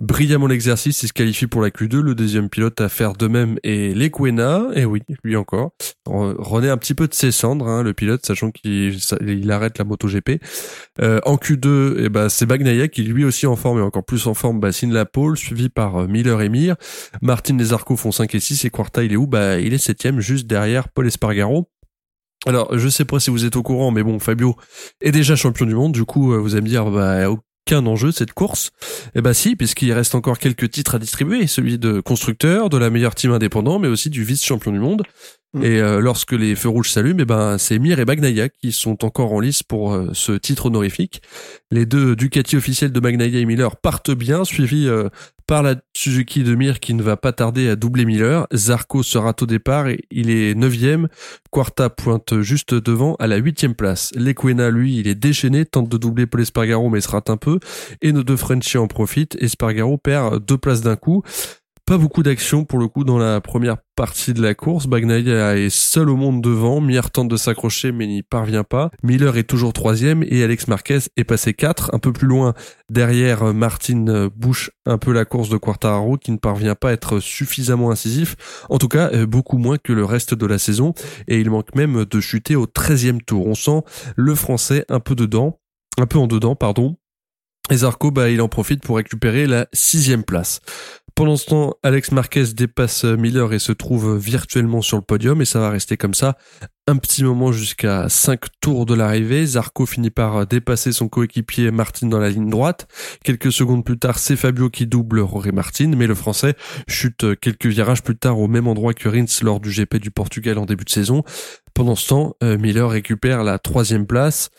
brillamment 0.02 0.48
l'exercice 0.48 1.04
et 1.04 1.08
se 1.08 1.14
qualifie 1.14 1.48
pour 1.48 1.62
la 1.62 1.70
Q2. 1.70 2.00
Le 2.00 2.16
deuxième 2.16 2.50
pilote 2.50 2.80
à 2.82 2.90
faire 2.90 3.14
de 3.14 3.28
même 3.28 3.58
est 3.64 3.96
Lequena. 3.96 4.68
Et 4.76 4.86
oui, 4.86 5.02
lui 5.24 5.36
encore. 5.36 5.72
Re- 6.08 6.36
René 6.38 6.70
un 6.70 6.78
petit 6.78 6.94
peu 6.94 7.08
de 7.08 7.14
ses 7.14 7.32
cendres, 7.32 7.68
hein, 7.68 7.84
le 7.84 7.94
pilote, 7.94 8.26
sachant 8.26 8.52
qu'il 8.52 9.52
arrête 9.52 9.78
la 9.78 9.86
MotoGP. 9.86 10.42
Euh, 11.02 11.20
en 11.26 11.36
Q2, 11.36 11.96
eh 11.98 12.10
ben, 12.10 12.30
c'est 12.30 12.46
Bagnaia 12.46 12.88
qui 12.88 13.04
lui 13.04 13.26
aussi 13.26 13.46
en 13.48 13.56
forme 13.56 13.80
et 13.80 13.82
encore 13.82 14.06
plus 14.06 14.28
en 14.28 14.34
forme 14.34 14.60
bassine 14.60 14.94
la 14.94 15.06
pole, 15.06 15.38
suivi 15.38 15.70
par 15.70 15.98
euh, 16.04 16.08
Miller 16.08 16.42
et 16.42 16.50
Mir. 16.50 16.76
Martin 17.22 17.58
et 17.60 17.64
Zarco 17.64 17.96
font 17.96 18.12
5 18.12 18.34
et 18.36 18.40
6 18.40 18.66
et 18.66 18.70
Quarta 18.70 19.04
il 19.04 19.12
est 19.14 19.18
où? 19.18 19.28
Bah 19.28 19.60
il 19.60 19.74
est 19.74 19.78
septième 19.78 20.20
juste 20.20 20.48
derrière 20.48 20.90
Paul 20.90 21.08
Espargaro. 21.08 21.70
Alors 22.46 22.78
je 22.78 22.90
sais 22.90 23.06
pas 23.06 23.20
si 23.20 23.30
vous 23.30 23.46
êtes 23.46 23.56
au 23.56 23.64
courant 23.64 23.92
mais 23.92 24.04
bon 24.04 24.20
Fabio 24.20 24.56
est 25.02 25.12
déjà 25.12 25.36
champion 25.36 25.66
du 25.66 25.76
monde 25.76 25.94
du 25.94 26.04
coup 26.04 26.34
euh, 26.34 26.38
vous 26.38 26.56
allez 26.56 26.64
me 26.64 26.68
dire 26.68 26.90
bah 26.90 27.30
aucun 27.30 27.86
enjeu 27.86 28.12
cette 28.12 28.34
course. 28.34 28.72
Eh 29.16 29.22
bah 29.22 29.34
si 29.34 29.56
puisqu'il 29.56 29.94
reste 29.94 30.16
encore 30.16 30.40
quelques 30.40 30.70
titres 30.70 30.96
à 30.96 31.00
distribuer, 31.00 31.48
celui 31.48 31.80
de 31.80 32.02
constructeur, 32.02 32.70
de 32.70 32.78
la 32.78 32.90
meilleure 32.90 33.16
team 33.16 33.32
indépendant 33.32 33.80
mais 33.80 33.88
aussi 33.88 34.10
du 34.10 34.24
vice-champion 34.24 34.72
du 34.72 34.80
monde. 34.80 35.04
Mm. 35.54 35.64
Et 35.64 35.80
euh, 35.80 36.00
lorsque 36.00 36.32
les 36.32 36.56
feux 36.56 36.70
rouges 36.70 36.90
s'allument, 36.90 37.20
eh 37.22 37.26
ben 37.26 37.58
c'est 37.58 37.78
Mir 37.78 38.00
et 38.00 38.06
Bagnaia 38.06 38.50
qui 38.50 38.72
sont 38.72 39.06
encore 39.06 39.34
en 39.34 39.40
lice 39.40 39.64
pour 39.64 39.94
euh, 39.94 40.10
ce 40.14 40.32
titre 40.32 40.68
honorifique. 40.68 41.22
Les 41.72 41.86
deux 41.86 42.16
Ducati 42.16 42.58
officiels 42.58 42.92
de 42.92 43.00
Bagnaia 43.00 43.40
et 43.40 43.46
Miller 43.46 43.76
partent 43.78 44.12
bien, 44.12 44.46
suivis 44.46 44.88
euh, 44.88 45.10
par 45.46 45.62
la 45.62 45.76
Suzuki 45.96 46.44
de 46.44 46.56
Mir 46.56 46.80
qui 46.80 46.94
ne 46.94 47.04
va 47.04 47.18
pas 47.18 47.34
tarder 47.34 47.70
à 47.70 47.76
doubler 47.76 48.06
Miller. 48.06 48.48
Zarco 48.54 49.04
se 49.04 49.18
rate 49.18 49.44
au 49.44 49.46
départ 49.46 49.88
et 49.88 50.06
il 50.10 50.30
est 50.30 50.56
neuvième. 50.56 51.08
Quarta 51.52 51.90
pointe 51.90 52.42
juste 52.42 52.74
devant 52.74 53.16
à 53.20 53.28
la 53.28 53.38
huitième 53.38 53.76
place. 53.76 54.12
Lequena, 54.16 54.70
lui, 54.72 54.98
il 54.98 55.08
est 55.08 55.16
déchaîné, 55.16 55.66
tente 55.66 55.90
de 55.90 55.98
doubler 55.98 56.26
Paul 56.26 56.42
Espargaro 56.42 56.90
mais 56.90 57.02
se 57.02 57.10
rate 57.10 57.30
un 57.30 57.38
peu. 57.38 57.60
Et 58.02 58.12
nos 58.12 58.24
deux 58.24 58.38
Frenchies 58.38 58.78
en 58.78 58.88
profitent. 58.88 59.36
Espargaro 59.40 59.98
perd 59.98 60.44
deux 60.44 60.58
places 60.58 60.82
d'un 60.82 60.96
coup. 60.96 61.24
Pas 61.86 61.98
beaucoup 61.98 62.24
d'action 62.24 62.64
pour 62.64 62.80
le 62.80 62.88
coup 62.88 63.04
dans 63.04 63.18
la 63.18 63.42
première 63.42 63.76
partie 63.98 64.34
de 64.34 64.42
la 64.42 64.56
course. 64.56 64.88
Bagnaia 64.88 65.58
est 65.58 65.70
seul 65.70 66.10
au 66.10 66.16
monde 66.16 66.42
devant. 66.42 66.80
Mir 66.80 67.12
tente 67.12 67.28
de 67.28 67.36
s'accrocher 67.36 67.92
mais 67.92 68.08
n'y 68.08 68.24
parvient 68.24 68.64
pas. 68.64 68.90
Miller 69.04 69.36
est 69.36 69.44
toujours 69.44 69.74
troisième 69.74 70.24
et 70.26 70.44
Alex 70.44 70.70
Marquez 70.70 71.00
est 71.18 71.26
passé 71.26 71.54
quatre. 71.54 71.94
Un 71.94 72.00
peu 72.00 72.14
plus 72.14 72.28
loin 72.28 72.54
derrière, 72.90 73.44
euh, 73.44 73.54
Martin 73.54 74.30
bouche 74.34 74.72
un 74.86 74.98
peu 74.98 75.12
la 75.12 75.26
course 75.26 75.50
de 75.50 75.58
Quartararo 75.58 76.16
qui 76.16 76.32
ne 76.32 76.38
parvient 76.38 76.76
pas 76.76 76.92
à 76.92 76.94
être 76.94 77.20
suffisamment 77.20 77.92
incisif. 77.92 78.38
En 78.70 78.78
tout 78.78 78.88
cas, 78.88 79.10
euh, 79.12 79.26
beaucoup 79.26 79.58
moins 79.58 79.78
que 79.78 79.92
le 79.92 80.06
reste 80.06 80.34
de 80.34 80.46
la 80.46 80.60
saison 80.60 80.94
et 81.28 81.38
il 81.42 81.50
manque 81.50 81.76
même 81.76 82.06
de 82.06 82.20
chuter 82.22 82.56
au 82.56 82.66
13e 82.66 83.22
tour. 83.22 83.46
On 83.46 83.56
sent 83.56 83.82
le 84.16 84.36
français 84.36 84.86
un 84.88 85.02
peu 85.02 85.16
dedans, 85.16 85.60
un 86.00 86.06
peu 86.06 86.18
en 86.18 86.28
dedans, 86.28 86.56
pardon. 86.56 86.96
Et 87.72 87.78
Zarco, 87.78 88.12
bah, 88.12 88.30
il 88.30 88.42
en 88.42 88.50
profite 88.50 88.84
pour 88.84 88.98
récupérer 88.98 89.48
la 89.48 89.68
sixième 89.72 90.24
place. 90.24 90.60
Pendant 91.16 91.38
ce 91.38 91.46
temps, 91.46 91.76
Alex 91.84 92.12
Marquez 92.12 92.54
dépasse 92.56 93.04
Miller 93.04 93.54
et 93.54 93.60
se 93.60 93.72
trouve 93.72 94.18
virtuellement 94.18 94.82
sur 94.82 94.98
le 94.98 95.04
podium 95.04 95.42
et 95.42 95.46
ça 95.46 95.60
va 95.60 95.70
rester 95.70 95.96
comme 95.96 96.14
ça 96.14 96.38
un 96.88 96.98
petit 96.98 97.24
moment 97.24 97.52
jusqu'à 97.52 98.10
5 98.10 98.42
tours 98.60 98.86
de 98.86 98.94
l'arrivée. 98.94 99.46
Zarco 99.46 99.86
finit 99.86 100.10
par 100.10 100.46
dépasser 100.46 100.92
son 100.92 101.08
coéquipier 101.08 101.72
Martin 101.72 102.08
dans 102.08 102.20
la 102.20 102.30
ligne 102.30 102.50
droite. 102.50 102.88
Quelques 103.24 103.52
secondes 103.52 103.86
plus 103.86 103.98
tard, 103.98 104.20
c'est 104.20 104.36
Fabio 104.36 104.70
qui 104.70 104.86
double 104.86 105.22
Roré 105.22 105.52
Martin, 105.52 105.94
mais 105.96 106.08
le 106.08 106.16
français 106.16 106.56
chute 106.88 107.40
quelques 107.40 107.68
virages 107.68 108.04
plus 108.04 108.18
tard 108.18 108.40
au 108.40 108.48
même 108.48 108.68
endroit 108.68 108.94
que 108.94 109.08
Rins 109.08 109.26
lors 109.44 109.60
du 109.62 109.70
GP 109.70 109.96
du 109.96 110.12
Portugal 110.12 110.58
en 110.58 110.66
début 110.66 110.84
de 110.84 110.90
saison. 110.90 111.24
Pendant 111.74 111.96
ce 111.96 112.10
temps, 112.10 112.36
euh, 112.44 112.58
Miller 112.58 112.90
récupère 112.90 113.44
la 113.44 113.60
troisième 113.60 114.06
place. 114.06 114.50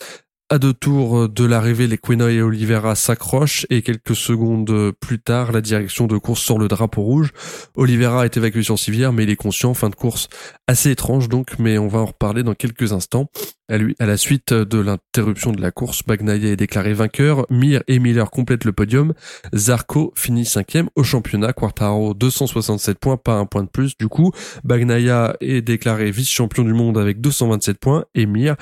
À 0.51 0.59
deux 0.59 0.75
tours 0.75 1.31
de 1.31 1.45
l'arrivée, 1.45 1.87
les 1.87 1.97
Quenoy 1.97 2.35
et 2.35 2.43
Oliveira 2.43 2.95
s'accrochent 2.95 3.67
et 3.71 3.81
quelques 3.81 4.15
secondes 4.15 4.93
plus 5.01 5.19
tard, 5.19 5.53
la 5.53 5.63
direction 5.63 6.07
de 6.07 6.19
course 6.19 6.43
sur 6.43 6.59
le 6.59 6.69
drapeau 6.69 7.01
rouge. 7.01 7.33
Oliveira 7.77 8.27
est 8.27 8.37
évacué 8.37 8.63
sur 8.63 8.79
civière, 8.79 9.15
mais 9.15 9.23
il 9.23 9.31
est 9.31 9.37
conscient. 9.37 9.73
Fin 9.73 9.89
de 9.89 9.95
course 9.95 10.29
assez 10.67 10.91
étrange 10.91 11.31
donc, 11.31 11.59
mais 11.59 11.79
on 11.79 11.89
va 11.89 12.01
en 12.01 12.05
reparler 12.05 12.43
dans 12.43 12.55
quelques 12.55 12.93
instants. 12.93 13.31
À 13.71 13.79
la 14.05 14.17
suite 14.19 14.53
de 14.53 14.79
l'interruption 14.79 15.51
de 15.51 15.63
la 15.63 15.71
course, 15.71 16.03
Bagnaia 16.07 16.51
est 16.51 16.57
déclaré 16.57 16.93
vainqueur. 16.93 17.47
Mir 17.49 17.83
et 17.89 17.99
Miller 17.99 18.31
complètent 18.31 18.67
le 18.67 18.73
podium. 18.73 19.15
Zarco 19.55 20.13
finit 20.15 20.45
cinquième 20.45 20.91
au 20.95 21.03
championnat. 21.03 21.55
Quartaro 21.55 22.13
267 22.13 22.99
points, 22.99 23.17
pas 23.17 23.37
un 23.37 23.47
point 23.47 23.63
de 23.63 23.71
plus. 23.71 23.97
Du 23.97 24.09
coup, 24.09 24.33
Bagnaia 24.65 25.35
est 25.41 25.63
déclaré 25.63 26.11
vice-champion 26.11 26.65
du 26.65 26.75
monde 26.75 26.99
avec 26.99 27.23
227 27.23 27.79
points 27.79 28.05
et 28.15 28.27
Mir 28.27 28.57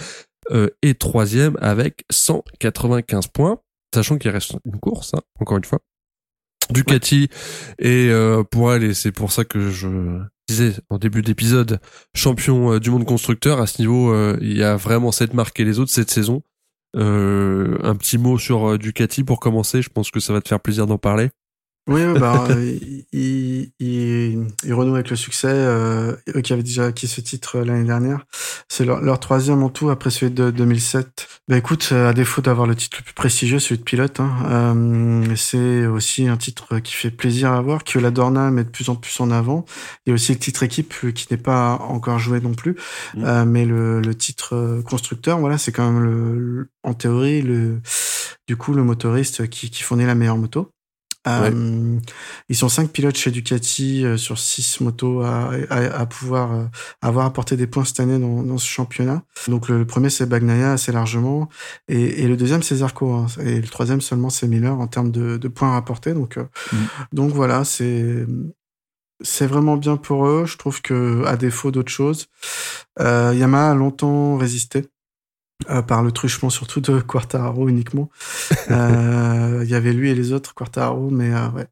euh, 0.51 0.69
est 0.83 1.01
troisième 1.01 1.57
avec 1.61 2.05
195 2.11 3.29
points, 3.29 3.61
sachant 3.95 4.19
qu'il 4.19 4.31
reste 4.31 4.57
une 4.65 4.79
course, 4.79 5.15
hein, 5.15 5.21
encore 5.41 5.57
une 5.57 5.65
fois. 5.65 5.81
Ducati 6.71 7.29
et 7.79 8.09
euh, 8.11 8.45
pour 8.45 8.73
elle 8.73 8.85
et 8.85 8.95
c'est 8.95 9.13
pour 9.13 9.33
ça 9.33 9.45
que 9.45 9.71
je 9.71 10.21
disais 10.49 10.75
en 10.91 10.99
début 10.99 11.23
d'épisode 11.23 11.81
champion 12.15 12.75
euh, 12.75 12.81
du 12.81 12.91
monde 12.91 13.05
constructeur 13.05 13.61
à 13.61 13.67
ce 13.67 13.81
niveau 13.81 14.13
euh, 14.13 14.37
il 14.41 14.57
y 14.57 14.63
a 14.63 14.77
vraiment 14.77 15.13
cette 15.13 15.35
marque 15.35 15.59
et 15.61 15.65
les 15.65 15.79
autres 15.79 15.93
cette 15.93 16.11
saison. 16.11 16.43
Euh, 16.95 17.79
un 17.83 17.97
petit 17.97 18.19
mot 18.19 18.39
sur 18.39 18.79
Ducati 18.79 19.25
pour 19.25 19.41
commencer 19.41 19.81
je 19.81 19.89
pense 19.89 20.11
que 20.11 20.21
ça 20.21 20.33
va 20.33 20.41
te 20.41 20.49
faire 20.49 20.61
plaisir 20.61 20.87
d'en 20.87 20.99
parler 20.99 21.31
Oui, 21.89 22.01
bah, 22.19 22.45
euh, 22.51 22.79
il, 23.13 23.73
il, 23.81 24.47
il 24.65 24.73
renoue 24.75 24.95
avec 24.95 25.11
le 25.11 25.17
succès. 25.17 25.49
Euh, 25.51 26.15
qui 26.45 26.53
avaient 26.53 26.63
déjà 26.63 26.87
acquis 26.87 27.09
ce 27.09 27.21
titre 27.21 27.57
euh, 27.57 27.65
l'année 27.65 27.85
dernière. 27.85 28.25
C'est 28.69 28.85
leur, 28.85 29.01
leur 29.01 29.19
troisième 29.19 29.63
en 29.65 29.69
tout 29.69 29.91
après 29.91 30.11
celui 30.11 30.33
de 30.33 30.51
2007. 30.53 31.27
Bah 31.49 31.57
écoute, 31.57 31.89
euh, 31.91 32.11
à 32.11 32.13
défaut 32.13 32.41
d'avoir 32.41 32.69
le 32.69 32.77
titre 32.77 32.99
le 33.01 33.05
plus 33.05 33.15
prestigieux, 33.15 33.59
celui 33.59 33.79
de 33.79 33.83
pilote, 33.85 34.21
hein, 34.21 34.31
euh, 34.49 35.35
c'est 35.37 35.85
aussi 35.87 36.29
un 36.29 36.37
titre 36.37 36.79
qui 36.79 36.95
fait 36.95 37.11
plaisir 37.11 37.51
à 37.53 37.61
voir, 37.61 37.83
que 37.83 37.99
la 37.99 38.13
Dorna 38.13 38.51
met 38.53 38.63
de 38.63 38.71
plus 38.71 38.89
en 38.89 38.95
plus 38.95 39.19
en 39.21 39.33
avant. 39.33 39.65
Il 40.07 40.11
y 40.11 40.13
a 40.13 40.15
aussi 40.15 40.33
le 40.33 40.39
titre 40.39 40.63
équipe 40.63 40.95
qui 41.13 41.27
n'est 41.33 41.37
pas 41.37 41.75
encore 41.81 42.19
joué 42.21 42.41
non 42.41 42.55
plus, 42.55 42.77
Mm. 43.15 43.25
euh, 43.25 43.45
mais 43.45 43.65
le, 43.65 44.01
le 44.01 44.15
titre 44.15 44.81
constructeur, 44.89 45.39
voilà, 45.41 45.59
c'est 45.59 45.73
quand 45.73 45.91
même 45.91 46.03
le, 46.05 46.39
le- 46.39 46.69
en 46.85 46.95
théorie 46.95 47.43
le, 47.43 47.81
du 48.47 48.57
coup 48.57 48.73
le 48.73 48.85
motoriste 48.85 49.49
qui, 49.49 49.71
qui 49.71 49.83
fournit 49.83 50.07
la 50.07 50.15
meilleure 50.15 50.39
moto. 50.39 50.71
Euh, 51.29 51.99
Ils 52.49 52.57
sont 52.57 52.69
cinq 52.69 52.91
pilotes 52.91 53.17
chez 53.17 53.31
Ducati 53.31 54.05
euh, 54.05 54.17
sur 54.17 54.39
six 54.39 54.81
motos 54.81 55.21
à, 55.23 55.53
à, 55.71 56.01
à 56.01 56.07
pouvoir 56.07 56.53
euh, 56.53 56.65
avoir 57.01 57.27
apporté 57.27 57.57
des 57.57 57.69
points 57.69 57.85
cette 57.85 58.01
année 58.01 58.19
dans, 58.19 58.43
dans 58.43 58.59
ce 58.59 58.67
championnat. 58.67 59.23
Donc 59.47 59.69
le, 59.69 59.79
le 59.79 59.87
premier 59.87 60.11
c'est 60.11 60.27
Bagnaia 60.27 60.73
assez 60.73 60.91
largement 60.91 61.49
et, 61.87 62.23
et 62.23 62.27
le 62.27 62.37
deuxième 62.37 62.63
c'est 62.63 62.77
Zarco 62.77 63.13
hein, 63.13 63.27
et 63.41 63.61
le 63.61 63.69
troisième 63.69 64.01
seulement 64.01 64.31
c'est 64.31 64.49
Miller 64.49 64.79
en 64.79 64.89
termes 64.89 65.13
de, 65.13 65.37
de 65.37 65.49
points 65.49 65.71
rapportés. 65.71 66.13
Donc 66.13 66.39
Mhm. 66.73 66.87
donc 67.13 67.31
voilà 67.33 67.65
c'est 67.65 68.27
c'est 69.21 69.47
vraiment 69.47 69.77
bien 69.77 69.97
pour 69.97 70.27
eux. 70.27 70.45
Je 70.47 70.57
trouve 70.57 70.83
que, 70.83 71.25
à 71.27 71.37
défaut 71.37 71.71
d'autres 71.71 71.93
choses, 71.93 72.27
euh, 72.99 73.33
Yamaha 73.37 73.71
a 73.71 73.75
longtemps 73.75 74.37
résisté. 74.37 74.87
Euh, 75.71 75.81
par 75.81 76.03
le 76.03 76.11
truchement 76.11 76.51
surtout 76.51 76.81
de 76.81 77.01
Quartararo 77.07 77.69
uniquement. 77.69 78.11
Euh, 78.71 79.61
il 79.63 79.71
y 79.71 79.75
avait 79.75 79.93
lui 79.93 80.11
et 80.11 80.15
les 80.15 80.33
autres 80.33 80.55
Quartararo, 80.55 81.11
mais 81.11 81.33
euh, 81.33 81.49
ouais. 81.51 81.67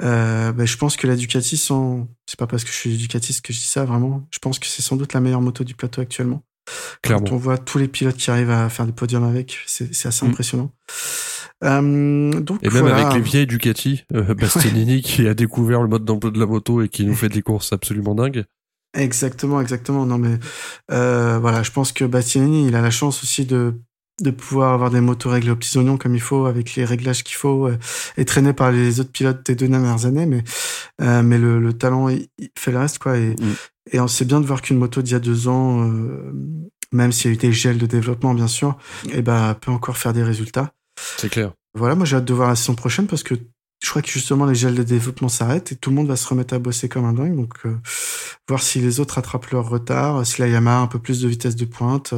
Euh, 0.00 0.52
ben, 0.52 0.66
je 0.66 0.76
pense 0.78 0.96
que 0.96 1.06
la 1.06 1.16
Ducati, 1.16 1.56
sans... 1.56 2.08
c'est 2.26 2.38
pas 2.38 2.46
parce 2.46 2.64
que 2.64 2.70
je 2.70 2.76
suis 2.76 2.96
Ducatiste 2.96 3.44
que 3.44 3.52
je 3.52 3.58
dis 3.58 3.66
ça 3.66 3.84
vraiment. 3.84 4.26
Je 4.32 4.38
pense 4.38 4.58
que 4.58 4.66
c'est 4.66 4.80
sans 4.82 4.96
doute 4.96 5.12
la 5.12 5.20
meilleure 5.20 5.40
moto 5.42 5.62
du 5.64 5.74
plateau 5.74 6.00
actuellement. 6.00 6.42
Clairement. 7.02 7.26
Quand 7.26 7.34
on 7.34 7.38
voit 7.38 7.58
tous 7.58 7.78
les 7.78 7.88
pilotes 7.88 8.16
qui 8.16 8.30
arrivent 8.30 8.50
à 8.50 8.68
faire 8.68 8.86
des 8.86 8.92
podiums 8.92 9.24
avec, 9.24 9.58
c'est 9.66 9.94
c'est 9.94 10.08
assez 10.08 10.24
Mm. 10.24 10.28
impressionnant. 10.30 10.70
Euh, 11.64 12.30
donc 12.40 12.60
Et 12.62 12.70
même 12.70 12.80
voilà. 12.82 12.96
avec 13.08 13.14
les 13.14 13.20
vieilles 13.20 13.46
Ducati, 13.46 14.04
euh, 14.14 14.34
Bastianini 14.34 15.02
qui 15.02 15.26
a 15.26 15.34
découvert 15.34 15.82
le 15.82 15.88
mode 15.88 16.04
d'emploi 16.04 16.30
de 16.30 16.38
la 16.38 16.46
moto 16.46 16.82
et 16.82 16.88
qui 16.88 17.04
nous 17.04 17.14
fait 17.14 17.28
des 17.28 17.42
courses 17.42 17.72
absolument 17.72 18.14
dingues. 18.14 18.44
Exactement, 18.94 19.60
exactement. 19.60 20.06
Non 20.06 20.18
mais 20.18 20.38
euh, 20.90 21.38
voilà, 21.38 21.62
je 21.62 21.70
pense 21.70 21.92
que 21.92 22.04
Bastianini, 22.04 22.68
il 22.68 22.74
a 22.76 22.80
la 22.80 22.90
chance 22.90 23.22
aussi 23.22 23.44
de 23.44 23.74
de 24.20 24.32
pouvoir 24.32 24.72
avoir 24.72 24.90
des 24.90 25.00
motos 25.00 25.30
réglées 25.30 25.52
aux 25.52 25.56
petits 25.56 25.78
oignons 25.78 25.96
comme 25.96 26.16
il 26.16 26.20
faut, 26.20 26.46
avec 26.46 26.74
les 26.74 26.84
réglages 26.84 27.22
qu'il 27.22 27.36
faut, 27.36 27.68
euh, 27.68 27.78
et 28.16 28.24
traîné 28.24 28.52
par 28.52 28.72
les 28.72 28.98
autres 28.98 29.12
pilotes 29.12 29.46
des 29.46 29.54
deux 29.54 29.68
dernières 29.68 30.06
années. 30.06 30.26
Mais 30.26 30.42
euh, 31.00 31.22
mais 31.22 31.38
le, 31.38 31.60
le 31.60 31.72
talent, 31.72 32.08
il, 32.08 32.26
il 32.38 32.50
fait 32.58 32.72
le 32.72 32.78
reste 32.78 32.98
quoi. 32.98 33.16
Et, 33.16 33.36
Mm. 33.38 33.54
et 33.92 34.00
on 34.00 34.08
sait 34.08 34.24
bien 34.24 34.40
de 34.40 34.46
voir 34.46 34.60
qu'une 34.62 34.78
moto 34.78 35.02
d'il 35.02 35.12
y 35.12 35.16
a 35.16 35.20
deux 35.20 35.46
ans, 35.46 35.88
euh, 35.88 36.32
même 36.90 37.12
s'il 37.12 37.30
y 37.30 37.32
a 37.32 37.34
eu 37.34 37.38
des 37.38 37.52
gels 37.52 37.78
de 37.78 37.86
développement 37.86 38.34
bien 38.34 38.48
sûr, 38.48 38.76
et 39.12 39.22
ben 39.22 39.54
peut 39.54 39.70
encore 39.70 39.96
faire 39.98 40.12
des 40.12 40.24
résultats. 40.24 40.72
C'est 41.18 41.28
clair. 41.28 41.52
Voilà, 41.74 41.94
moi 41.94 42.04
j'ai 42.04 42.16
hâte 42.16 42.24
de 42.24 42.34
voir 42.34 42.48
la 42.48 42.56
saison 42.56 42.74
prochaine 42.74 43.06
parce 43.06 43.22
que 43.22 43.34
je 43.80 43.90
crois 43.90 44.02
que 44.02 44.10
justement 44.10 44.44
les 44.44 44.54
gels 44.54 44.74
de 44.74 44.82
développement 44.82 45.28
s'arrêtent 45.28 45.72
et 45.72 45.76
tout 45.76 45.90
le 45.90 45.96
monde 45.96 46.08
va 46.08 46.16
se 46.16 46.26
remettre 46.26 46.54
à 46.54 46.58
bosser 46.58 46.88
comme 46.88 47.04
un 47.04 47.12
dingue. 47.12 47.36
Donc 47.36 47.54
euh, 47.64 47.76
voir 48.48 48.62
si 48.62 48.80
les 48.80 48.98
autres 49.00 49.14
rattrapent 49.14 49.50
leur 49.50 49.68
retard, 49.68 50.26
si 50.26 50.40
la 50.40 50.48
Yamaha 50.48 50.78
a 50.78 50.80
un 50.80 50.86
peu 50.88 50.98
plus 50.98 51.20
de 51.20 51.28
vitesse 51.28 51.56
de 51.56 51.64
pointe, 51.64 52.14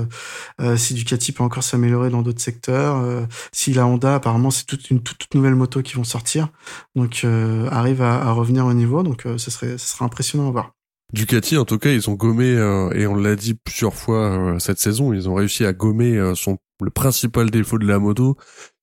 euh, 0.60 0.76
si 0.76 0.94
Ducati 0.94 1.32
peut 1.32 1.42
encore 1.42 1.62
s'améliorer 1.62 2.10
dans 2.10 2.22
d'autres 2.22 2.40
secteurs, 2.40 2.96
euh, 2.96 3.26
si 3.52 3.72
la 3.74 3.86
Honda 3.86 4.14
apparemment 4.14 4.50
c'est 4.50 4.64
toute 4.64 4.90
une 4.90 5.02
toute, 5.02 5.34
nouvelle 5.34 5.54
moto 5.54 5.82
qui 5.82 5.94
vont 5.94 6.04
sortir, 6.04 6.48
donc 6.96 7.22
euh, 7.24 7.68
arrive 7.70 8.02
à, 8.02 8.22
à 8.22 8.32
revenir 8.32 8.66
au 8.66 8.72
niveau. 8.72 9.02
Donc 9.02 9.26
euh, 9.26 9.38
ce 9.38 9.50
serait 9.50 9.78
ce 9.78 9.86
sera 9.86 10.04
impressionnant 10.06 10.48
à 10.48 10.50
voir. 10.50 10.72
Ducati, 11.12 11.56
en 11.58 11.64
tout 11.64 11.78
cas, 11.78 11.90
ils 11.90 12.08
ont 12.08 12.14
gommé, 12.14 12.54
euh, 12.54 12.90
et 12.92 13.06
on 13.06 13.16
l'a 13.16 13.34
dit 13.34 13.54
plusieurs 13.54 13.94
fois 13.94 14.30
euh, 14.30 14.58
cette 14.60 14.78
saison, 14.78 15.12
ils 15.12 15.28
ont 15.28 15.34
réussi 15.34 15.64
à 15.64 15.72
gommer 15.72 16.16
euh, 16.16 16.36
son, 16.36 16.58
le 16.80 16.90
principal 16.90 17.50
défaut 17.50 17.78
de 17.78 17.86
la 17.86 17.98
moto, 17.98 18.36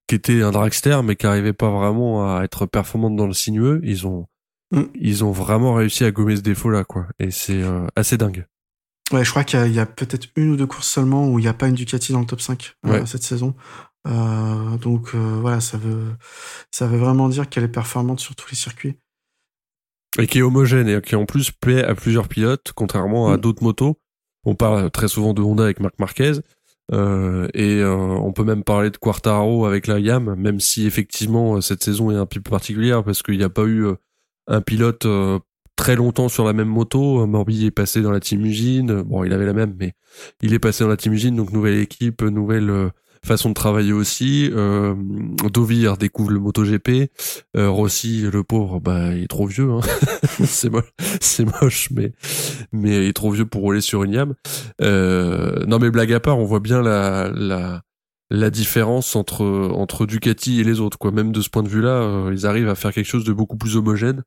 qui 0.08 0.16
était 0.16 0.42
un 0.42 0.52
dragster, 0.52 1.00
mais 1.04 1.16
qui 1.16 1.26
arrivait 1.28 1.54
pas 1.54 1.70
vraiment 1.70 2.38
à 2.38 2.44
être 2.44 2.66
performante 2.66 3.16
dans 3.16 3.28
le 3.28 3.34
sinueux. 3.34 3.80
Ils 3.84 4.08
ont, 4.08 4.28
Mm. 4.72 4.82
ils 4.96 5.24
ont 5.24 5.32
vraiment 5.32 5.74
réussi 5.76 6.04
à 6.04 6.12
gommer 6.12 6.36
ce 6.36 6.42
défaut-là, 6.42 6.84
quoi. 6.84 7.08
Et 7.20 7.32
c'est 7.32 7.62
euh, 7.62 7.88
assez 7.96 8.18
dingue. 8.18 8.46
Ouais, 9.14 9.24
je 9.24 9.30
crois 9.30 9.46
qu'il 9.46 9.72
y 9.72 9.80
a, 9.80 9.86
peut-être 9.86 10.28
une 10.36 10.52
ou 10.52 10.56
deux 10.58 10.68
courses 10.68 10.90
seulement 10.90 11.30
où 11.30 11.40
il 11.40 11.44
n'y 11.44 11.48
a 11.48 11.54
pas 11.54 11.70
une 11.70 11.76
Ducati 11.76 12.12
dans 12.12 12.20
le 12.20 12.26
top 12.26 12.42
5 12.42 12.76
euh, 12.88 13.06
cette 13.06 13.24
saison. 13.24 13.56
Euh, 14.08 14.78
donc 14.78 15.16
euh, 15.16 15.38
voilà, 15.40 15.62
ça 15.62 15.78
veut, 15.78 16.04
ça 16.72 16.88
veut 16.88 16.98
vraiment 16.98 17.30
dire 17.30 17.48
qu'elle 17.48 17.64
est 17.64 17.70
performante 17.70 18.20
sur 18.20 18.36
tous 18.36 18.50
les 18.50 18.58
circuits. 18.58 18.96
Et 20.20 20.28
qui 20.28 20.40
est 20.40 20.42
homogène 20.42 20.90
et 20.90 21.02
qui 21.02 21.16
en 21.16 21.26
plus 21.26 21.52
plaît 21.52 21.84
à 21.84 21.96
plusieurs 21.96 22.28
pilotes, 22.28 22.74
contrairement 22.76 23.30
à 23.32 23.38
Mm. 23.38 23.42
d'autres 23.42 23.64
motos. 23.64 23.98
On 24.44 24.56
parle 24.56 24.92
très 24.92 25.08
souvent 25.08 25.34
de 25.34 25.42
Honda 25.42 25.64
avec 25.64 25.80
Marc 25.80 25.98
Marquez. 26.00 26.34
Euh, 26.94 27.48
et 27.54 27.82
euh, 27.82 27.96
on 27.96 28.32
peut 28.32 28.44
même 28.44 28.64
parler 28.64 28.90
de 28.90 28.98
Quartaro 28.98 29.66
avec 29.66 29.88
la 29.88 30.00
Yam, 30.00 30.36
même 30.36 30.60
si 30.60 30.88
effectivement 30.88 31.58
euh, 31.58 31.62
cette 31.62 31.84
saison 31.84 32.12
est 32.12 32.16
un 32.16 32.26
peu 32.26 32.40
particulière 32.42 33.04
parce 33.04 33.24
qu'il 33.24 33.38
n'y 33.38 33.44
a 33.44 33.50
pas 33.50 33.64
eu 33.64 33.86
euh, 33.86 33.96
un 34.48 34.62
pilote 34.62 35.06
euh, 35.06 35.40
très 35.76 35.96
longtemps 35.96 36.30
sur 36.30 36.46
la 36.46 36.54
même 36.54 36.70
moto. 36.70 37.26
Morbi 37.28 37.66
est 37.66 37.72
passé 37.72 38.02
dans 38.02 38.12
la 38.12 38.20
team 38.20 38.46
usine. 38.46 39.02
Bon, 39.02 39.24
il 39.24 39.34
avait 39.34 39.46
la 39.46 39.54
même, 39.54 39.76
mais 39.78 39.94
il 40.42 40.54
est 40.54 40.60
passé 40.60 40.84
dans 40.84 40.90
la 40.90 40.98
team 40.98 41.14
usine, 41.14 41.36
donc 41.36 41.52
nouvelle 41.52 41.78
équipe, 41.78 42.22
nouvelle 42.22 42.92
façon 43.28 43.50
de 43.50 43.54
travailler 43.54 43.94
aussi. 43.94 44.50
Euh, 44.54 44.96
Dovi 45.52 45.88
redécouvre 45.88 46.32
le 46.32 46.40
MotoGP. 46.40 47.12
Euh, 47.56 47.70
Rossi, 47.70 48.22
le 48.22 48.44
pauvre, 48.44 48.80
bah 48.80 49.14
il 49.14 49.24
est 49.24 49.28
trop 49.28 49.46
vieux. 49.46 49.70
Hein. 49.70 49.82
c'est 50.46 50.70
moche, 50.70 50.92
c'est 51.22 51.46
moche, 51.62 51.90
mais 51.92 52.14
mais 52.72 52.98
il 52.98 53.10
est 53.10 53.14
trop 53.14 53.32
vieux 53.32 53.46
pour 53.46 53.62
rouler 53.62 53.82
sur 53.82 54.04
une 54.04 54.14
Yam. 54.14 54.34
Euh, 54.82 55.66
non, 55.66 55.80
mais 55.80 55.90
blague 55.90 56.14
à 56.14 56.20
part, 56.20 56.38
on 56.38 56.46
voit 56.46 56.60
bien 56.60 56.82
la 56.82 57.30
la 57.34 57.82
la 58.30 58.50
différence 58.50 59.16
entre 59.16 59.44
entre 59.74 60.06
Ducati 60.06 60.60
et 60.60 60.64
les 60.64 60.80
autres 60.80 60.98
quoi. 60.98 61.12
Même 61.12 61.32
de 61.32 61.42
ce 61.42 61.50
point 61.50 61.64
de 61.64 61.70
vue-là, 61.70 62.02
euh, 62.02 62.32
ils 62.34 62.46
arrivent 62.46 62.70
à 62.70 62.76
faire 62.76 62.94
quelque 62.94 63.06
chose 63.06 63.24
de 63.24 63.34
beaucoup 63.34 63.58
plus 63.58 63.78
homogène. 63.78 64.24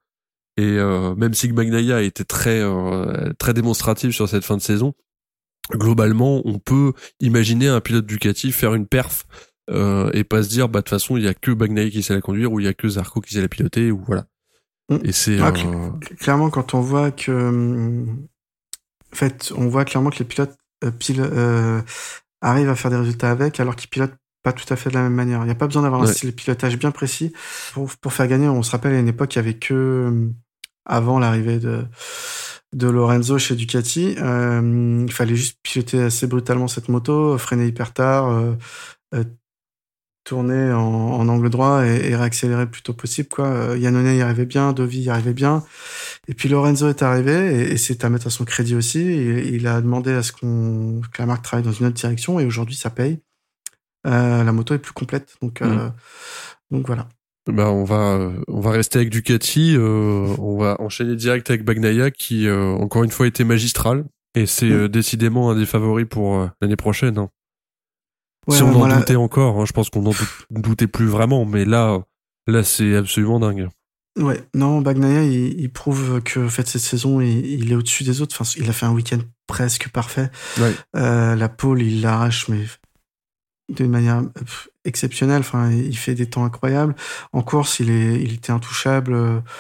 Et 0.56 0.78
euh, 0.78 1.14
même 1.14 1.34
si 1.34 1.48
Bagnaia 1.52 1.96
a 1.96 2.02
été 2.02 2.24
très 2.24 2.60
euh, 2.60 3.32
très 3.38 3.54
démonstratif 3.54 4.14
sur 4.14 4.28
cette 4.28 4.44
fin 4.44 4.56
de 4.56 4.62
saison, 4.62 4.94
globalement, 5.72 6.42
on 6.44 6.58
peut 6.58 6.92
imaginer 7.20 7.68
un 7.68 7.80
pilote 7.80 8.06
Ducati 8.06 8.52
faire 8.52 8.74
une 8.74 8.86
perf 8.86 9.26
euh, 9.70 10.10
et 10.12 10.24
pas 10.24 10.42
se 10.42 10.48
dire 10.48 10.68
bah 10.68 10.80
de 10.80 10.84
toute 10.84 10.90
façon 10.90 11.16
il 11.16 11.22
y 11.22 11.28
a 11.28 11.34
que 11.34 11.52
Bagnaia 11.52 11.90
qui 11.90 12.02
sait 12.02 12.14
la 12.14 12.20
conduire 12.20 12.52
ou 12.52 12.58
il 12.58 12.66
y 12.66 12.68
a 12.68 12.74
que 12.74 12.88
Zarco 12.88 13.20
qui 13.20 13.34
sait 13.34 13.40
la 13.40 13.48
piloter 13.48 13.90
ou 13.92 14.02
voilà. 14.04 14.26
Mm. 14.90 14.98
Et 15.04 15.12
c'est 15.12 15.38
Ah, 15.40 15.52
euh, 15.56 15.90
Clairement, 16.18 16.50
quand 16.50 16.74
on 16.74 16.80
voit 16.80 17.10
que, 17.12 17.30
hum, 17.30 18.26
en 19.12 19.16
fait, 19.16 19.52
on 19.56 19.68
voit 19.68 19.84
clairement 19.84 20.10
que 20.10 20.18
les 20.18 20.24
pilotes 20.24 20.56
euh, 20.84 20.90
euh, 21.18 21.82
arrivent 22.40 22.68
à 22.68 22.74
faire 22.74 22.90
des 22.90 22.96
résultats 22.96 23.30
avec, 23.30 23.60
alors 23.60 23.76
qu'ils 23.76 23.90
pilotent 23.90 24.16
pas 24.42 24.52
tout 24.52 24.72
à 24.72 24.76
fait 24.76 24.88
de 24.90 24.94
la 24.94 25.02
même 25.02 25.14
manière. 25.14 25.40
Il 25.42 25.46
n'y 25.46 25.50
a 25.50 25.56
pas 25.56 25.66
besoin 25.66 25.82
d'avoir 25.82 26.02
un 26.02 26.06
style 26.06 26.30
de 26.30 26.34
pilotage 26.34 26.78
bien 26.78 26.90
précis 26.90 27.32
pour, 27.72 27.90
pour 28.00 28.12
faire 28.12 28.26
gagner. 28.26 28.48
On 28.48 28.62
se 28.62 28.70
rappelle 28.70 28.94
à 28.94 28.98
une 28.98 29.08
époque, 29.08 29.34
il 29.34 29.38
y 29.38 29.40
avait 29.40 29.58
que 29.58 30.06
hum, 30.08 30.34
avant 30.86 31.18
l'arrivée 31.18 31.58
de 31.58 31.84
de 32.72 32.88
Lorenzo 32.88 33.38
chez 33.38 33.56
Ducati, 33.56 34.14
euh, 34.18 35.04
il 35.06 35.12
fallait 35.12 35.34
juste 35.34 35.58
piloter 35.62 36.02
assez 36.02 36.26
brutalement 36.26 36.68
cette 36.68 36.88
moto, 36.88 37.36
freiner 37.36 37.66
hyper 37.66 37.92
tard, 37.92 38.28
euh, 38.28 38.54
euh, 39.14 39.24
tourner 40.30 40.72
en, 40.72 40.80
en 41.20 41.28
angle 41.28 41.50
droit 41.50 41.84
et, 41.84 42.10
et 42.10 42.16
réaccélérer 42.16 42.64
le 42.64 42.70
plus 42.70 42.82
tôt 42.82 42.94
possible. 42.94 43.28
Quoi. 43.28 43.46
Euh, 43.46 43.78
Yannone 43.78 44.14
y 44.16 44.22
arrivait 44.22 44.46
bien, 44.46 44.72
Dovi 44.72 45.00
y 45.02 45.10
arrivait 45.10 45.34
bien. 45.34 45.62
Et 46.28 46.34
puis 46.34 46.48
Lorenzo 46.48 46.88
est 46.88 47.02
arrivé, 47.02 47.32
et, 47.32 47.72
et 47.72 47.76
c'est 47.76 48.04
à 48.04 48.08
mettre 48.08 48.28
à 48.28 48.30
son 48.30 48.44
crédit 48.44 48.76
aussi. 48.76 49.00
Et, 49.00 49.48
il 49.56 49.66
a 49.66 49.80
demandé 49.80 50.12
à 50.12 50.22
ce 50.22 50.32
qu'on 50.32 51.00
que 51.12 51.18
la 51.22 51.26
marque 51.26 51.42
travaille 51.42 51.64
dans 51.64 51.72
une 51.72 51.86
autre 51.86 51.96
direction, 51.96 52.38
et 52.40 52.44
aujourd'hui 52.46 52.76
ça 52.76 52.90
paye. 52.90 53.18
Euh, 54.06 54.44
la 54.44 54.52
moto 54.52 54.72
est 54.74 54.78
plus 54.78 54.94
complète, 54.94 55.36
donc 55.42 55.60
euh, 55.62 55.88
donc 56.70 56.86
voilà. 56.86 57.06
Bah 57.50 57.70
on 57.70 57.84
va 57.84 58.30
on 58.48 58.60
va 58.60 58.70
rester 58.70 58.98
avec 58.98 59.10
Ducati, 59.10 59.74
euh, 59.76 60.26
on 60.38 60.56
va 60.58 60.76
enchaîner 60.80 61.16
direct 61.16 61.50
avec 61.50 61.64
Bagnaia 61.64 62.10
qui 62.10 62.48
encore 62.50 63.02
une 63.02 63.10
fois 63.10 63.26
était 63.26 63.44
magistral 63.44 64.04
et 64.34 64.46
c'est 64.46 64.70
Mm. 64.70 64.88
décidément 64.88 65.50
un 65.50 65.56
des 65.56 65.66
favoris 65.66 66.06
pour 66.08 66.48
l'année 66.60 66.76
prochaine. 66.76 67.18
hein. 67.18 67.28
Ouais, 68.46 68.56
si 68.56 68.62
on 68.62 68.68
ouais, 68.70 68.74
en 68.74 68.78
voilà. 68.78 68.96
doutait 68.98 69.16
encore, 69.16 69.60
hein, 69.60 69.64
je 69.66 69.72
pense 69.72 69.90
qu'on 69.90 70.06
en 70.06 70.14
doutait 70.50 70.86
plus 70.86 71.06
vraiment, 71.06 71.44
mais 71.44 71.64
là 71.64 72.02
là 72.46 72.62
c'est 72.64 72.96
absolument 72.96 73.40
dingue. 73.40 73.68
Ouais, 74.18 74.42
non, 74.54 74.80
Bagnaia, 74.80 75.22
il, 75.22 75.60
il 75.60 75.72
prouve 75.72 76.20
que 76.22 76.40
en 76.44 76.48
fait 76.48 76.66
cette 76.66 76.82
saison, 76.82 77.20
il, 77.20 77.46
il 77.46 77.72
est 77.72 77.74
au-dessus 77.76 78.04
des 78.04 78.20
autres. 78.20 78.36
Enfin, 78.38 78.50
il 78.58 78.68
a 78.68 78.72
fait 78.72 78.86
un 78.86 78.92
week-end 78.92 79.20
presque 79.46 79.88
parfait. 79.88 80.30
Ouais. 80.58 80.74
Euh, 80.96 81.36
la 81.36 81.48
pole, 81.48 81.80
il 81.82 82.02
l'arrache, 82.02 82.48
mais 82.48 82.64
d'une 83.68 83.90
manière 83.90 84.22
exceptionnelle. 84.84 85.40
Enfin, 85.40 85.70
il 85.70 85.96
fait 85.96 86.14
des 86.14 86.28
temps 86.28 86.44
incroyables. 86.44 86.96
En 87.32 87.42
course, 87.42 87.78
il 87.78 87.90
est, 87.90 88.20
il 88.20 88.34
était 88.34 88.50
intouchable. 88.52 89.14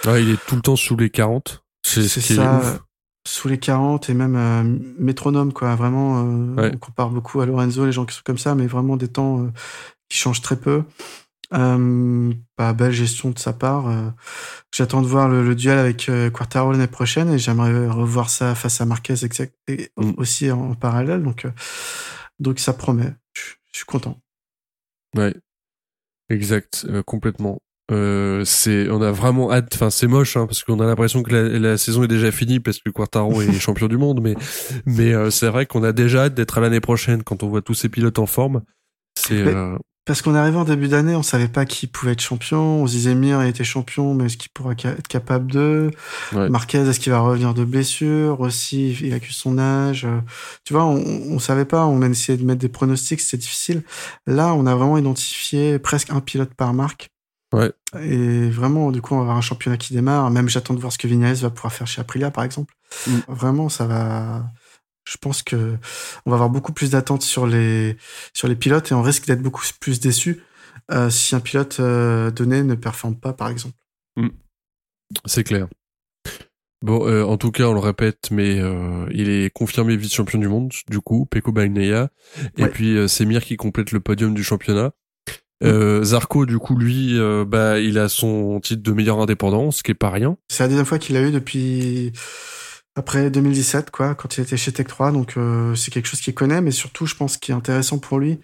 Ouais, 0.04 0.22
il 0.22 0.30
est 0.30 0.46
tout 0.46 0.56
le 0.56 0.62
temps 0.62 0.76
sous 0.76 0.96
les 0.96 1.10
40. 1.10 1.64
C'est 1.86 2.02
ce 2.08 2.20
qui 2.20 2.32
est 2.32 2.36
ça. 2.36 2.58
ouf. 2.58 2.80
Sous 3.26 3.48
les 3.48 3.58
40 3.58 4.08
et 4.08 4.14
même 4.14 4.36
euh, 4.36 4.62
métronome, 4.98 5.52
quoi. 5.52 5.74
Vraiment, 5.76 6.24
euh, 6.24 6.54
Ouais. 6.56 6.70
on 6.74 6.78
compare 6.78 7.10
beaucoup 7.10 7.40
à 7.40 7.46
Lorenzo, 7.46 7.84
les 7.86 7.92
gens 7.92 8.06
qui 8.06 8.14
sont 8.14 8.22
comme 8.24 8.38
ça, 8.38 8.54
mais 8.54 8.66
vraiment 8.66 8.96
des 8.96 9.08
temps 9.08 9.44
euh, 9.44 9.50
qui 10.08 10.16
changent 10.18 10.40
très 10.42 10.56
peu. 10.56 10.84
Euh, 11.52 12.32
bah, 12.56 12.72
belle 12.72 12.92
gestion 12.92 13.30
de 13.30 13.38
sa 13.38 13.52
part. 13.52 13.88
euh. 13.88 14.08
J'attends 14.72 15.02
de 15.02 15.06
voir 15.06 15.28
le, 15.28 15.42
le 15.44 15.54
duel 15.54 15.78
avec 15.78 16.08
euh, 16.08 16.30
Quartaro 16.30 16.72
l'année 16.72 16.86
prochaine 16.86 17.28
et 17.30 17.38
j'aimerais 17.38 17.88
revoir 17.88 18.30
ça 18.30 18.54
face 18.54 18.80
à 18.80 18.86
Marquez 18.86 19.24
exact, 19.24 19.54
et 19.68 19.90
Mm. 19.96 20.12
aussi 20.16 20.50
en, 20.50 20.70
en 20.70 20.74
parallèle. 20.74 21.22
Donc, 21.22 21.44
euh, 21.44 21.50
donc 22.38 22.58
ça 22.58 22.72
promet. 22.72 23.12
Je 23.34 23.42
je 23.72 23.78
suis 23.78 23.84
content. 23.86 24.18
Ouais, 25.16 25.34
exact, 26.28 26.86
euh, 26.88 27.02
complètement. 27.02 27.60
Euh, 27.90 28.44
c'est, 28.44 28.88
on 28.90 29.02
a 29.02 29.10
vraiment 29.10 29.50
hâte. 29.52 29.70
Enfin, 29.74 29.90
c'est 29.90 30.06
moche 30.06 30.36
hein, 30.36 30.46
parce 30.46 30.62
qu'on 30.62 30.80
a 30.80 30.86
l'impression 30.86 31.22
que 31.22 31.34
la, 31.34 31.58
la 31.58 31.78
saison 31.78 32.04
est 32.04 32.08
déjà 32.08 32.30
finie 32.30 32.60
parce 32.60 32.78
que 32.78 32.90
Quartaro 32.90 33.42
est 33.42 33.52
champion 33.60 33.88
du 33.88 33.98
monde, 33.98 34.20
mais 34.22 34.34
mais 34.86 35.12
euh, 35.12 35.30
c'est 35.30 35.48
vrai 35.48 35.66
qu'on 35.66 35.82
a 35.82 35.92
déjà 35.92 36.24
hâte 36.24 36.34
d'être 36.34 36.58
à 36.58 36.60
l'année 36.60 36.80
prochaine 36.80 37.22
quand 37.22 37.42
on 37.42 37.48
voit 37.48 37.62
tous 37.62 37.74
ces 37.74 37.88
pilotes 37.88 38.18
en 38.18 38.26
forme. 38.26 38.62
C'est 39.18 39.42
euh, 39.42 39.76
Parce 40.06 40.22
qu'on 40.22 40.34
est 40.36 40.38
arrivé 40.38 40.56
en 40.56 40.64
début 40.64 40.86
d'année, 40.86 41.16
on 41.16 41.22
savait 41.24 41.48
pas 41.48 41.66
qui 41.66 41.88
pouvait 41.88 42.12
être 42.12 42.20
champion. 42.22 42.60
On 42.82 42.86
se 42.86 42.92
disait 42.92 43.14
Mir, 43.16 43.42
était 43.42 43.64
champion, 43.64 44.14
mais 44.14 44.26
est-ce 44.26 44.36
qu'il 44.36 44.50
pourra 44.54 44.72
être 44.72 45.08
capable 45.08 45.50
de? 45.50 45.90
Ouais. 46.32 46.48
Marquez, 46.48 46.78
est-ce 46.78 47.00
qu'il 47.00 47.10
va 47.10 47.18
revenir 47.20 47.54
de 47.54 47.64
blessure? 47.64 48.40
Aussi, 48.40 48.96
il 49.02 49.12
accuse 49.14 49.34
son 49.34 49.58
âge. 49.58 50.04
Euh, 50.04 50.20
Tu 50.64 50.74
vois, 50.74 50.84
on, 50.84 51.02
on 51.04 51.38
savait 51.40 51.64
pas. 51.64 51.86
On 51.86 52.02
a 52.02 52.08
essayé 52.08 52.38
de 52.38 52.44
mettre 52.44 52.60
des 52.60 52.68
pronostics, 52.68 53.20
c'était 53.20 53.38
difficile. 53.38 53.82
Là, 54.28 54.54
on 54.54 54.64
a 54.66 54.74
vraiment 54.76 54.96
identifié 54.96 55.80
presque 55.80 56.10
un 56.10 56.20
pilote 56.20 56.54
par 56.54 56.72
marque. 56.72 57.10
Ouais. 57.52 57.72
Et 58.00 58.48
vraiment, 58.50 58.92
du 58.92 59.02
coup, 59.02 59.14
on 59.14 59.18
va 59.18 59.22
avoir 59.22 59.36
un 59.36 59.42
championnat 59.42 59.76
qui 59.76 59.92
démarre. 59.92 60.30
Même 60.30 60.48
j'attends 60.48 60.74
de 60.74 60.80
voir 60.80 60.92
ce 60.92 60.98
que 60.98 61.08
Vignales 61.08 61.36
va 61.36 61.50
pouvoir 61.50 61.72
faire 61.72 61.86
chez 61.86 62.00
Aprilia, 62.00 62.30
par 62.30 62.44
exemple. 62.44 62.74
Mm. 63.06 63.18
Vraiment, 63.28 63.68
ça 63.68 63.86
va. 63.86 64.44
Je 65.04 65.16
pense 65.16 65.42
que 65.42 65.76
on 66.26 66.30
va 66.30 66.36
avoir 66.36 66.50
beaucoup 66.50 66.72
plus 66.72 66.90
d'attentes 66.90 67.22
sur 67.22 67.46
les 67.46 67.96
sur 68.32 68.46
les 68.46 68.54
pilotes 68.54 68.92
et 68.92 68.94
on 68.94 69.02
risque 69.02 69.26
d'être 69.26 69.42
beaucoup 69.42 69.62
plus 69.80 69.98
déçu 69.98 70.42
euh, 70.92 71.10
si 71.10 71.34
un 71.34 71.40
pilote 71.40 71.78
euh, 71.80 72.30
donné 72.30 72.62
ne 72.62 72.74
performe 72.74 73.16
pas, 73.16 73.32
par 73.32 73.48
exemple. 73.48 73.74
C'est 75.26 75.44
clair. 75.44 75.66
Bon, 76.82 77.06
euh, 77.06 77.24
en 77.24 77.36
tout 77.36 77.50
cas, 77.50 77.64
on 77.64 77.74
le 77.74 77.80
répète, 77.80 78.30
mais 78.30 78.58
euh, 78.58 79.06
il 79.12 79.28
est 79.28 79.52
confirmé 79.52 79.96
vice-champion 79.96 80.38
du 80.38 80.48
monde, 80.48 80.72
du 80.88 81.00
coup, 81.00 81.26
Peko 81.26 81.52
Bagnaia. 81.52 82.08
Et 82.56 82.66
puis, 82.66 82.96
euh, 82.96 83.06
c'est 83.06 83.26
Mir 83.26 83.44
qui 83.44 83.56
complète 83.56 83.92
le 83.92 84.00
podium 84.00 84.32
du 84.32 84.42
championnat. 84.42 84.92
Euh, 85.62 86.02
Zarco, 86.02 86.46
du 86.46 86.58
coup, 86.58 86.76
lui, 86.76 87.18
euh, 87.18 87.44
bah, 87.46 87.78
il 87.78 87.98
a 87.98 88.08
son 88.08 88.60
titre 88.60 88.82
de 88.82 88.92
meilleur 88.92 89.20
indépendant, 89.20 89.70
ce 89.70 89.82
qui 89.82 89.90
est 89.90 89.94
pas 89.94 90.10
rien. 90.10 90.36
C'est 90.48 90.62
la 90.62 90.68
deuxième 90.68 90.86
fois 90.86 90.98
qu'il 90.98 91.14
l'a 91.14 91.22
eu 91.22 91.30
depuis 91.30 92.12
après 92.96 93.30
2017, 93.30 93.90
quoi, 93.90 94.14
quand 94.14 94.36
il 94.36 94.42
était 94.42 94.56
chez 94.56 94.72
Tech 94.72 94.86
3. 94.86 95.12
Donc 95.12 95.36
euh, 95.36 95.74
c'est 95.74 95.90
quelque 95.90 96.06
chose 96.06 96.20
qu'il 96.20 96.34
connaît, 96.34 96.60
mais 96.60 96.70
surtout, 96.70 97.06
je 97.06 97.14
pense, 97.14 97.36
qui 97.36 97.50
est 97.50 97.54
intéressant 97.54 97.98
pour 97.98 98.18
lui, 98.18 98.40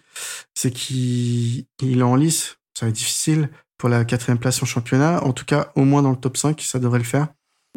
c'est 0.54 0.70
qu'il 0.70 1.66
il 1.82 1.98
est 1.98 2.02
en 2.02 2.16
lice. 2.16 2.56
Ça 2.78 2.86
va 2.86 2.90
être 2.90 2.96
difficile 2.96 3.50
pour 3.78 3.88
la 3.88 4.04
quatrième 4.04 4.38
place 4.38 4.62
en 4.62 4.66
championnat. 4.66 5.22
En 5.24 5.32
tout 5.32 5.44
cas, 5.44 5.72
au 5.76 5.84
moins 5.84 6.02
dans 6.02 6.10
le 6.10 6.16
top 6.16 6.36
5, 6.36 6.60
ça 6.60 6.78
devrait 6.78 6.98
le 6.98 7.04
faire. 7.04 7.28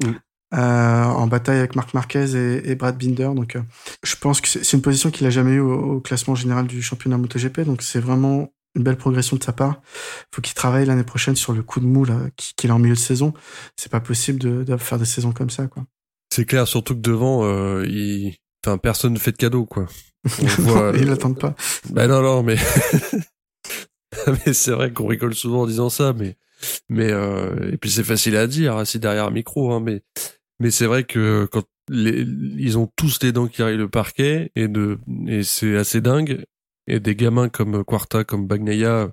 Mm. 0.03 0.11
Euh, 0.55 1.03
en 1.03 1.27
bataille 1.27 1.59
avec 1.59 1.75
Marc 1.75 1.93
Marquez 1.93 2.35
et, 2.35 2.71
et 2.71 2.75
Brad 2.75 2.97
Binder. 2.97 3.29
Donc, 3.35 3.55
euh, 3.55 3.61
je 4.03 4.15
pense 4.15 4.41
que 4.41 4.47
c'est 4.47 4.63
c'est 4.63 4.77
une 4.77 4.81
position 4.81 5.11
qu'il 5.11 5.27
a 5.27 5.29
jamais 5.29 5.51
eue 5.51 5.59
au, 5.59 5.97
au 5.97 5.99
classement 5.99 6.33
général 6.33 6.65
du 6.65 6.81
championnat 6.81 7.17
MotoGP. 7.17 7.61
Donc, 7.61 7.81
c'est 7.81 7.99
vraiment 7.99 8.51
une 8.75 8.83
belle 8.83 8.97
progression 8.97 9.37
de 9.37 9.43
sa 9.43 9.53
part. 9.53 9.81
Faut 10.33 10.41
qu'il 10.41 10.53
travaille 10.53 10.85
l'année 10.85 11.03
prochaine 11.03 11.35
sur 11.35 11.53
le 11.53 11.63
coup 11.63 11.79
de 11.79 11.85
mou 11.85 12.05
qu'il 12.55 12.71
a 12.71 12.75
en 12.75 12.79
milieu 12.79 12.95
de 12.95 12.99
saison. 12.99 13.33
C'est 13.75 13.91
pas 13.91 13.99
possible 13.99 14.39
de, 14.39 14.63
de 14.63 14.77
faire 14.77 14.99
des 14.99 15.05
saisons 15.05 15.31
comme 15.31 15.49
ça, 15.49 15.67
quoi. 15.67 15.85
C'est 16.31 16.45
clair, 16.45 16.67
surtout 16.67 16.93
que 16.93 17.01
devant, 17.01 17.43
euh, 17.43 17.85
il... 17.87 18.35
enfin, 18.63 18.77
personne 18.77 19.13
ne 19.13 19.19
fait 19.19 19.31
de 19.31 19.37
cadeau, 19.37 19.65
quoi. 19.65 19.87
On 20.41 20.45
voit, 20.61 20.91
Ils 20.95 21.07
l'attendent 21.07 21.39
pas. 21.39 21.55
Bah 21.89 22.07
non, 22.07 22.21
non, 22.21 22.43
mais 22.43 22.57
mais 24.27 24.53
c'est 24.53 24.71
vrai 24.71 24.93
qu'on 24.93 25.07
rigole 25.07 25.33
souvent 25.33 25.61
en 25.61 25.67
disant 25.67 25.89
ça, 25.89 26.13
mais 26.13 26.37
mais 26.89 27.11
euh, 27.11 27.71
et 27.71 27.77
puis 27.77 27.89
c'est 27.89 28.03
facile 28.03 28.35
à 28.35 28.47
dire 28.47 28.75
assis 28.75 28.99
derrière 28.99 29.25
un 29.25 29.31
micro, 29.31 29.71
hein, 29.71 29.79
mais 29.79 30.03
mais 30.59 30.71
c'est 30.71 30.85
vrai 30.85 31.03
que 31.03 31.47
quand 31.51 31.63
les, 31.89 32.21
ils 32.57 32.77
ont 32.77 32.89
tous 32.95 33.19
les 33.23 33.31
dents 33.31 33.47
qui 33.47 33.61
arrivent 33.61 33.79
le 33.79 33.89
parquet 33.89 34.51
et 34.55 34.67
de 34.67 34.99
et 35.27 35.43
c'est 35.43 35.77
assez 35.77 36.01
dingue 36.01 36.45
et 36.89 36.99
des 36.99 37.15
gamins 37.15 37.49
comme 37.49 37.83
Quarta, 37.85 38.23
comme 38.23 38.47
Bagnaia 38.47 39.11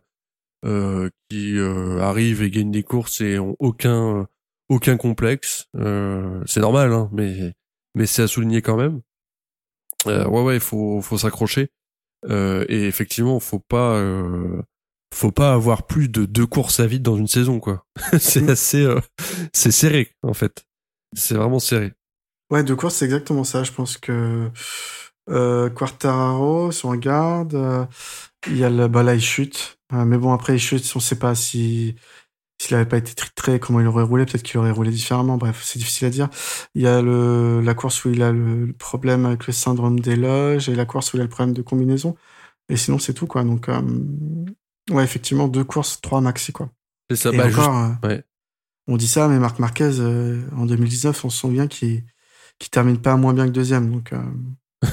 euh, 0.65 1.11
qui 1.31 1.59
euh, 1.59 2.01
arrivent 2.01 2.43
et 2.43 2.51
gagnent 2.51 2.73
des 2.73 2.83
courses 2.83 3.21
et 3.21 3.39
ont 3.39 3.57
aucun 3.61 4.27
aucun 4.69 4.97
complexe, 4.97 5.67
euh, 5.77 6.43
c'est 6.47 6.61
normal, 6.61 6.93
hein, 6.93 7.09
mais 7.13 7.55
mais 7.95 8.07
c'est 8.07 8.23
à 8.23 8.29
souligner 8.29 8.63
quand 8.63 8.77
même. 8.77 9.01
Euh, 10.07 10.27
ouais 10.27 10.43
ouais, 10.43 10.55
il 10.57 10.61
faut 10.61 11.01
faut 11.03 11.19
s'accrocher. 11.19 11.69
Euh, 12.29 12.65
et 12.69 12.87
effectivement, 12.87 13.39
faut 13.41 13.61
pas, 13.61 13.95
euh, 13.97 14.63
faut 15.15 15.33
pas 15.33 15.53
avoir 15.53 15.87
plus 15.87 16.09
de 16.09 16.25
deux 16.25 16.47
courses 16.47 16.81
à 16.81 16.87
vide 16.87 17.03
dans 17.03 17.17
une 17.17 17.29
saison, 17.29 17.61
quoi. 17.61 17.87
c'est 18.19 18.43
Mm. 18.43 18.51
assez, 18.51 18.83
euh, 18.85 19.01
c'est 19.53 19.71
serré 19.73 20.13
en 20.23 20.35
fait. 20.35 20.65
C'est 21.15 21.35
vraiment 21.37 21.59
serré. 21.61 21.93
Ouais, 22.51 22.65
de 22.65 22.75
course, 22.75 22.97
c'est 22.97 23.05
exactement 23.07 23.45
ça. 23.45 23.65
Je 23.65 23.73
pense 23.73 23.99
que 23.99 24.51
euh, 25.29 25.71
Quartararo, 25.71 26.73
si 26.73 26.85
on 26.87 26.91
regarde, 26.91 27.55
euh, 27.55 27.85
il 28.49 28.57
y 28.59 28.65
a 28.65 28.71
le, 28.71 28.89
bah 28.89 29.03
là, 29.03 29.15
il 29.15 29.21
chute. 29.21 29.79
Euh, 29.93 30.05
mais 30.05 30.19
bon, 30.19 30.33
après, 30.33 30.55
il 30.57 30.59
chute, 30.59 30.91
on 30.95 31.01
sait 31.01 31.19
pas 31.19 31.35
si 31.35 31.97
s'il 32.59 32.75
avait 32.75 32.87
pas 32.87 32.97
été 32.97 33.13
titré, 33.15 33.61
comment 33.61 33.81
il 33.81 33.87
aurait 33.87 34.03
roulé. 34.03 34.25
Peut-être 34.25 34.43
qu'il 34.43 34.59
aurait 34.59 34.71
roulé 34.71 34.91
différemment. 34.91 35.37
Bref, 35.37 35.61
c'est 35.63 35.79
difficile 35.79 36.07
à 36.07 36.11
dire. 36.11 36.29
Il 36.75 36.83
y 36.83 36.87
a 36.87 37.03
le, 37.03 37.61
la 37.61 37.75
course 37.75 38.05
où 38.05 38.11
il 38.11 38.23
a 38.23 38.33
le, 38.33 38.67
le 38.67 38.73
problème 38.73 39.27
avec 39.27 39.47
le 39.47 39.53
syndrome 39.53 40.01
des 40.01 40.17
loges 40.17 40.69
et 40.69 40.75
la 40.75 40.87
course 40.87 41.13
où 41.13 41.17
il 41.17 41.21
a 41.21 41.25
le 41.25 41.29
problème 41.29 41.55
de 41.55 41.63
combinaison. 41.63 42.17
Et 42.69 42.77
sinon, 42.77 42.99
c'est 42.99 43.15
tout, 43.15 43.27
quoi. 43.27 43.45
Donc, 43.45 43.69
euh, 43.69 43.83
ouais, 44.91 45.05
effectivement, 45.05 45.49
deux 45.49 45.65
courses, 45.65 46.01
trois 46.01 46.21
maxi, 46.21 46.53
quoi. 46.53 46.71
C'est 47.11 47.17
ça. 47.17 47.31
Et 47.33 47.37
bah, 47.37 47.47
encore, 47.47 47.77
euh, 47.77 48.09
ouais. 48.09 48.25
on 48.89 48.97
dit 48.97 49.07
ça, 49.07 49.29
mais 49.29 49.39
Marc 49.39 49.59
Marquez, 49.59 50.01
euh, 50.01 50.43
en 50.57 50.67
2019, 50.67 51.25
on 51.25 51.31
se 51.31 51.39
souvient 51.39 51.67
qu'il 51.67 52.05
qu'il 52.59 52.71
termine 52.71 52.97
pas 52.97 53.17
moins 53.17 53.35
bien 53.35 53.45
que 53.47 53.53
deuxième. 53.53 53.91
Donc, 53.91 54.15
euh, 54.15 54.23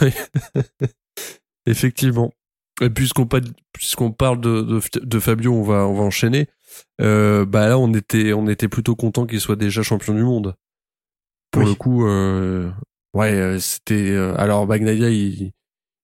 effectivement. 1.66 2.32
Et 2.82 2.90
puisqu'on 2.90 3.28
pa- 3.28 3.40
puisqu'on 3.72 4.12
parle 4.12 4.42
de, 4.42 4.62
de, 4.62 4.82
de 5.00 5.20
Fabio, 5.20 5.54
on 5.54 5.64
va, 5.64 5.88
on 5.88 5.94
va 5.94 6.04
enchaîner. 6.04 6.48
Euh, 7.02 7.46
bah 7.46 7.68
là, 7.68 7.78
on 7.78 7.94
était, 7.94 8.34
on 8.34 8.48
était 8.48 8.68
plutôt 8.68 8.96
content 8.96 9.26
qu'il 9.26 9.40
soit 9.40 9.56
déjà 9.56 9.84
champion 9.84 10.14
du 10.14 10.24
monde. 10.24 10.56
Pour 11.52 11.64
Oui. 11.64 11.70
le 11.70 11.76
coup, 11.76 12.08
euh, 12.08 12.72
ouais, 13.14 13.32
euh, 13.34 13.60
c'était. 13.60 14.10
euh, 14.12 14.36
alors 14.38 14.66
Bagnaia, 14.66 15.10
il, 15.10 15.52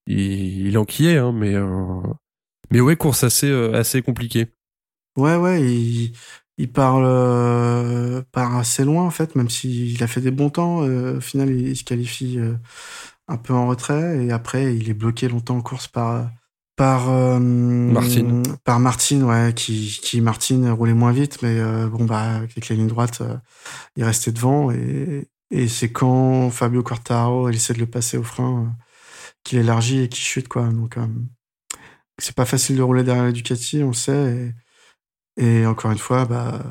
il, 0.08 0.68
il 0.68 0.78
enquillait, 0.78 1.18
hein, 1.18 1.32
mais, 1.34 1.56
euh, 1.56 2.02
mais 2.72 2.82
ouais, 2.82 2.96
course 2.96 3.24
assez, 3.24 3.52
assez 3.74 4.02
compliquée. 4.02 4.48
ouais, 5.18 5.36
ouais, 5.36 5.62
il, 5.64 6.14
il 6.58 6.72
part, 6.72 6.98
euh, 6.98 8.22
part 8.32 8.58
assez 8.58 8.84
loin, 8.86 9.06
en 9.06 9.10
fait, 9.12 9.36
même 9.36 9.50
s'il 9.50 10.02
a 10.04 10.08
fait 10.08 10.22
des 10.22 10.32
bons 10.32 10.50
temps. 10.50 10.84
euh, 10.84 11.18
au 11.18 11.22
final, 11.22 11.50
il, 11.50 11.70
il 11.70 11.76
se 11.78 11.84
qualifie 11.84 12.38
euh, 12.40 12.54
un 13.30 13.38
peu 13.38 13.54
en 13.54 13.68
retrait. 13.68 14.26
Et 14.26 14.32
après, 14.32 14.76
il 14.76 14.90
est 14.90 14.94
bloqué 14.94 15.30
longtemps 15.30 15.58
en 15.58 15.62
course 15.62 15.88
par. 15.88 16.30
Par 16.76 17.10
euh, 17.10 17.40
Martin. 17.40 18.42
Par 18.64 18.80
Martin, 18.80 19.22
ouais, 19.24 19.54
qui, 19.54 20.00
qui 20.02 20.22
Martin 20.22 20.72
roulait 20.72 20.94
moins 20.94 21.12
vite, 21.12 21.42
mais 21.42 21.60
euh, 21.60 21.88
bon, 21.88 22.06
bah, 22.06 22.36
avec 22.36 22.70
la 22.70 22.76
ligne 22.78 22.88
droite, 22.88 23.20
euh, 23.20 23.36
il 23.98 24.04
restait 24.06 24.32
devant. 24.32 24.72
Et, 24.72 25.28
et 25.52 25.68
c'est 25.68 25.92
quand 25.92 26.50
Fabio 26.52 26.82
Quartararo 26.82 27.50
il 27.50 27.56
essaie 27.56 27.74
de 27.74 27.80
le 27.80 27.86
passer 27.86 28.18
au 28.18 28.24
frein 28.24 28.74
qu'il 29.44 29.60
élargit 29.60 30.04
et 30.04 30.08
qu'il 30.10 30.24
chute, 30.24 30.48
quoi. 30.48 30.68
Donc, 30.70 30.96
c'est 32.18 32.36
pas 32.36 32.46
facile 32.46 32.78
de 32.78 32.82
rouler 32.82 33.04
derrière 33.04 33.26
la 33.26 33.32
Ducati, 33.34 33.84
on 33.84 33.88
le 33.88 33.94
sait. 33.94 34.54
Et, 35.38 35.60
et 35.62 35.66
encore 35.66 35.92
une 35.92 35.98
fois, 35.98 36.24
bah, 36.26 36.62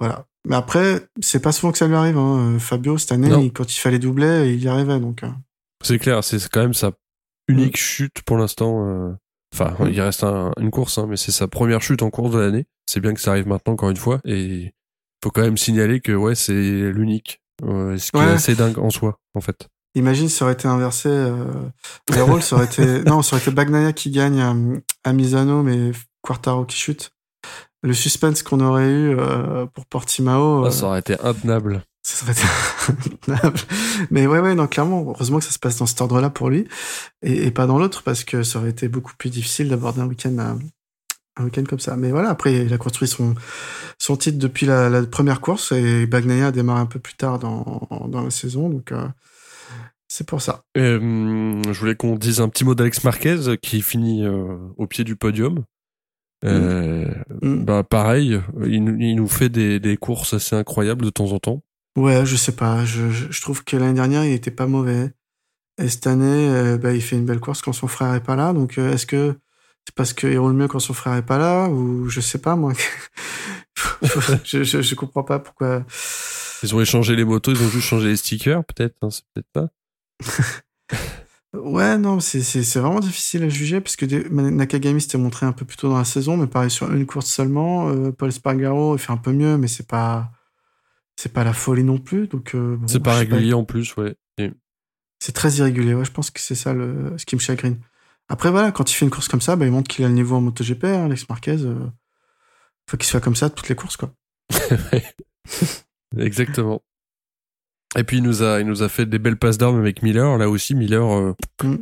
voilà. 0.00 0.26
Mais 0.48 0.56
après, 0.56 1.06
c'est 1.20 1.40
pas 1.40 1.52
souvent 1.52 1.70
que 1.72 1.78
ça 1.78 1.86
lui 1.86 1.94
arrive. 1.94 2.18
Hein. 2.18 2.58
Fabio, 2.58 2.98
cette 2.98 3.12
année, 3.12 3.28
il- 3.40 3.52
quand 3.52 3.72
il 3.72 3.78
fallait 3.78 3.98
doubler, 4.00 4.52
il 4.52 4.62
y 4.62 4.68
arrivait. 4.68 4.98
Donc, 4.98 5.22
C'est 5.84 5.98
clair, 5.98 6.24
c'est 6.24 6.48
quand 6.48 6.60
même 6.62 6.74
sa 6.74 6.92
unique 7.48 7.76
chute 7.76 8.22
pour 8.22 8.36
l'instant. 8.36 8.86
euh, 8.88 9.12
Enfin, 9.54 9.76
Mm. 9.78 9.88
il 9.92 10.00
reste 10.00 10.24
un- 10.24 10.50
une 10.58 10.72
course, 10.72 10.98
hein, 10.98 11.06
mais 11.08 11.16
c'est 11.16 11.30
sa 11.30 11.46
première 11.46 11.80
chute 11.80 12.02
en 12.02 12.10
course 12.10 12.32
de 12.32 12.38
l'année. 12.40 12.66
C'est 12.86 12.98
bien 12.98 13.14
que 13.14 13.20
ça 13.20 13.30
arrive 13.30 13.46
maintenant 13.46 13.74
encore 13.74 13.88
une 13.90 13.96
fois. 13.96 14.20
Et 14.24 14.72
faut 15.22 15.30
quand 15.30 15.42
même 15.42 15.56
signaler 15.56 16.00
que 16.00 16.10
ouais, 16.10 16.34
c'est 16.34 16.52
l'unique. 16.90 17.40
Euh, 17.62 17.96
ce 17.96 18.10
qui 18.10 18.18
Ouais. 18.18 18.24
est 18.24 18.30
assez 18.32 18.56
dingue 18.56 18.78
en 18.80 18.90
soi, 18.90 19.20
en 19.34 19.40
fait. 19.40 19.68
imagine, 19.94 20.28
ça 20.28 20.44
aurait 20.44 20.54
été 20.54 20.66
inversé. 20.66 21.08
Euh, 21.08 21.44
les 22.12 22.20
rôles, 22.20 22.42
ça 22.42 22.56
aurait 22.56 22.64
été. 22.64 22.82
Non, 23.06 23.22
ça 23.22 23.36
aurait 23.36 23.42
été 23.44 23.52
Bagnaia 23.52 23.92
qui 23.92 24.10
gagne 24.10 24.40
à, 24.40 24.56
à 25.04 25.12
Misano, 25.12 25.62
mais 25.62 25.92
Quartaro 26.20 26.64
qui 26.64 26.76
chute. 26.76 27.12
Le 27.84 27.92
suspense 27.94 28.42
qu'on 28.42 28.58
aurait 28.58 28.88
eu 28.90 29.16
euh, 29.16 29.66
pour 29.66 29.86
Portimao. 29.86 30.64
Ah, 30.64 30.66
euh, 30.66 30.70
ça 30.72 30.86
aurait 30.86 30.98
été 30.98 31.14
intenable. 31.20 31.84
Ça 32.06 32.26
serait 32.32 32.34
intenable. 32.88 33.58
Mais 34.10 34.26
ouais, 34.26 34.38
ouais, 34.40 34.54
non, 34.54 34.66
clairement, 34.66 35.02
heureusement 35.08 35.38
que 35.38 35.44
ça 35.44 35.50
se 35.52 35.58
passe 35.58 35.78
dans 35.78 35.86
cet 35.86 36.00
ordre-là 36.02 36.28
pour 36.30 36.50
lui 36.50 36.68
et, 37.22 37.46
et 37.46 37.50
pas 37.50 37.66
dans 37.66 37.78
l'autre 37.78 38.02
parce 38.02 38.24
que 38.24 38.42
ça 38.42 38.58
aurait 38.58 38.70
été 38.70 38.88
beaucoup 38.88 39.12
plus 39.18 39.30
difficile 39.30 39.68
d'aborder 39.70 40.00
un 40.02 40.06
week-end 40.06 40.36
euh, 40.38 40.54
un 41.36 41.44
week-end 41.44 41.64
comme 41.68 41.80
ça. 41.80 41.96
Mais 41.96 42.10
voilà, 42.10 42.28
après, 42.30 42.54
il 42.66 42.72
a 42.74 42.78
construit 42.78 43.08
son, 43.08 43.34
son 43.98 44.16
titre 44.16 44.38
depuis 44.38 44.66
la, 44.66 44.90
la 44.90 45.02
première 45.04 45.40
course 45.40 45.72
et 45.72 46.06
Bagnaia 46.06 46.48
a 46.48 46.52
démarré 46.52 46.80
un 46.80 46.86
peu 46.86 46.98
plus 47.00 47.14
tard 47.14 47.38
dans, 47.38 47.88
dans 48.08 48.22
la 48.22 48.30
saison, 48.30 48.68
donc 48.68 48.92
euh, 48.92 49.08
c'est 50.06 50.26
pour 50.28 50.42
ça. 50.42 50.62
Euh, 50.76 51.62
je 51.66 51.80
voulais 51.80 51.96
qu'on 51.96 52.16
dise 52.16 52.40
un 52.42 52.48
petit 52.50 52.64
mot 52.64 52.74
d'Alex 52.74 53.02
Marquez 53.02 53.56
qui 53.62 53.80
finit 53.82 54.24
euh, 54.24 54.58
au 54.76 54.86
pied 54.86 55.04
du 55.04 55.16
podium. 55.16 55.64
Euh, 56.44 57.10
Mm. 57.40 57.64
Bah 57.64 57.82
pareil, 57.82 58.38
il, 58.66 58.84
nous- 58.84 58.96
il 59.00 59.14
nous 59.16 59.28
fait 59.28 59.48
des, 59.48 59.80
des 59.80 59.96
courses 59.96 60.34
assez 60.34 60.54
incroyables 60.54 61.04
de 61.04 61.10
temps 61.10 61.32
en 61.32 61.38
temps. 61.38 61.62
Ouais, 61.96 62.26
je 62.26 62.36
sais 62.36 62.52
pas. 62.56 62.84
Je, 62.84 63.10
je, 63.10 63.40
trouve 63.40 63.62
que 63.64 63.76
l'année 63.76 63.94
dernière, 63.94 64.24
il 64.24 64.32
était 64.32 64.50
pas 64.50 64.66
mauvais. 64.66 65.12
Et 65.78 65.88
cette 65.88 66.06
année, 66.06 66.48
euh, 66.50 66.78
bah, 66.78 66.92
il 66.92 67.02
fait 67.02 67.16
une 67.16 67.24
belle 67.26 67.40
course 67.40 67.62
quand 67.62 67.72
son 67.72 67.88
frère 67.88 68.14
est 68.14 68.22
pas 68.22 68.36
là. 68.36 68.52
Donc, 68.52 68.78
euh, 68.78 68.92
est-ce 68.92 69.06
que 69.06 69.36
c'est 69.86 69.94
parce 69.94 70.12
qu'il 70.12 70.38
roule 70.38 70.54
mieux 70.54 70.68
quand 70.68 70.80
son 70.80 70.94
frère 70.94 71.14
est 71.14 71.26
pas 71.26 71.38
là 71.38 71.68
ou 71.68 72.08
je 72.08 72.20
sais 72.20 72.38
pas 72.40 72.56
moi. 72.56 72.72
je, 74.44 74.64
je 74.64 74.82
je 74.82 74.94
comprends 74.94 75.24
pas 75.24 75.38
pourquoi. 75.38 75.84
Ils 76.62 76.74
ont 76.74 76.80
échangé 76.80 77.14
les 77.16 77.24
motos, 77.24 77.52
ils 77.52 77.62
ont 77.62 77.68
juste 77.68 77.86
changé 77.86 78.08
les 78.08 78.16
stickers, 78.16 78.64
peut-être. 78.64 78.96
hein, 79.02 79.10
c'est 79.10 79.24
peut-être 79.34 79.50
pas. 79.52 79.68
Ouais, 81.54 81.96
non, 81.98 82.18
c'est 82.18 82.42
c'est 82.42 82.64
c'est 82.64 82.80
vraiment 82.80 82.98
difficile 82.98 83.44
à 83.44 83.48
juger 83.48 83.80
parce 83.80 83.94
que 83.94 84.04
des- 84.06 84.28
Nakagami 84.28 85.00
s'était 85.00 85.18
montré 85.18 85.46
un 85.46 85.52
peu 85.52 85.64
plus 85.64 85.76
tôt 85.76 85.88
dans 85.88 85.98
la 85.98 86.04
saison, 86.04 86.36
mais 86.36 86.48
pareil 86.48 86.70
sur 86.70 86.92
une 86.92 87.06
course 87.06 87.26
seulement. 87.30 87.90
Euh, 87.90 88.10
Paul 88.10 88.32
Spargaro, 88.32 88.96
il 88.96 88.98
fait 88.98 89.12
un 89.12 89.16
peu 89.16 89.32
mieux, 89.32 89.56
mais 89.56 89.68
c'est 89.68 89.86
pas 89.86 90.32
c'est 91.16 91.32
pas 91.32 91.44
la 91.44 91.52
folie 91.52 91.84
non 91.84 91.98
plus. 91.98 92.26
Donc 92.28 92.54
euh, 92.54 92.76
bon, 92.76 92.86
C'est 92.88 93.00
pas 93.02 93.16
régulier 93.16 93.52
en 93.54 93.64
plus, 93.64 93.94
ouais. 93.96 94.16
Et- 94.38 94.52
C'est 95.20 95.32
très 95.32 95.52
irrégulier, 95.54 95.94
ouais, 95.94 96.04
je 96.04 96.10
pense 96.12 96.30
que 96.30 96.40
c'est 96.40 96.54
ça 96.54 96.72
le, 96.74 97.14
ce 97.18 97.24
qui 97.26 97.34
me 97.36 97.40
chagrine. 97.40 97.78
Après, 98.28 98.50
voilà, 98.50 98.72
quand 98.72 98.90
il 98.90 98.94
fait 98.94 99.04
une 99.04 99.10
course 99.10 99.28
comme 99.28 99.40
ça, 99.40 99.54
bah, 99.56 99.66
il 99.66 99.72
montre 99.72 99.88
qu'il 99.88 100.04
a 100.04 100.08
le 100.08 100.14
niveau 100.14 100.36
en 100.36 100.40
MotoGP, 100.40 100.84
hein, 100.84 101.04
Alex 101.06 101.28
Marquez. 101.28 101.62
euh, 101.62 101.86
faut 102.90 102.96
qu'il 102.96 103.06
soit 103.06 103.20
comme 103.20 103.36
ça 103.36 103.48
toutes 103.50 103.68
les 103.68 103.74
courses, 103.74 103.96
quoi. 103.96 104.12
Exactement. 106.18 106.82
Et 107.96 108.04
puis 108.04 108.16
il 108.18 108.22
nous 108.22 108.42
a, 108.42 108.60
il 108.60 108.66
nous 108.66 108.82
a 108.82 108.88
fait 108.88 109.06
des 109.06 109.18
belles 109.18 109.38
passes 109.38 109.58
d'armes 109.58 109.78
avec 109.78 110.02
Miller. 110.02 110.36
Là 110.38 110.48
aussi, 110.48 110.74
Miller, 110.74 111.04
euh, 111.12 111.34
Mm. 111.62 111.76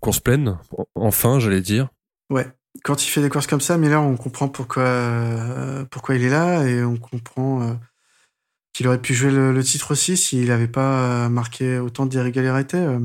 course 0.00 0.20
pleine. 0.20 0.58
Enfin, 0.94 1.38
j'allais 1.40 1.60
dire. 1.60 1.88
Ouais. 2.30 2.46
Quand 2.84 3.04
il 3.04 3.08
fait 3.08 3.20
des 3.22 3.28
courses 3.28 3.46
comme 3.46 3.60
ça, 3.60 3.76
Miller, 3.76 4.02
on 4.02 4.16
comprend 4.16 4.48
pourquoi, 4.48 4.82
euh, 4.84 5.84
pourquoi 5.90 6.14
il 6.14 6.22
est 6.22 6.30
là 6.30 6.64
et 6.66 6.82
on 6.84 6.96
comprend 6.96 7.62
euh, 7.62 7.74
qu'il 8.78 8.86
aurait 8.86 9.02
pu 9.02 9.12
jouer 9.12 9.32
le, 9.32 9.52
le 9.52 9.64
titre 9.64 9.90
aussi 9.90 10.16
s'il 10.16 10.46
n'avait 10.46 10.68
pas 10.68 11.00
euh, 11.00 11.28
marqué 11.28 11.80
autant 11.80 12.06
d'irrégularités. 12.06 12.76
Euh, 12.76 13.00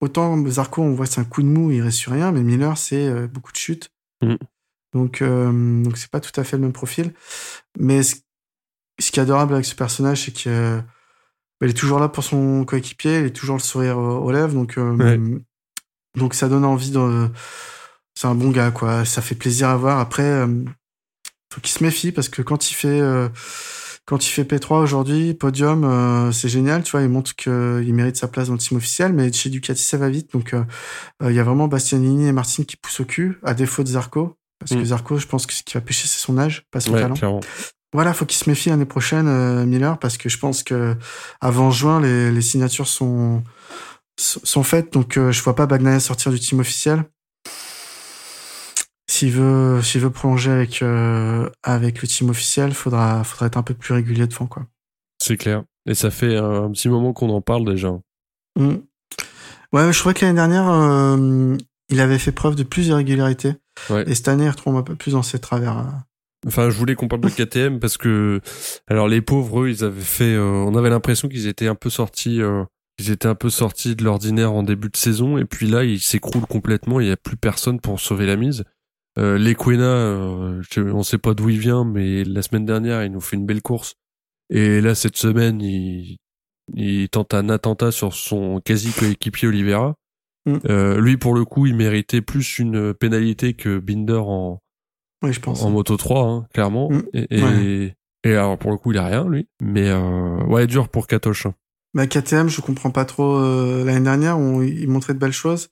autant 0.00 0.40
Zarco, 0.46 0.82
on 0.82 0.94
voit 0.94 1.06
c'est 1.06 1.20
un 1.20 1.24
coup 1.24 1.42
de 1.42 1.48
mou, 1.48 1.72
il 1.72 1.82
reste 1.82 1.98
sur 1.98 2.12
rien, 2.12 2.30
mais 2.30 2.44
Miller, 2.44 2.78
c'est 2.78 3.08
euh, 3.08 3.26
beaucoup 3.26 3.50
de 3.50 3.56
chutes. 3.56 3.90
Mhm. 4.22 4.38
Donc, 4.94 5.20
euh, 5.20 5.82
donc 5.82 5.98
c'est 5.98 6.12
pas 6.12 6.20
tout 6.20 6.40
à 6.40 6.44
fait 6.44 6.56
le 6.56 6.62
même 6.62 6.72
profil. 6.72 7.12
Mais 7.76 8.04
ce, 8.04 8.18
ce 9.00 9.10
qui 9.10 9.18
est 9.18 9.22
adorable 9.24 9.54
avec 9.54 9.66
ce 9.66 9.74
personnage, 9.74 10.26
c'est 10.26 10.30
qu'il 10.30 10.52
est 11.60 11.76
toujours 11.76 11.98
là 11.98 12.08
pour 12.08 12.22
son 12.22 12.64
coéquipier, 12.64 13.18
il 13.18 13.26
est 13.26 13.36
toujours 13.36 13.56
le 13.56 13.62
sourire 13.62 13.98
aux, 13.98 14.30
lèvres, 14.30 14.54
donc 14.54 14.78
euh, 14.78 14.94
Ouais. 14.94 15.18
donc 16.16 16.34
ça 16.34 16.48
donne 16.48 16.64
envie 16.64 16.92
de. 16.92 17.28
C'est 18.14 18.28
un 18.28 18.36
bon 18.36 18.50
gars, 18.50 18.70
quoi. 18.70 19.04
Ça 19.04 19.22
fait 19.22 19.34
plaisir 19.34 19.70
à 19.70 19.76
voir. 19.76 19.98
Après, 19.98 20.46
faut 21.52 21.60
qu'il 21.60 21.72
se 21.72 21.82
méfie 21.82 22.12
parce 22.12 22.28
que 22.28 22.42
quand 22.42 22.70
il 22.70 22.74
fait 22.74 23.00
quand 24.10 24.26
il 24.26 24.30
fait 24.30 24.42
P3 24.42 24.82
aujourd'hui, 24.82 25.34
podium, 25.34 25.84
euh, 25.84 26.32
c'est 26.32 26.48
génial, 26.48 26.82
tu 26.82 26.90
vois. 26.90 27.02
Il 27.02 27.08
montre 27.08 27.36
qu'il 27.36 27.94
mérite 27.94 28.16
sa 28.16 28.26
place 28.26 28.48
dans 28.48 28.54
le 28.54 28.58
team 28.58 28.76
officiel, 28.76 29.12
mais 29.12 29.32
chez 29.32 29.50
Ducati 29.50 29.80
ça 29.84 29.98
va 29.98 30.08
vite. 30.08 30.32
Donc 30.32 30.52
euh, 30.52 30.64
euh, 31.22 31.30
il 31.30 31.36
y 31.36 31.38
a 31.38 31.44
vraiment 31.44 31.68
Bastianini 31.68 32.26
et 32.26 32.32
Martin 32.32 32.64
qui 32.64 32.76
poussent 32.76 32.98
au 32.98 33.04
cul, 33.04 33.38
à 33.44 33.54
défaut 33.54 33.84
de 33.84 33.88
Zarco. 33.88 34.36
Parce 34.58 34.72
que 34.72 34.78
Mm. 34.78 34.84
Zarco, 34.86 35.16
je 35.16 35.28
pense 35.28 35.46
que 35.46 35.52
ce 35.52 35.62
qui 35.62 35.74
va 35.74 35.80
pêcher, 35.80 36.08
c'est 36.08 36.18
son 36.18 36.38
âge, 36.38 36.66
pas 36.72 36.80
son 36.80 36.92
Ouais, 36.92 37.02
talent. 37.02 37.14
clairement. 37.14 37.40
Voilà, 37.92 38.12
faut 38.12 38.26
qu'il 38.26 38.36
se 38.36 38.50
méfie 38.50 38.70
l'année 38.70 38.84
prochaine, 38.84 39.28
euh, 39.28 39.64
Miller, 39.64 39.96
parce 40.00 40.18
que 40.18 40.28
je 40.28 40.38
pense 40.38 40.64
que 40.64 40.96
avant 41.40 41.70
juin, 41.70 42.00
les, 42.00 42.32
les 42.32 42.42
signatures 42.42 42.88
sont 42.88 43.44
sont 44.18 44.64
faites, 44.64 44.92
donc 44.92 45.14
je 45.14 45.42
vois 45.42 45.54
pas 45.54 45.66
Bagnaia 45.66 46.00
sortir 46.00 46.32
du 46.32 46.40
team 46.40 46.58
officiel. 46.58 47.04
S'il 49.20 49.32
veut, 49.32 49.82
s'il 49.82 50.00
veut 50.00 50.08
prolonger 50.08 50.50
avec 50.50 50.80
euh, 50.80 51.50
avec 51.62 52.00
le 52.00 52.08
team 52.08 52.30
officiel, 52.30 52.72
faudra 52.72 53.22
faudra 53.22 53.48
être 53.48 53.58
un 53.58 53.62
peu 53.62 53.74
plus 53.74 53.92
régulier 53.92 54.26
devant 54.26 54.46
quoi. 54.46 54.64
C'est 55.22 55.36
clair. 55.36 55.62
Et 55.84 55.92
ça 55.92 56.10
fait 56.10 56.38
un, 56.38 56.70
petit 56.70 56.88
moment 56.88 57.12
qu'on 57.12 57.28
en 57.28 57.42
parle 57.42 57.66
déjà. 57.66 57.90
Mm. 58.58 58.76
Ouais, 59.74 59.92
je 59.92 59.98
trouvais 59.98 60.14
que 60.14 60.24
l'année 60.24 60.36
dernière, 60.36 60.70
euh, 60.70 61.54
il 61.90 62.00
avait 62.00 62.18
fait 62.18 62.32
preuve 62.32 62.54
de 62.54 62.62
plus 62.62 62.86
d'irrégularité. 62.86 63.56
Ouais. 63.90 64.04
Et 64.08 64.14
cette 64.14 64.28
année, 64.28 64.44
il 64.44 64.48
retombe 64.48 64.76
un 64.76 64.82
peu 64.82 64.94
plus 64.94 65.12
dans 65.12 65.22
ses 65.22 65.38
travers. 65.38 65.76
euh. 65.76 65.82
Enfin, 66.46 66.70
je 66.70 66.78
voulais 66.78 66.94
qu'on 66.94 67.08
parle 67.08 67.20
de 67.20 67.28
KTM 67.44 67.78
parce 67.78 67.98
que, 67.98 68.40
alors 68.86 69.06
les 69.06 69.20
pauvres, 69.20 69.64
eux, 69.64 69.68
ils 69.68 69.84
avaient 69.84 70.00
fait, 70.00 70.32
euh, 70.32 70.64
on 70.66 70.74
avait 70.76 70.88
l'impression 70.88 71.28
qu'ils 71.28 71.46
étaient 71.46 71.68
un 71.68 71.74
peu 71.74 71.90
sortis, 71.90 72.40
euh, 72.40 72.64
ils 72.98 73.10
étaient 73.10 73.28
un 73.28 73.34
peu 73.34 73.50
sortis 73.50 73.96
de 73.96 74.02
l'ordinaire 74.02 74.54
en 74.54 74.62
début 74.62 74.88
de 74.88 74.96
saison, 74.96 75.36
et 75.36 75.44
puis 75.44 75.66
là, 75.66 75.84
ils 75.84 76.00
s'écroulent 76.00 76.46
complètement. 76.46 77.00
Il 77.00 77.08
y 77.08 77.10
a 77.10 77.18
plus 77.18 77.36
personne 77.36 77.80
pour 77.80 78.00
sauver 78.00 78.24
la 78.24 78.36
mise. 78.36 78.64
Euh, 79.20 79.36
L'Equena, 79.38 79.84
euh, 79.84 80.62
je- 80.70 80.80
on 80.80 81.02
sait 81.02 81.18
pas 81.18 81.34
d'où 81.34 81.48
il 81.50 81.58
vient, 81.58 81.84
mais 81.84 82.24
la 82.24 82.42
semaine 82.42 82.64
dernière, 82.64 83.04
il 83.04 83.12
nous 83.12 83.20
fait 83.20 83.36
une 83.36 83.46
belle 83.46 83.62
course. 83.62 83.94
Et 84.48 84.80
là, 84.80 84.94
cette 84.94 85.16
semaine, 85.16 85.60
il, 85.60 86.16
il 86.74 87.08
tente 87.08 87.34
un 87.34 87.48
attentat 87.50 87.92
sur 87.92 88.14
son 88.14 88.60
quasi 88.64 88.92
coéquipier 88.92 89.48
Oliveira. 89.48 89.94
Mm. 90.46 90.56
Euh, 90.68 91.00
lui, 91.00 91.16
pour 91.16 91.34
le 91.34 91.44
coup, 91.44 91.66
il 91.66 91.76
méritait 91.76 92.22
plus 92.22 92.58
une 92.58 92.94
pénalité 92.94 93.54
que 93.54 93.78
Binder 93.78 94.20
en, 94.24 94.58
Oui, 95.22 95.32
je 95.32 95.40
pense. 95.40 95.62
en 95.62 95.70
moto 95.70 95.96
3, 95.96 96.24
hein, 96.26 96.46
clairement. 96.54 96.90
Mm. 96.90 97.02
Et, 97.12 97.26
et, 97.38 97.42
Ouais. 97.42 97.94
et 98.24 98.32
alors, 98.34 98.56
pour 98.58 98.70
le 98.70 98.78
coup, 98.78 98.92
il 98.92 98.98
a 98.98 99.04
rien, 99.06 99.28
lui. 99.28 99.48
Mais 99.60 99.88
euh, 99.90 100.42
ouais, 100.46 100.66
dur 100.66 100.88
pour 100.88 101.06
Katoche. 101.06 101.46
hein. 101.46 101.54
Bah, 101.92 102.06
KTM, 102.06 102.48
je 102.48 102.60
comprends 102.60 102.90
pas 102.92 103.04
trop. 103.04 103.36
euh, 103.36 103.84
L'année 103.84 104.00
dernière, 104.04 104.38
on, 104.38 104.62
il 104.62 104.88
montrait 104.88 105.12
de 105.14 105.18
belles 105.18 105.32
choses. 105.32 105.68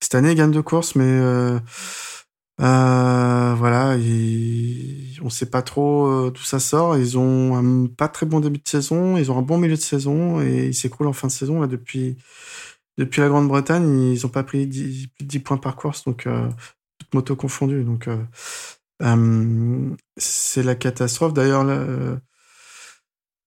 Cette 0.00 0.14
année, 0.14 0.30
il 0.30 0.36
gagne 0.36 0.52
de 0.52 0.60
course, 0.60 0.94
mais 0.94 1.04
euh, 2.60 3.54
voilà, 3.56 3.96
il, 3.96 5.18
on 5.22 5.30
sait 5.30 5.46
pas 5.50 5.62
trop 5.62 6.06
euh, 6.08 6.30
d'où 6.30 6.42
ça 6.42 6.58
sort. 6.58 6.96
Ils 6.96 7.16
ont 7.18 7.56
un 7.56 7.86
pas 7.86 8.08
très 8.08 8.26
bon 8.26 8.40
début 8.40 8.58
de 8.58 8.68
saison, 8.68 9.16
ils 9.16 9.30
ont 9.30 9.38
un 9.38 9.42
bon 9.42 9.58
milieu 9.58 9.76
de 9.76 9.80
saison 9.80 10.40
et 10.40 10.66
ils 10.68 10.74
s'écroulent 10.74 11.08
en 11.08 11.12
fin 11.12 11.28
de 11.28 11.32
saison. 11.32 11.60
Là, 11.60 11.66
depuis 11.68 12.16
depuis 12.98 13.20
la 13.20 13.28
Grande-Bretagne, 13.28 14.12
ils 14.12 14.26
ont 14.26 14.30
pas 14.30 14.42
pris 14.42 14.66
10, 14.66 15.08
plus 15.08 15.24
de 15.24 15.28
10 15.28 15.40
points 15.40 15.56
par 15.58 15.76
course, 15.76 16.04
donc 16.04 16.26
euh, 16.26 16.48
toutes 16.98 17.14
motos 17.14 17.36
confondues. 17.36 17.84
Donc 17.84 18.08
euh, 18.08 18.18
euh, 19.02 19.90
c'est 20.16 20.62
la 20.64 20.74
catastrophe. 20.74 21.32
D'ailleurs, 21.34 21.64
là, 21.64 21.84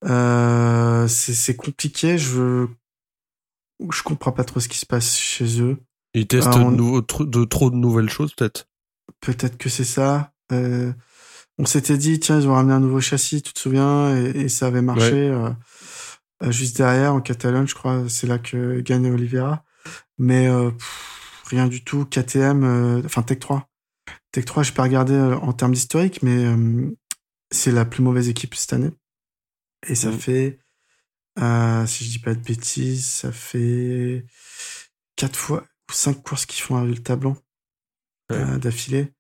euh, 0.06 1.08
c'est 1.08 1.56
compliqué. 1.56 2.18
Je 2.18 2.68
je 3.92 4.04
comprends 4.04 4.32
pas 4.32 4.44
trop 4.44 4.60
ce 4.60 4.68
qui 4.70 4.78
se 4.78 4.86
passe 4.86 5.18
chez 5.18 5.62
eux. 5.62 5.78
Il 6.14 6.28
teste 6.28 6.48
Ah, 6.50 6.58
on- 6.58 6.72
de, 6.72 6.76
nouveaux 6.78 7.02
tr- 7.02 7.30
de 7.30 7.44
trop 7.46 7.70
de 7.72 7.76
nouvelles 7.76 8.10
choses, 8.10 8.34
peut-être? 8.36 8.68
Peut-être 9.22 9.58
que 9.58 9.70
c'est 9.70 9.84
ça. 9.86 10.34
Euh, 10.52 10.92
on 11.58 11.66
s'était 11.66 11.98
dit 11.98 12.20
tiens 12.20 12.40
ils 12.40 12.48
ont 12.48 12.54
ramené 12.54 12.74
un 12.74 12.80
nouveau 12.80 13.02
châssis, 13.02 13.42
tu 13.42 13.54
te 13.54 13.60
souviens, 13.60 14.16
et, 14.18 14.30
et 14.42 14.50
ça 14.50 14.68
avait 14.68 14.82
marché. 14.82 15.14
euh, 15.14 15.50
euh, 16.44 16.52
juste 16.52 16.76
derrière 16.78 17.14
en 17.14 17.22
Catalogne, 17.22 17.68
je 17.68 17.76
crois, 17.76 18.04
c'est 18.10 18.26
là 18.28 18.40
que 18.40 18.80
gagne 18.82 19.12
Oliveira. 19.12 19.64
Mais 20.18 20.48
euh, 20.48 20.72
pff, 20.72 21.44
rien 21.46 21.68
du 21.68 21.84
tout. 21.84 22.06
KTM, 22.06 22.64
euh, 22.64 23.02
enfin 23.06 23.22
Tech 23.22 23.40
3. 23.40 23.68
Tech 24.32 24.46
3, 24.46 24.64
je 24.64 24.72
peux 24.72 24.82
regarder 24.82 25.16
en 25.16 25.54
termes 25.54 25.74
d'historique, 25.74 26.24
mais 26.24 26.46
euh, 26.46 26.90
c'est 27.52 27.72
la 27.72 27.86
plus 27.86 28.02
mauvaise 28.02 28.28
équipe 28.30 28.56
cette 28.56 28.74
année. 28.74 28.92
Et 29.88 29.94
ça 29.96 30.10
Mhm. 30.10 30.18
fait, 30.20 30.60
euh, 31.40 31.86
si 31.86 32.06
je 32.06 32.10
dis 32.12 32.20
pas 32.20 32.34
de 32.34 32.40
bêtises, 32.42 33.06
ça 33.06 33.32
fait 33.32 34.26
quatre 35.16 35.38
fois 35.38 35.64
ou 35.90 35.94
cinq 35.94 36.24
courses 36.24 36.46
qui 36.46 36.62
font 36.62 36.76
un 36.78 36.84
résultat 36.84 37.16
blanc 37.16 37.36
Ouais. 38.32 38.38
euh, 38.38 38.58
d'affilée. 38.58 39.14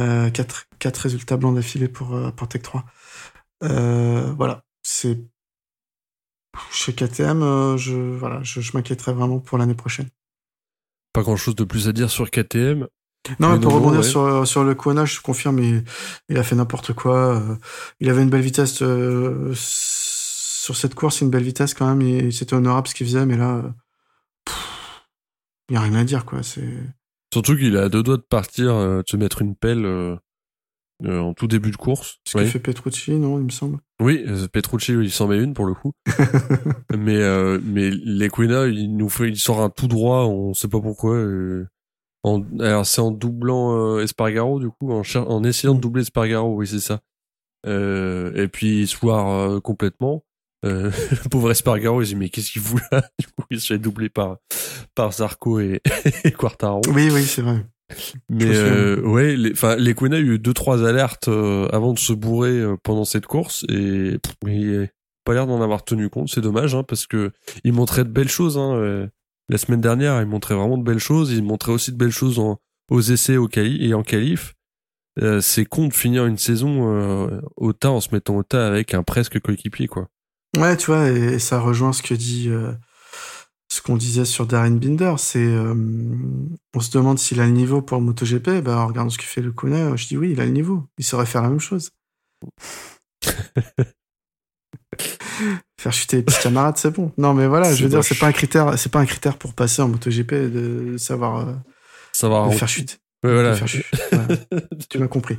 Euh, 0.00 0.28
quatre, 0.30 0.66
quatre 0.80 0.98
résultats 0.98 1.36
blancs 1.36 1.54
d'affilée 1.54 1.88
pour, 1.88 2.14
euh, 2.14 2.30
pour 2.32 2.48
Tech 2.48 2.62
3. 2.62 2.84
Euh, 3.62 4.32
voilà, 4.36 4.64
c'est 4.82 5.18
chez 6.72 6.92
KTM, 6.94 7.42
euh, 7.42 7.76
je, 7.76 7.94
voilà, 7.94 8.42
je, 8.42 8.60
je 8.60 8.72
m'inquiéterais 8.76 9.12
vraiment 9.12 9.38
pour 9.38 9.56
l'année 9.58 9.74
prochaine. 9.74 10.08
Pas 11.12 11.22
grand 11.22 11.36
chose 11.36 11.54
de 11.54 11.64
plus 11.64 11.88
à 11.88 11.92
dire 11.92 12.10
sur 12.10 12.28
KTM. 12.30 12.88
Non, 13.40 13.54
Mais 13.54 13.60
pour 13.60 13.72
rebondir 13.72 14.00
ouais. 14.00 14.06
sur, 14.06 14.46
sur 14.46 14.64
le 14.64 14.74
Kona, 14.74 15.04
je 15.06 15.20
confirme, 15.20 15.58
il, 15.60 15.84
il 16.28 16.36
a 16.38 16.42
fait 16.42 16.56
n'importe 16.56 16.92
quoi. 16.92 17.36
euh, 17.40 17.56
il 18.00 18.10
avait 18.10 18.22
une 18.22 18.30
belle 18.30 18.42
vitesse 18.42 18.82
euh, 18.82 19.52
sur 19.54 20.76
cette 20.76 20.94
course, 20.94 21.20
une 21.22 21.30
belle 21.30 21.44
vitesse 21.44 21.72
quand 21.72 21.86
même. 21.86 22.02
et 22.02 22.30
C'était 22.32 22.54
honorable 22.54 22.88
ce 22.88 22.94
qu'il 22.94 23.06
faisait, 23.06 23.24
mais 23.26 23.36
là, 23.36 23.56
euh, 23.56 23.70
il 25.68 25.72
n'y 25.72 25.76
a 25.76 25.80
rien 25.80 25.94
à 25.94 26.04
dire, 26.04 26.24
quoi. 26.24 26.42
C'est 26.42 26.68
Surtout 27.34 27.56
qu'il 27.56 27.76
a 27.76 27.88
deux 27.88 28.04
doigts 28.04 28.16
de 28.16 28.22
partir, 28.22 28.72
euh, 28.74 28.98
de 28.98 29.08
se 29.08 29.16
mettre 29.16 29.42
une 29.42 29.56
pelle 29.56 29.84
euh, 29.84 30.14
euh, 31.04 31.18
en 31.18 31.34
tout 31.34 31.48
début 31.48 31.72
de 31.72 31.76
course. 31.76 32.20
ce 32.24 32.38
Oui. 32.38 32.44
que 32.44 32.50
fait 32.50 32.60
Petrucci, 32.60 33.10
non, 33.10 33.40
il 33.40 33.44
me 33.46 33.50
semble. 33.50 33.80
Oui, 34.00 34.24
euh, 34.28 34.46
Petrucci, 34.46 34.92
il 34.92 35.10
s'en 35.10 35.26
met 35.26 35.42
une 35.42 35.52
pour 35.52 35.66
le 35.66 35.74
coup. 35.74 35.90
mais 36.96 37.16
euh, 37.16 37.58
mais 37.64 37.90
l'Equina, 37.90 38.68
il 38.68 38.96
nous 38.96 39.08
fait, 39.08 39.28
il 39.28 39.36
sort 39.36 39.62
un 39.62 39.68
tout 39.68 39.88
droit, 39.88 40.26
on 40.26 40.54
sait 40.54 40.68
pas 40.68 40.80
pourquoi. 40.80 41.18
en, 42.22 42.42
alors 42.60 42.86
c'est 42.86 43.00
en 43.00 43.10
doublant 43.10 43.98
Espargaro 43.98 44.60
du 44.60 44.70
coup, 44.70 44.92
en, 44.92 45.42
essayant 45.42 45.74
de 45.74 45.80
doubler 45.80 46.02
Espargaro, 46.02 46.54
oui 46.54 46.68
c'est 46.68 46.78
ça. 46.78 47.00
Euh, 47.66 48.32
et 48.40 48.46
puis 48.46 48.82
il 48.82 48.86
se 48.86 48.94
foire 48.96 49.60
complètement. 49.60 50.24
Euh, 50.64 50.90
le 51.10 51.28
pauvre 51.28 51.50
Espargaro, 51.50 52.02
il 52.02 52.06
dit 52.06 52.16
mais 52.16 52.28
qu'est-ce 52.28 52.50
qu'il 52.50 52.62
fout 52.62 52.80
là? 52.90 53.02
Du 53.18 53.26
coup, 53.26 53.44
il 53.50 53.60
se 53.60 53.72
fait 53.74 53.78
doubler 53.78 54.08
par 54.08 54.38
par 54.94 55.12
Zarco 55.12 55.60
et, 55.60 55.80
et 56.24 56.32
Quartaro. 56.32 56.82
Oui, 56.88 57.10
oui, 57.12 57.22
c'est 57.24 57.42
vrai. 57.42 57.64
Mais 58.30 58.46
euh, 58.46 59.00
ouais, 59.02 59.36
les, 59.36 59.52
enfin, 59.52 59.76
les 59.76 59.94
Quena 59.94 60.16
a 60.16 60.20
eu 60.20 60.38
deux 60.38 60.54
trois 60.54 60.86
alertes 60.86 61.28
euh, 61.28 61.68
avant 61.70 61.92
de 61.92 61.98
se 61.98 62.12
bourrer 62.12 62.58
euh, 62.58 62.76
pendant 62.82 63.04
cette 63.04 63.26
course 63.26 63.64
et 63.68 64.18
pff, 64.22 64.34
il 64.46 64.84
a 64.84 64.86
pas 65.24 65.34
l'air 65.34 65.46
d'en 65.46 65.60
avoir 65.60 65.84
tenu 65.84 66.08
compte. 66.08 66.28
C'est 66.28 66.40
dommage 66.40 66.74
hein, 66.74 66.82
parce 66.82 67.06
que 67.06 67.32
il 67.64 67.72
montrait 67.72 68.04
de 68.04 68.10
belles 68.10 68.28
choses. 68.28 68.56
Hein, 68.58 68.74
euh, 68.76 69.06
la 69.48 69.58
semaine 69.58 69.80
dernière, 69.80 70.20
il 70.20 70.26
montrait 70.26 70.54
vraiment 70.54 70.78
de 70.78 70.82
belles 70.82 70.98
choses. 70.98 71.32
Il 71.32 71.42
montrait 71.42 71.72
aussi 71.72 71.92
de 71.92 71.96
belles 71.96 72.10
choses 72.10 72.38
en, 72.38 72.58
aux 72.90 73.00
essais 73.00 73.36
au 73.36 73.48
quali 73.48 73.86
et 73.86 73.94
en 73.94 74.02
qualif. 74.02 74.54
Euh, 75.22 75.40
c'est 75.40 75.64
con 75.64 75.88
de 75.88 75.94
finir 75.94 76.26
une 76.26 76.38
saison 76.38 76.92
euh, 76.92 77.40
au 77.56 77.72
tas 77.72 77.90
en 77.90 78.00
se 78.00 78.08
mettant 78.12 78.36
au 78.36 78.42
tas 78.42 78.66
avec 78.66 78.94
un 78.94 79.04
presque 79.04 79.38
coéquipier 79.40 79.86
quoi. 79.86 80.08
Ouais, 80.56 80.76
tu 80.76 80.86
vois, 80.86 81.10
et, 81.10 81.34
et 81.34 81.38
ça 81.38 81.60
rejoint 81.60 81.92
ce 81.92 82.02
que 82.02 82.14
dit, 82.14 82.48
euh, 82.48 82.72
ce 83.74 83.82
qu'on 83.82 83.96
disait 83.96 84.24
sur 84.24 84.46
Darren 84.46 84.70
Binder. 84.70 85.14
C'est, 85.18 85.44
euh, 85.44 85.74
on 86.74 86.80
se 86.80 86.90
demande 86.90 87.18
s'il 87.18 87.40
a 87.40 87.46
le 87.46 87.52
niveau 87.52 87.82
pour 87.82 87.98
le 87.98 88.04
MotoGP. 88.04 88.62
Bah, 88.62 88.78
en 88.78 88.86
regardant 88.86 89.10
ce 89.10 89.18
que 89.18 89.24
fait 89.24 89.42
le 89.42 89.52
Kona, 89.52 89.96
je 89.96 90.06
dis 90.06 90.16
oui, 90.16 90.30
il 90.32 90.40
a 90.40 90.44
le 90.44 90.52
niveau. 90.52 90.84
Il 90.98 91.04
saurait 91.04 91.26
faire 91.26 91.42
la 91.42 91.48
même 91.48 91.60
chose. 91.60 91.90
faire 95.80 95.92
chuter 95.92 96.18
les 96.18 96.22
petits 96.22 96.40
camarades, 96.42 96.76
c'est 96.76 96.92
bon. 96.92 97.12
Non, 97.18 97.34
mais 97.34 97.46
voilà, 97.46 97.74
je 97.74 97.82
veux 97.82 97.88
dire, 97.90 98.04
c'est 98.04 98.18
pas 98.18 98.28
un 98.28 98.32
critère, 98.32 98.78
c'est 98.78 98.92
pas 98.92 99.00
un 99.00 99.06
critère 99.06 99.36
pour 99.36 99.54
passer 99.54 99.82
en 99.82 99.88
MotoGP 99.88 100.34
de 100.34 100.96
savoir 100.98 101.48
euh, 101.48 101.54
de 102.48 102.54
faire 102.54 102.68
chuter. 102.68 102.94
voilà. 103.22 103.56
tu 104.88 104.98
m'as 104.98 105.08
compris. 105.08 105.36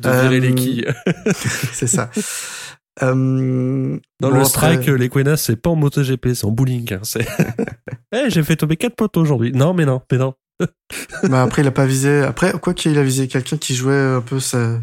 De, 0.00 0.08
virer 0.08 0.40
les 0.40 0.54
quilles. 0.54 0.94
c'est 1.72 1.86
ça. 1.86 2.10
Euh, 3.02 3.98
Dans 4.20 4.30
le 4.30 4.44
strike, 4.44 4.86
les 4.86 5.08
Quenas, 5.08 5.38
c'est 5.38 5.56
pas 5.56 5.70
en 5.70 5.76
MotoGP, 5.76 6.34
c'est 6.34 6.44
en 6.44 6.50
bowling. 6.50 6.94
Hein, 6.94 7.00
hey, 8.12 8.24
j'ai 8.30 8.42
fait 8.42 8.56
tomber 8.56 8.76
quatre 8.76 8.94
potes 8.94 9.16
aujourd'hui. 9.16 9.52
Non, 9.52 9.74
mais 9.74 9.84
non, 9.84 10.02
mais 10.10 10.18
non. 10.18 10.34
bah 11.24 11.42
après, 11.42 11.62
il 11.62 11.68
a 11.68 11.72
pas 11.72 11.86
visé. 11.86 12.20
Après, 12.20 12.52
quoi 12.52 12.74
qu'il 12.74 12.96
a 12.96 13.02
visé 13.02 13.26
quelqu'un 13.26 13.56
qui 13.56 13.74
jouait 13.74 13.98
un 13.98 14.20
peu 14.20 14.38
sa, 14.38 14.80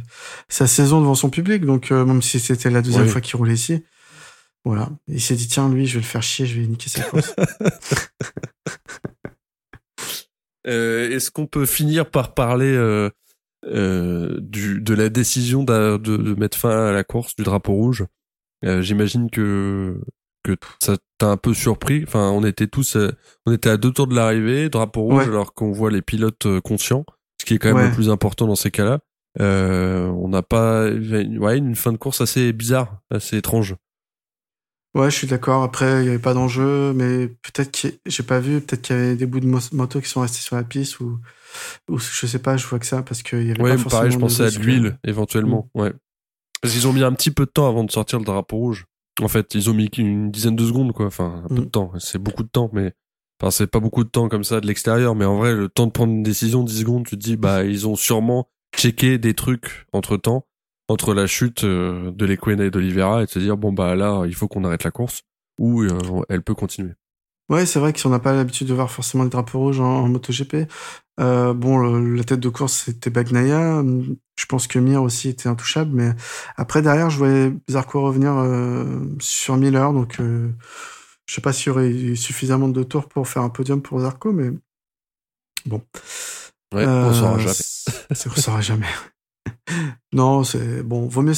sa 0.49 0.67
saison 0.67 0.99
devant 0.99 1.15
son 1.15 1.29
public. 1.29 1.65
Donc, 1.65 1.91
euh, 1.91 2.05
même 2.05 2.21
si 2.21 2.39
c'était 2.39 2.69
la 2.69 2.81
deuxième 2.81 3.07
fois 3.07 3.21
qu'il 3.21 3.37
roulait 3.37 3.53
ici, 3.53 3.83
voilà. 4.65 4.89
Il 5.07 5.21
s'est 5.21 5.35
dit, 5.35 5.47
tiens, 5.47 5.69
lui, 5.69 5.87
je 5.87 5.93
vais 5.93 6.01
le 6.01 6.05
faire 6.05 6.23
chier, 6.23 6.45
je 6.45 6.59
vais 6.59 6.67
niquer 6.67 6.89
sa 6.89 7.03
course. 7.03 7.33
euh, 10.67 11.09
Est-ce 11.09 11.31
qu'on 11.31 11.47
peut 11.47 11.65
finir 11.65 12.09
par 12.09 12.33
parler 12.33 12.75
euh, 13.65 14.39
du, 14.41 14.81
de 14.81 14.93
la 14.93 15.09
décision 15.09 15.63
de, 15.63 15.97
de, 15.97 16.35
mettre 16.35 16.57
fin 16.57 16.87
à 16.87 16.91
la 16.91 17.03
course 17.03 17.35
du 17.35 17.43
drapeau 17.43 17.73
rouge. 17.73 18.05
Euh, 18.65 18.81
J'imagine 18.81 19.29
que 19.29 19.99
que 20.43 20.55
ça 20.79 20.97
t'a 21.17 21.27
un 21.27 21.37
peu 21.37 21.53
surpris. 21.53 22.03
Enfin, 22.07 22.31
on 22.31 22.43
était 22.43 22.67
tous, 22.67 22.95
euh, 22.95 23.11
on 23.45 23.53
était 23.53 23.69
à 23.69 23.77
deux 23.77 23.91
tours 23.91 24.07
de 24.07 24.15
l'arrivée, 24.15 24.69
drapeau 24.69 25.01
rouge, 25.01 25.27
alors 25.27 25.53
qu'on 25.53 25.71
voit 25.71 25.91
les 25.91 26.01
pilotes 26.01 26.45
euh, 26.45 26.61
conscients, 26.61 27.05
ce 27.39 27.45
qui 27.45 27.55
est 27.55 27.59
quand 27.59 27.73
même 27.73 27.89
le 27.89 27.93
plus 27.93 28.09
important 28.09 28.47
dans 28.47 28.55
ces 28.55 28.71
cas-là. 28.71 28.99
Euh, 29.39 30.07
on 30.07 30.27
n'a 30.27 30.41
pas, 30.41 30.89
ouais, 30.89 31.57
une 31.57 31.75
fin 31.75 31.91
de 31.91 31.97
course 31.97 32.21
assez 32.21 32.51
bizarre, 32.53 33.01
assez 33.09 33.37
étrange. 33.37 33.75
Ouais, 34.93 35.09
je 35.09 35.15
suis 35.15 35.27
d'accord. 35.27 35.63
Après, 35.63 35.99
il 35.99 36.03
n'y 36.03 36.09
avait 36.09 36.19
pas 36.19 36.33
d'enjeu, 36.33 36.91
mais 36.93 37.27
peut-être 37.27 37.71
que 37.71 37.87
j'ai 38.05 38.23
pas 38.23 38.39
vu, 38.39 38.59
peut-être 38.59 38.81
qu'il 38.81 38.95
y 38.95 38.99
avait 38.99 39.15
des 39.15 39.25
bouts 39.25 39.39
de 39.39 39.47
moto 39.73 40.01
qui 40.01 40.09
sont 40.09 40.19
restés 40.19 40.41
sur 40.41 40.57
la 40.57 40.63
piste 40.63 40.99
ou 40.99 41.17
ou 41.89 41.97
je 41.99 42.25
sais 42.25 42.39
pas, 42.39 42.57
je 42.57 42.65
vois 42.67 42.79
que 42.79 42.85
ça 42.85 43.01
parce 43.03 43.23
qu'il 43.23 43.47
y 43.47 43.51
avait 43.51 43.61
ouais, 43.61 43.77
pas 43.77 43.89
pareil, 43.89 44.11
je 44.11 44.17
pensais 44.17 44.43
à 44.43 44.51
de 44.51 44.59
l'huile 44.59 44.97
éventuellement. 45.05 45.69
Mm. 45.75 45.81
Ouais. 45.81 45.93
Parce 46.61 46.73
qu'ils 46.73 46.87
ont 46.87 46.93
mis 46.93 47.03
un 47.03 47.13
petit 47.13 47.31
peu 47.31 47.45
de 47.45 47.51
temps 47.51 47.67
avant 47.67 47.83
de 47.83 47.91
sortir 47.91 48.19
le 48.19 48.25
drapeau 48.25 48.57
rouge. 48.57 48.85
En 49.19 49.27
fait, 49.27 49.55
ils 49.55 49.69
ont 49.69 49.73
mis 49.73 49.87
une 49.97 50.31
dizaine 50.31 50.55
de 50.55 50.65
secondes, 50.65 50.93
quoi. 50.93 51.07
Enfin, 51.07 51.43
un 51.45 51.47
peu 51.47 51.61
de 51.61 51.65
mm. 51.65 51.71
temps. 51.71 51.91
C'est 51.99 52.19
beaucoup 52.19 52.43
de 52.43 52.49
temps, 52.49 52.69
mais 52.73 52.93
enfin, 53.41 53.51
c'est 53.51 53.67
pas 53.67 53.79
beaucoup 53.79 54.03
de 54.03 54.09
temps 54.09 54.29
comme 54.29 54.43
ça 54.43 54.61
de 54.61 54.67
l'extérieur. 54.67 55.15
Mais 55.15 55.25
en 55.25 55.37
vrai, 55.37 55.53
le 55.53 55.69
temps 55.69 55.87
de 55.87 55.91
prendre 55.91 56.13
une 56.13 56.23
décision, 56.23 56.63
10 56.63 56.79
secondes, 56.79 57.05
tu 57.05 57.17
te 57.17 57.23
dis, 57.23 57.35
bah, 57.35 57.63
ils 57.63 57.87
ont 57.87 57.95
sûrement 57.95 58.47
checké 58.75 59.17
des 59.17 59.33
trucs 59.33 59.85
entre 59.91 60.17
temps, 60.17 60.45
entre 60.87 61.13
la 61.13 61.27
chute 61.27 61.63
euh, 61.63 62.11
de 62.11 62.25
l'Equena 62.25 62.65
et 62.65 62.71
d'Olivera, 62.71 63.23
et 63.23 63.25
de 63.25 63.31
se 63.31 63.39
dire, 63.39 63.57
bon, 63.57 63.73
bah, 63.73 63.95
là, 63.95 64.23
il 64.25 64.35
faut 64.35 64.47
qu'on 64.47 64.63
arrête 64.63 64.83
la 64.83 64.91
course, 64.91 65.23
ou 65.57 65.81
euh, 65.81 65.99
elle 66.29 66.43
peut 66.43 66.55
continuer. 66.55 66.93
Ouais, 67.51 67.65
c'est 67.65 67.79
vrai 67.79 67.91
que 67.91 67.99
si 67.99 68.07
on 68.07 68.11
n'a 68.11 68.19
pas 68.19 68.31
l'habitude 68.31 68.67
de 68.67 68.73
voir 68.73 68.89
forcément 68.89 69.25
le 69.25 69.29
drapeau 69.29 69.59
rouge 69.59 69.81
en, 69.81 70.07
MotoGP, 70.07 70.69
euh, 71.19 71.53
bon, 71.53 71.79
la 71.99 72.23
tête 72.23 72.39
de 72.39 72.47
course 72.47 72.85
c'était 72.85 73.09
Bagnaia. 73.09 73.83
Je 74.37 74.45
pense 74.45 74.67
que 74.67 74.79
Mir 74.79 75.03
aussi 75.03 75.27
était 75.27 75.49
intouchable, 75.49 75.91
mais 75.93 76.13
après 76.55 76.81
derrière, 76.81 77.09
je 77.09 77.17
voyais 77.17 77.51
Zarco 77.69 78.01
revenir 78.01 78.37
euh, 78.37 79.03
sur 79.19 79.57
Miller, 79.57 79.91
donc 79.91 80.21
euh, 80.21 80.49
je 81.25 81.35
sais 81.35 81.41
pas 81.41 81.51
s'il 81.51 81.67
y 81.67 81.69
aurait 81.71 81.89
eu 81.89 82.15
suffisamment 82.15 82.69
de 82.69 82.83
tours 82.83 83.09
pour 83.09 83.27
faire 83.27 83.41
un 83.41 83.49
podium 83.49 83.81
pour 83.81 83.99
Zarco, 83.99 84.31
mais 84.31 84.51
bon. 85.65 85.81
Ouais, 86.73 86.85
on 86.87 87.13
saura 87.13 87.37
jamais. 87.37 88.05
on 88.09 88.39
saura 88.39 88.61
jamais. 88.61 88.87
non, 90.13 90.45
c'est 90.45 90.83
bon. 90.83 91.05
Vaut 91.05 91.21
mieux. 91.21 91.33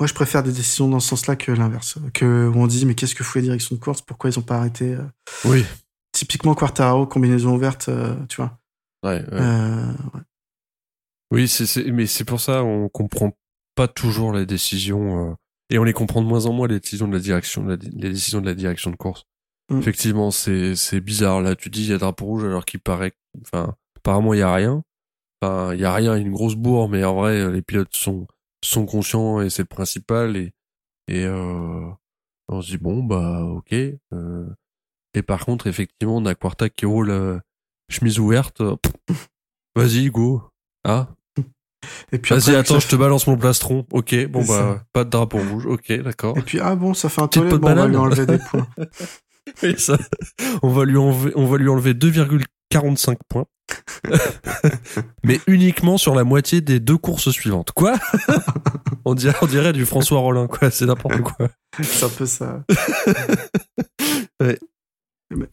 Moi, 0.00 0.06
je 0.06 0.14
préfère 0.14 0.42
des 0.42 0.52
décisions 0.52 0.88
dans 0.88 1.00
ce 1.00 1.08
sens-là 1.08 1.34
que 1.34 1.50
l'inverse. 1.50 1.98
Que 2.14 2.46
où 2.46 2.56
on 2.56 2.66
dit, 2.66 2.86
mais 2.86 2.94
qu'est-ce 2.94 3.14
que 3.14 3.24
fout 3.24 3.36
la 3.36 3.42
direction 3.42 3.74
de 3.74 3.80
course? 3.80 4.00
Pourquoi 4.00 4.30
ils 4.30 4.38
ont 4.38 4.42
pas 4.42 4.56
arrêté 4.56 4.94
euh? 4.94 5.02
Oui. 5.44 5.64
Typiquement 6.12 6.54
Quartaro, 6.54 7.06
combinaison 7.06 7.54
ouverte, 7.54 7.88
euh, 7.88 8.14
tu 8.28 8.36
vois. 8.36 8.58
Ouais. 9.04 9.24
Euh, 9.32 9.92
oui, 11.30 11.48
c'est, 11.48 11.84
mais 11.92 12.06
c'est 12.06 12.24
pour 12.24 12.40
ça 12.40 12.64
on 12.64 12.88
comprend 12.88 13.36
pas 13.74 13.86
toujours 13.86 14.32
les 14.32 14.46
décisions 14.46 15.36
et 15.70 15.78
on 15.78 15.84
les 15.84 15.92
comprend 15.92 16.22
de 16.22 16.26
moins 16.26 16.46
en 16.46 16.52
moins 16.52 16.66
les 16.66 16.80
décisions 16.80 17.06
de 17.06 17.12
la 17.12 17.20
direction, 17.20 17.64
les 17.66 17.76
décisions 17.76 18.40
de 18.40 18.46
la 18.46 18.54
direction 18.54 18.90
de 18.90 18.96
course. 18.96 19.24
Mm. 19.70 19.78
Effectivement, 19.78 20.30
c'est 20.30 20.74
c'est 20.74 21.00
bizarre. 21.00 21.42
Là, 21.42 21.54
tu 21.54 21.70
dis 21.70 21.82
il 21.82 21.90
y 21.90 21.92
a 21.92 21.98
drapeau 21.98 22.24
rouge 22.24 22.44
alors 22.44 22.64
qu'il 22.64 22.80
paraît, 22.80 23.12
enfin, 23.42 23.74
apparemment 23.96 24.34
il 24.34 24.40
y 24.40 24.42
a 24.42 24.52
rien. 24.52 24.82
Enfin, 25.40 25.74
il 25.74 25.80
y 25.80 25.84
a 25.84 25.94
rien, 25.94 26.16
une 26.16 26.32
grosse 26.32 26.56
bourre, 26.56 26.88
mais 26.88 27.04
en 27.04 27.14
vrai, 27.14 27.52
les 27.52 27.62
pilotes 27.62 27.94
sont 27.94 28.26
sont 28.62 28.86
conscients 28.86 29.40
et 29.40 29.50
c'est 29.50 29.62
le 29.62 29.66
principal 29.66 30.36
et 30.36 30.52
et 31.06 31.24
euh, 31.24 31.88
on 32.48 32.60
se 32.60 32.72
dit 32.72 32.78
bon 32.78 33.02
bah 33.02 33.42
ok 33.42 33.72
euh, 33.72 34.46
et 35.14 35.22
par 35.22 35.44
contre 35.44 35.66
effectivement 35.66 36.16
on 36.16 36.26
a 36.26 36.34
Quarta 36.34 36.68
qui 36.68 36.84
roule 36.86 37.10
euh, 37.10 37.38
chemise 37.88 38.18
ouverte 38.18 38.62
vas-y 39.74 40.10
go 40.10 40.42
ah 40.84 41.08
et 42.12 42.18
puis 42.18 42.34
vas-y 42.34 42.54
attends 42.54 42.80
je 42.80 42.88
te 42.88 42.96
balance 42.96 43.26
mon 43.26 43.36
plastron. 43.36 43.86
Ok 43.92 44.26
bon 44.26 44.44
bah 44.44 44.82
pas 44.92 45.04
de 45.04 45.10
drapeau 45.10 45.38
rouge. 45.38 45.66
Ok 45.66 45.92
d'accord. 45.92 46.36
Et 46.38 46.42
puis 46.42 46.60
ah 46.60 46.74
bon 46.74 46.94
ça 46.94 47.08
fait 47.08 47.22
un 47.22 47.28
tollé 47.28 47.56
bon, 47.58 47.68
on 47.68 47.74
va 47.74 47.86
lui 47.86 47.96
enlever 47.96 48.26
des 48.26 48.38
points. 48.38 48.66
Ça, 49.78 49.96
on 50.62 50.68
va 50.68 50.84
lui 50.84 50.98
enlever 50.98 51.32
on 51.34 51.46
va 51.46 51.56
lui 51.56 51.68
enlever 51.68 51.94
2,45 52.72 53.16
points 53.28 53.46
mais 55.24 55.40
uniquement 55.46 55.98
sur 55.98 56.14
la 56.14 56.24
moitié 56.24 56.60
des 56.60 56.80
deux 56.80 56.96
courses 56.96 57.30
suivantes. 57.30 57.72
Quoi? 57.72 57.94
On, 59.04 59.14
dirait, 59.14 59.36
on 59.40 59.46
dirait 59.46 59.72
du 59.72 59.86
François 59.86 60.18
Rollin, 60.18 60.48
quoi. 60.48 60.70
C'est 60.70 60.84
n'importe 60.84 61.22
quoi. 61.22 61.48
C'est 61.80 62.04
un 62.04 62.08
peu 62.10 62.26
ça. 62.26 62.62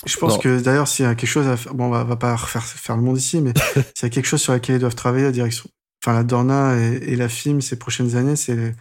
Je 0.06 0.18
pense 0.18 0.38
que 0.38 0.60
d'ailleurs, 0.60 0.90
s'il 0.90 1.06
y 1.06 1.08
a 1.08 1.16
quelque 1.16 1.30
chose 1.30 1.48
à 1.48 1.56
faire, 1.56 1.74
bon, 1.74 1.86
on 1.86 1.90
va, 1.90 2.04
va 2.04 2.18
pas 2.18 2.36
refaire 2.36 2.64
faire 2.64 2.98
le 2.98 3.04
monde 3.04 3.18
ici, 3.18 3.40
mais 3.40 3.54
s'il 3.96 4.04
y 4.04 4.06
a 4.06 4.10
quelque 4.10 4.26
chose 4.26 4.42
sur 4.42 4.52
laquelle 4.52 4.76
ils 4.76 4.80
doivent 4.80 4.96
travailler, 4.96 5.24
la 5.24 5.32
direction, 5.32 5.70
enfin, 6.04 6.14
la 6.14 6.24
Dorna 6.24 6.76
et, 6.78 7.16
la 7.16 7.30
FIM 7.30 7.62
ces 7.62 7.78
prochaines 7.78 8.18
années, 8.18 8.36
c'est 8.36 8.76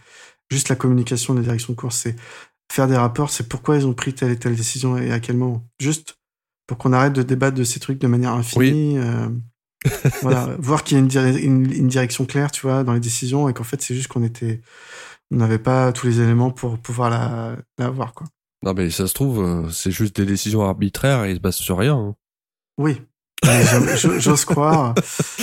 juste 0.51 0.67
la 0.67 0.75
communication 0.75 1.33
de 1.33 1.39
la 1.39 1.45
direction 1.45 1.71
de 1.71 1.77
course. 1.77 1.97
C'est 1.97 2.15
faire 2.69 2.87
des 2.87 2.97
rapports, 2.97 3.29
c'est 3.29 3.47
pourquoi 3.47 3.77
ils 3.77 3.87
ont 3.87 3.93
pris 3.93 4.13
telle 4.13 4.31
et 4.31 4.37
telle 4.37 4.55
décision 4.55 4.97
et 4.97 5.11
à 5.13 5.21
quel 5.21 5.37
moment. 5.37 5.65
Juste 5.79 6.17
pour 6.67 6.77
qu'on 6.77 6.93
arrête 6.93 7.13
de 7.13 7.23
débattre 7.23 7.57
de 7.57 7.63
ces 7.63 7.79
trucs 7.79 7.99
de 7.99 8.07
manière 8.07 8.33
infinie. 8.33 8.97
Euh, 8.97 9.29
voilà, 10.21 10.55
voir 10.57 10.83
qu'il 10.83 10.97
y 10.97 11.17
a 11.17 11.29
une, 11.29 11.71
une, 11.71 11.87
direction 11.87 12.25
claire, 12.25 12.51
tu 12.51 12.61
vois, 12.61 12.83
dans 12.83 12.93
les 12.93 12.99
décisions 12.99 13.47
et 13.49 13.53
qu'en 13.53 13.63
fait, 13.63 13.81
c'est 13.81 13.93
juste 13.93 14.07
qu'on 14.07 14.23
était, 14.23 14.61
on 15.31 15.37
n'avait 15.37 15.59
pas 15.59 15.91
tous 15.91 16.07
les 16.07 16.21
éléments 16.21 16.49
pour 16.49 16.79
pouvoir 16.79 17.09
la, 17.09 17.55
la 17.77 17.89
voir, 17.89 18.13
quoi. 18.13 18.27
Non, 18.63 18.73
mais 18.73 18.89
ça 18.89 19.05
se 19.05 19.13
trouve, 19.13 19.43
euh, 19.43 19.69
c'est 19.69 19.91
juste 19.91 20.15
des 20.15 20.25
décisions 20.25 20.63
arbitraires 20.63 21.23
et 21.23 21.31
ils 21.31 21.35
se 21.35 21.39
basent 21.39 21.55
sur 21.55 21.77
rien. 21.77 21.95
Hein. 21.95 22.15
Oui. 22.79 22.99
J'ose 23.43 24.45
croire. 24.45 24.95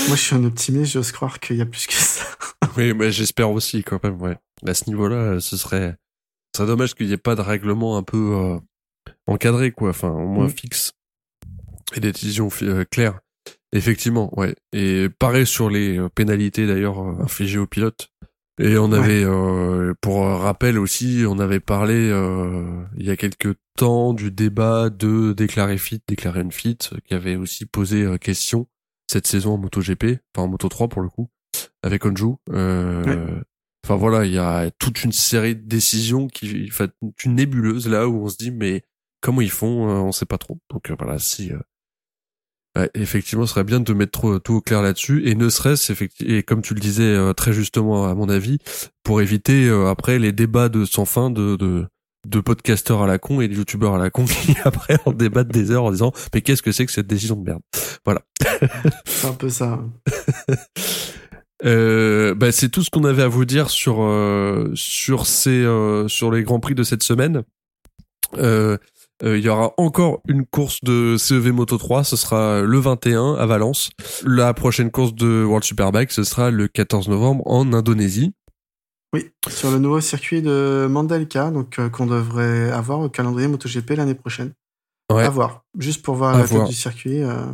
Moi, 0.09 0.17
je 0.17 0.21
suis 0.21 0.35
un 0.35 0.45
optimiste, 0.45 0.93
j'ose 0.93 1.13
croire 1.13 1.39
qu'il 1.39 1.57
y 1.57 1.61
a 1.61 1.67
plus 1.67 1.87
que 1.87 1.93
ça. 1.93 2.25
oui, 2.77 2.95
mais 2.95 3.13
j'espère 3.13 3.51
aussi, 3.53 3.85
quand 3.85 4.03
même, 4.03 4.21
ouais. 4.21 4.37
À 4.67 4.75
ce 4.75 4.89
niveau-là, 4.89 5.39
ce 5.39 5.57
serait, 5.57 5.97
ce 6.53 6.59
serait 6.63 6.67
dommage 6.67 6.95
qu'il 6.95 7.07
n'y 7.07 7.13
ait 7.13 7.19
pas 7.19 7.37
de 7.37 7.43
règlement 7.43 7.97
un 7.97 8.03
peu 8.03 8.35
euh, 8.35 8.59
encadré, 9.29 9.71
quoi. 9.71 9.91
Enfin, 9.91 10.11
au 10.11 10.27
moins 10.27 10.47
mm. 10.47 10.51
fixe 10.51 10.93
et 11.95 12.01
des 12.01 12.13
décisions 12.13 12.49
euh, 12.63 12.85
claires. 12.85 13.21
Effectivement, 13.73 14.37
ouais. 14.39 14.55
Et 14.73 15.09
pareil 15.09 15.47
sur 15.47 15.71
les 15.71 15.99
euh, 15.99 16.09
pénalités 16.09 16.67
d'ailleurs 16.67 17.01
euh, 17.01 17.23
infligées 17.23 17.59
aux 17.59 17.67
pilotes. 17.67 18.11
Et 18.61 18.77
on 18.77 18.93
avait, 18.93 19.25
pour 20.03 20.27
rappel 20.27 20.79
aussi, 20.79 21.25
on 21.27 21.39
avait 21.39 21.59
parlé 21.59 22.11
il 22.99 23.05
y 23.05 23.11
a 23.11 23.17
quelques 23.17 23.55
temps 23.79 24.13
du 24.13 24.31
débat 24.31 24.91
de 24.91 25.33
déclarer 25.33 25.79
fit, 25.79 26.03
déclarer 26.07 26.43
une 26.43 26.53
fit, 26.53 26.77
qui 27.07 27.15
avait 27.15 27.37
aussi 27.37 27.65
posé 27.65 28.07
question 28.21 28.69
cette 29.11 29.27
saison 29.27 29.55
en 29.55 29.59
MotoGP, 29.59 30.19
enfin 30.37 30.45
en 30.45 30.49
Moto 30.49 30.69
3 30.69 30.89
pour 30.89 31.01
le 31.01 31.09
coup, 31.09 31.31
avec 31.83 32.05
Onju. 32.05 32.35
Enfin 32.51 33.97
voilà, 33.97 34.27
il 34.27 34.33
y 34.33 34.39
a 34.39 34.71
toute 34.71 35.03
une 35.03 35.13
série 35.13 35.57
de 35.57 35.67
décisions 35.67 36.29
qui, 36.29 36.69
enfin, 36.69 36.89
une 37.25 37.35
nébuleuse 37.35 37.89
là 37.89 38.07
où 38.07 38.23
on 38.23 38.29
se 38.29 38.37
dit 38.37 38.51
mais 38.51 38.85
comment 39.23 39.41
ils 39.41 39.51
font, 39.51 39.89
on 39.89 40.13
sait 40.13 40.27
pas 40.27 40.39
trop. 40.39 40.61
Donc 40.71 40.93
voilà, 40.99 41.19
si 41.19 41.53
effectivement, 42.95 43.47
ce 43.47 43.53
serait 43.53 43.65
bien 43.65 43.81
de 43.81 43.93
mettre 43.93 44.39
tout 44.39 44.55
au 44.55 44.61
clair 44.61 44.83
là-dessus, 44.83 45.29
et 45.29 45.35
ne 45.35 45.49
serait-ce 45.49 45.93
et 46.25 46.43
comme 46.43 46.63
tu 46.63 46.75
le 46.75 46.81
disais 46.81 47.03
euh, 47.03 47.33
très 47.33 47.53
justement 47.53 48.07
à 48.07 48.15
mon 48.15 48.29
avis, 48.29 48.59
pour 49.03 49.21
éviter 49.21 49.67
euh, 49.67 49.89
après 49.89 50.19
les 50.19 50.33
débats 50.33 50.69
de 50.69 50.85
sans 50.85 51.05
fin 51.05 51.31
de, 51.31 51.57
de 51.57 51.87
de 52.29 52.39
podcasteurs 52.39 53.03
à 53.03 53.09
la 53.09 53.19
con 53.19 53.41
et 53.41 53.49
de 53.49 53.55
youtubeurs 53.55 53.95
à 53.95 53.99
la 53.99 54.09
con 54.09 54.25
qui 54.27 54.55
après 54.65 54.97
en 55.07 55.13
débattent 55.13 55.49
des 55.49 55.73
heures 55.73 55.85
en 55.85 55.91
disant 55.91 56.13
mais 56.33 56.41
qu'est-ce 56.41 56.63
que 56.63 56.71
c'est 56.71 56.87
que 56.87 56.93
cette 56.93 57.09
décision 57.09 57.37
de 57.37 57.43
merde? 57.43 57.63
Voilà. 58.05 58.23
C'est 59.05 59.27
un 59.27 59.33
peu 59.33 59.49
ça. 59.49 59.81
Euh, 61.65 62.35
bah, 62.35 62.51
c'est 62.51 62.71
tout 62.71 62.83
ce 62.83 62.91
qu'on 62.91 63.05
avait 63.05 63.23
à 63.23 63.29
vous 63.29 63.45
dire 63.45 63.71
sur 63.71 64.03
euh, 64.03 64.73
sur 64.75 65.27
ces 65.27 65.65
sur 66.09 66.33
les 66.33 66.43
grands 66.43 66.59
prix 66.59 66.75
de 66.75 66.83
cette 66.83 67.05
semaine. 67.05 67.45
Euh, 68.39 68.39
euh, 68.39 68.79
il 69.25 69.39
y 69.39 69.49
aura 69.49 69.73
encore 69.77 70.21
une 70.29 70.45
course 70.47 70.81
de 70.83 71.17
CEV 71.17 71.53
Moto 71.53 71.79
3, 71.79 72.05
ce 72.05 72.17
sera 72.17 72.61
le 72.63 72.79
21 72.79 73.35
à 73.35 73.47
Valence. 73.47 73.91
La 74.25 74.53
prochaine 74.55 74.91
course 74.91 75.15
de 75.15 75.45
World 75.45 75.65
Superbike, 75.65 76.11
ce 76.11 76.25
sera 76.25 76.51
le 76.51 76.67
14 76.69 77.09
novembre 77.09 77.43
en 77.47 77.73
Indonésie. 77.73 78.35
Oui, 79.15 79.31
sur 79.49 79.71
le 79.71 79.79
nouveau 79.79 80.01
circuit 80.01 80.41
de 80.43 80.87
Mandalika, 80.91 81.51
donc 81.51 81.79
euh, 81.79 81.89
qu'on 81.91 82.07
devrait 82.07 82.71
avoir 82.71 83.01
au 83.01 83.09
calendrier 83.11 83.47
MotoGP 83.47 83.91
l'année 83.91 84.15
prochaine. 84.15 84.53
Ouais. 85.13 85.25
À 85.25 85.29
voir, 85.31 85.65
juste 85.79 86.03
pour 86.03 86.15
voir 86.15 86.37
la 86.39 86.49
tête 86.49 86.65
du 86.65 86.73
circuit. 86.73 87.23
Euh, 87.23 87.53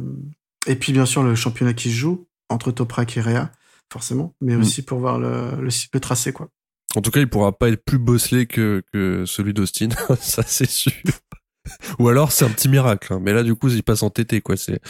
et 0.67 0.77
puis 0.77 0.93
bien 0.93 1.05
sûr 1.07 1.23
le 1.25 1.35
championnat 1.35 1.73
qui 1.75 1.91
se 1.91 1.97
joue, 1.97 2.29
entre 2.49 2.71
Toprak 2.71 3.17
et 3.17 3.21
Réa, 3.21 3.51
forcément, 3.93 4.35
mais 4.41 4.55
Mm. 4.57 4.61
aussi 4.61 4.83
pour 4.83 5.01
voir 5.01 5.19
le, 5.19 5.51
le, 5.61 5.69
le 5.93 6.01
tracé, 6.01 6.33
quoi. 6.33 6.49
En 6.97 7.03
tout 7.03 7.11
cas, 7.11 7.21
il 7.21 7.29
pourra 7.29 7.53
pas 7.53 7.69
être 7.69 7.85
plus 7.85 7.99
bosselé 7.99 8.47
que, 8.47 8.83
que 8.93 9.25
celui 9.27 9.53
d'Austin, 9.53 9.89
ça 10.21 10.43
c'est 10.47 10.71
sûr. 10.71 10.93
Ou 11.99 12.09
alors 12.09 12.33
c'est 12.33 12.45
un 12.45 12.51
petit 12.51 12.69
miracle, 12.69 13.13
hein. 13.13 13.21
mais 13.23 13.33
là 13.33 13.43
du 13.43 13.55
coup 13.55 13.69
il 13.69 13.83
passe 13.83 14.03
en 14.03 14.11
TT 14.11 14.41
quoi. 14.41 14.57
C'est 14.57 14.81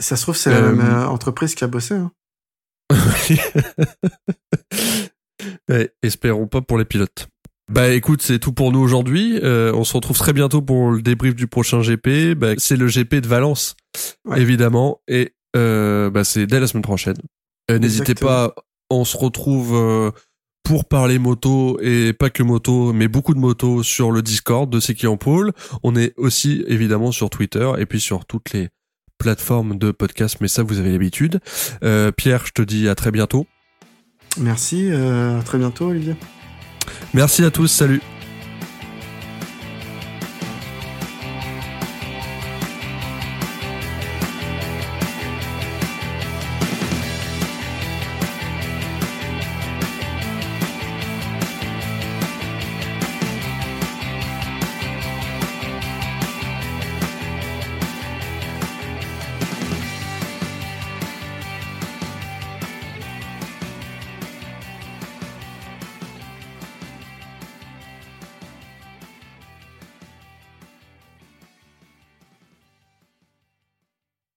Ça 0.00 0.16
se 0.16 0.22
trouve, 0.22 0.36
c'est 0.36 0.50
Euh, 0.50 0.60
la 0.60 0.72
même 0.72 0.80
euh, 0.94 1.06
entreprise 1.06 1.54
qui 1.54 1.64
a 1.64 1.66
bossé. 1.66 1.94
Hein. 1.94 2.10
Ouais, 5.68 5.92
espérons 6.02 6.46
pas 6.48 6.62
pour 6.62 6.78
les 6.78 6.84
pilotes. 6.84 7.28
Bah 7.70 7.90
écoute, 7.90 8.22
c'est 8.22 8.38
tout 8.38 8.52
pour 8.52 8.72
nous 8.72 8.80
aujourd'hui. 8.80 9.38
Euh, 9.42 9.72
on 9.74 9.84
se 9.84 9.92
retrouve 9.92 10.16
très 10.18 10.32
bientôt 10.32 10.62
pour 10.62 10.90
le 10.90 11.02
débrief 11.02 11.34
du 11.36 11.46
prochain 11.46 11.80
GP. 11.82 12.34
Bah, 12.34 12.54
c'est 12.56 12.76
le 12.76 12.86
GP 12.88 13.16
de 13.16 13.28
Valence, 13.28 13.76
Ouais. 14.26 14.40
évidemment, 14.40 15.00
et 15.06 15.34
euh, 15.54 16.08
bah, 16.10 16.24
c'est 16.24 16.46
dès 16.46 16.58
la 16.60 16.66
semaine 16.66 16.82
prochaine. 16.82 17.18
Euh, 17.70 17.78
N'hésitez 17.78 18.14
pas, 18.14 18.54
on 18.90 19.04
se 19.04 19.16
retrouve 19.16 19.74
euh, 19.76 20.10
pour 20.68 20.84
parler 20.84 21.18
moto 21.18 21.80
et 21.80 22.12
pas 22.12 22.28
que 22.28 22.42
moto, 22.42 22.92
mais 22.92 23.08
beaucoup 23.08 23.32
de 23.32 23.38
motos 23.38 23.82
sur 23.82 24.10
le 24.10 24.20
Discord 24.20 24.68
de 24.68 24.80
C'est 24.80 24.94
qui 24.94 25.06
en 25.06 25.16
pôle. 25.16 25.52
On 25.82 25.96
est 25.96 26.12
aussi 26.18 26.62
évidemment 26.66 27.10
sur 27.10 27.30
Twitter 27.30 27.72
et 27.78 27.86
puis 27.86 28.00
sur 28.00 28.26
toutes 28.26 28.52
les 28.52 28.68
plateformes 29.16 29.78
de 29.78 29.92
podcast, 29.92 30.36
mais 30.42 30.48
ça 30.48 30.62
vous 30.62 30.78
avez 30.78 30.92
l'habitude. 30.92 31.40
Euh, 31.82 32.12
Pierre, 32.12 32.44
je 32.44 32.52
te 32.52 32.60
dis 32.60 32.86
à 32.86 32.94
très 32.94 33.10
bientôt. 33.10 33.46
Merci, 34.38 34.90
euh, 34.90 35.40
à 35.40 35.42
très 35.42 35.56
bientôt, 35.56 35.86
Olivier. 35.86 36.16
Merci 37.14 37.44
à 37.44 37.50
tous, 37.50 37.68
salut 37.68 38.02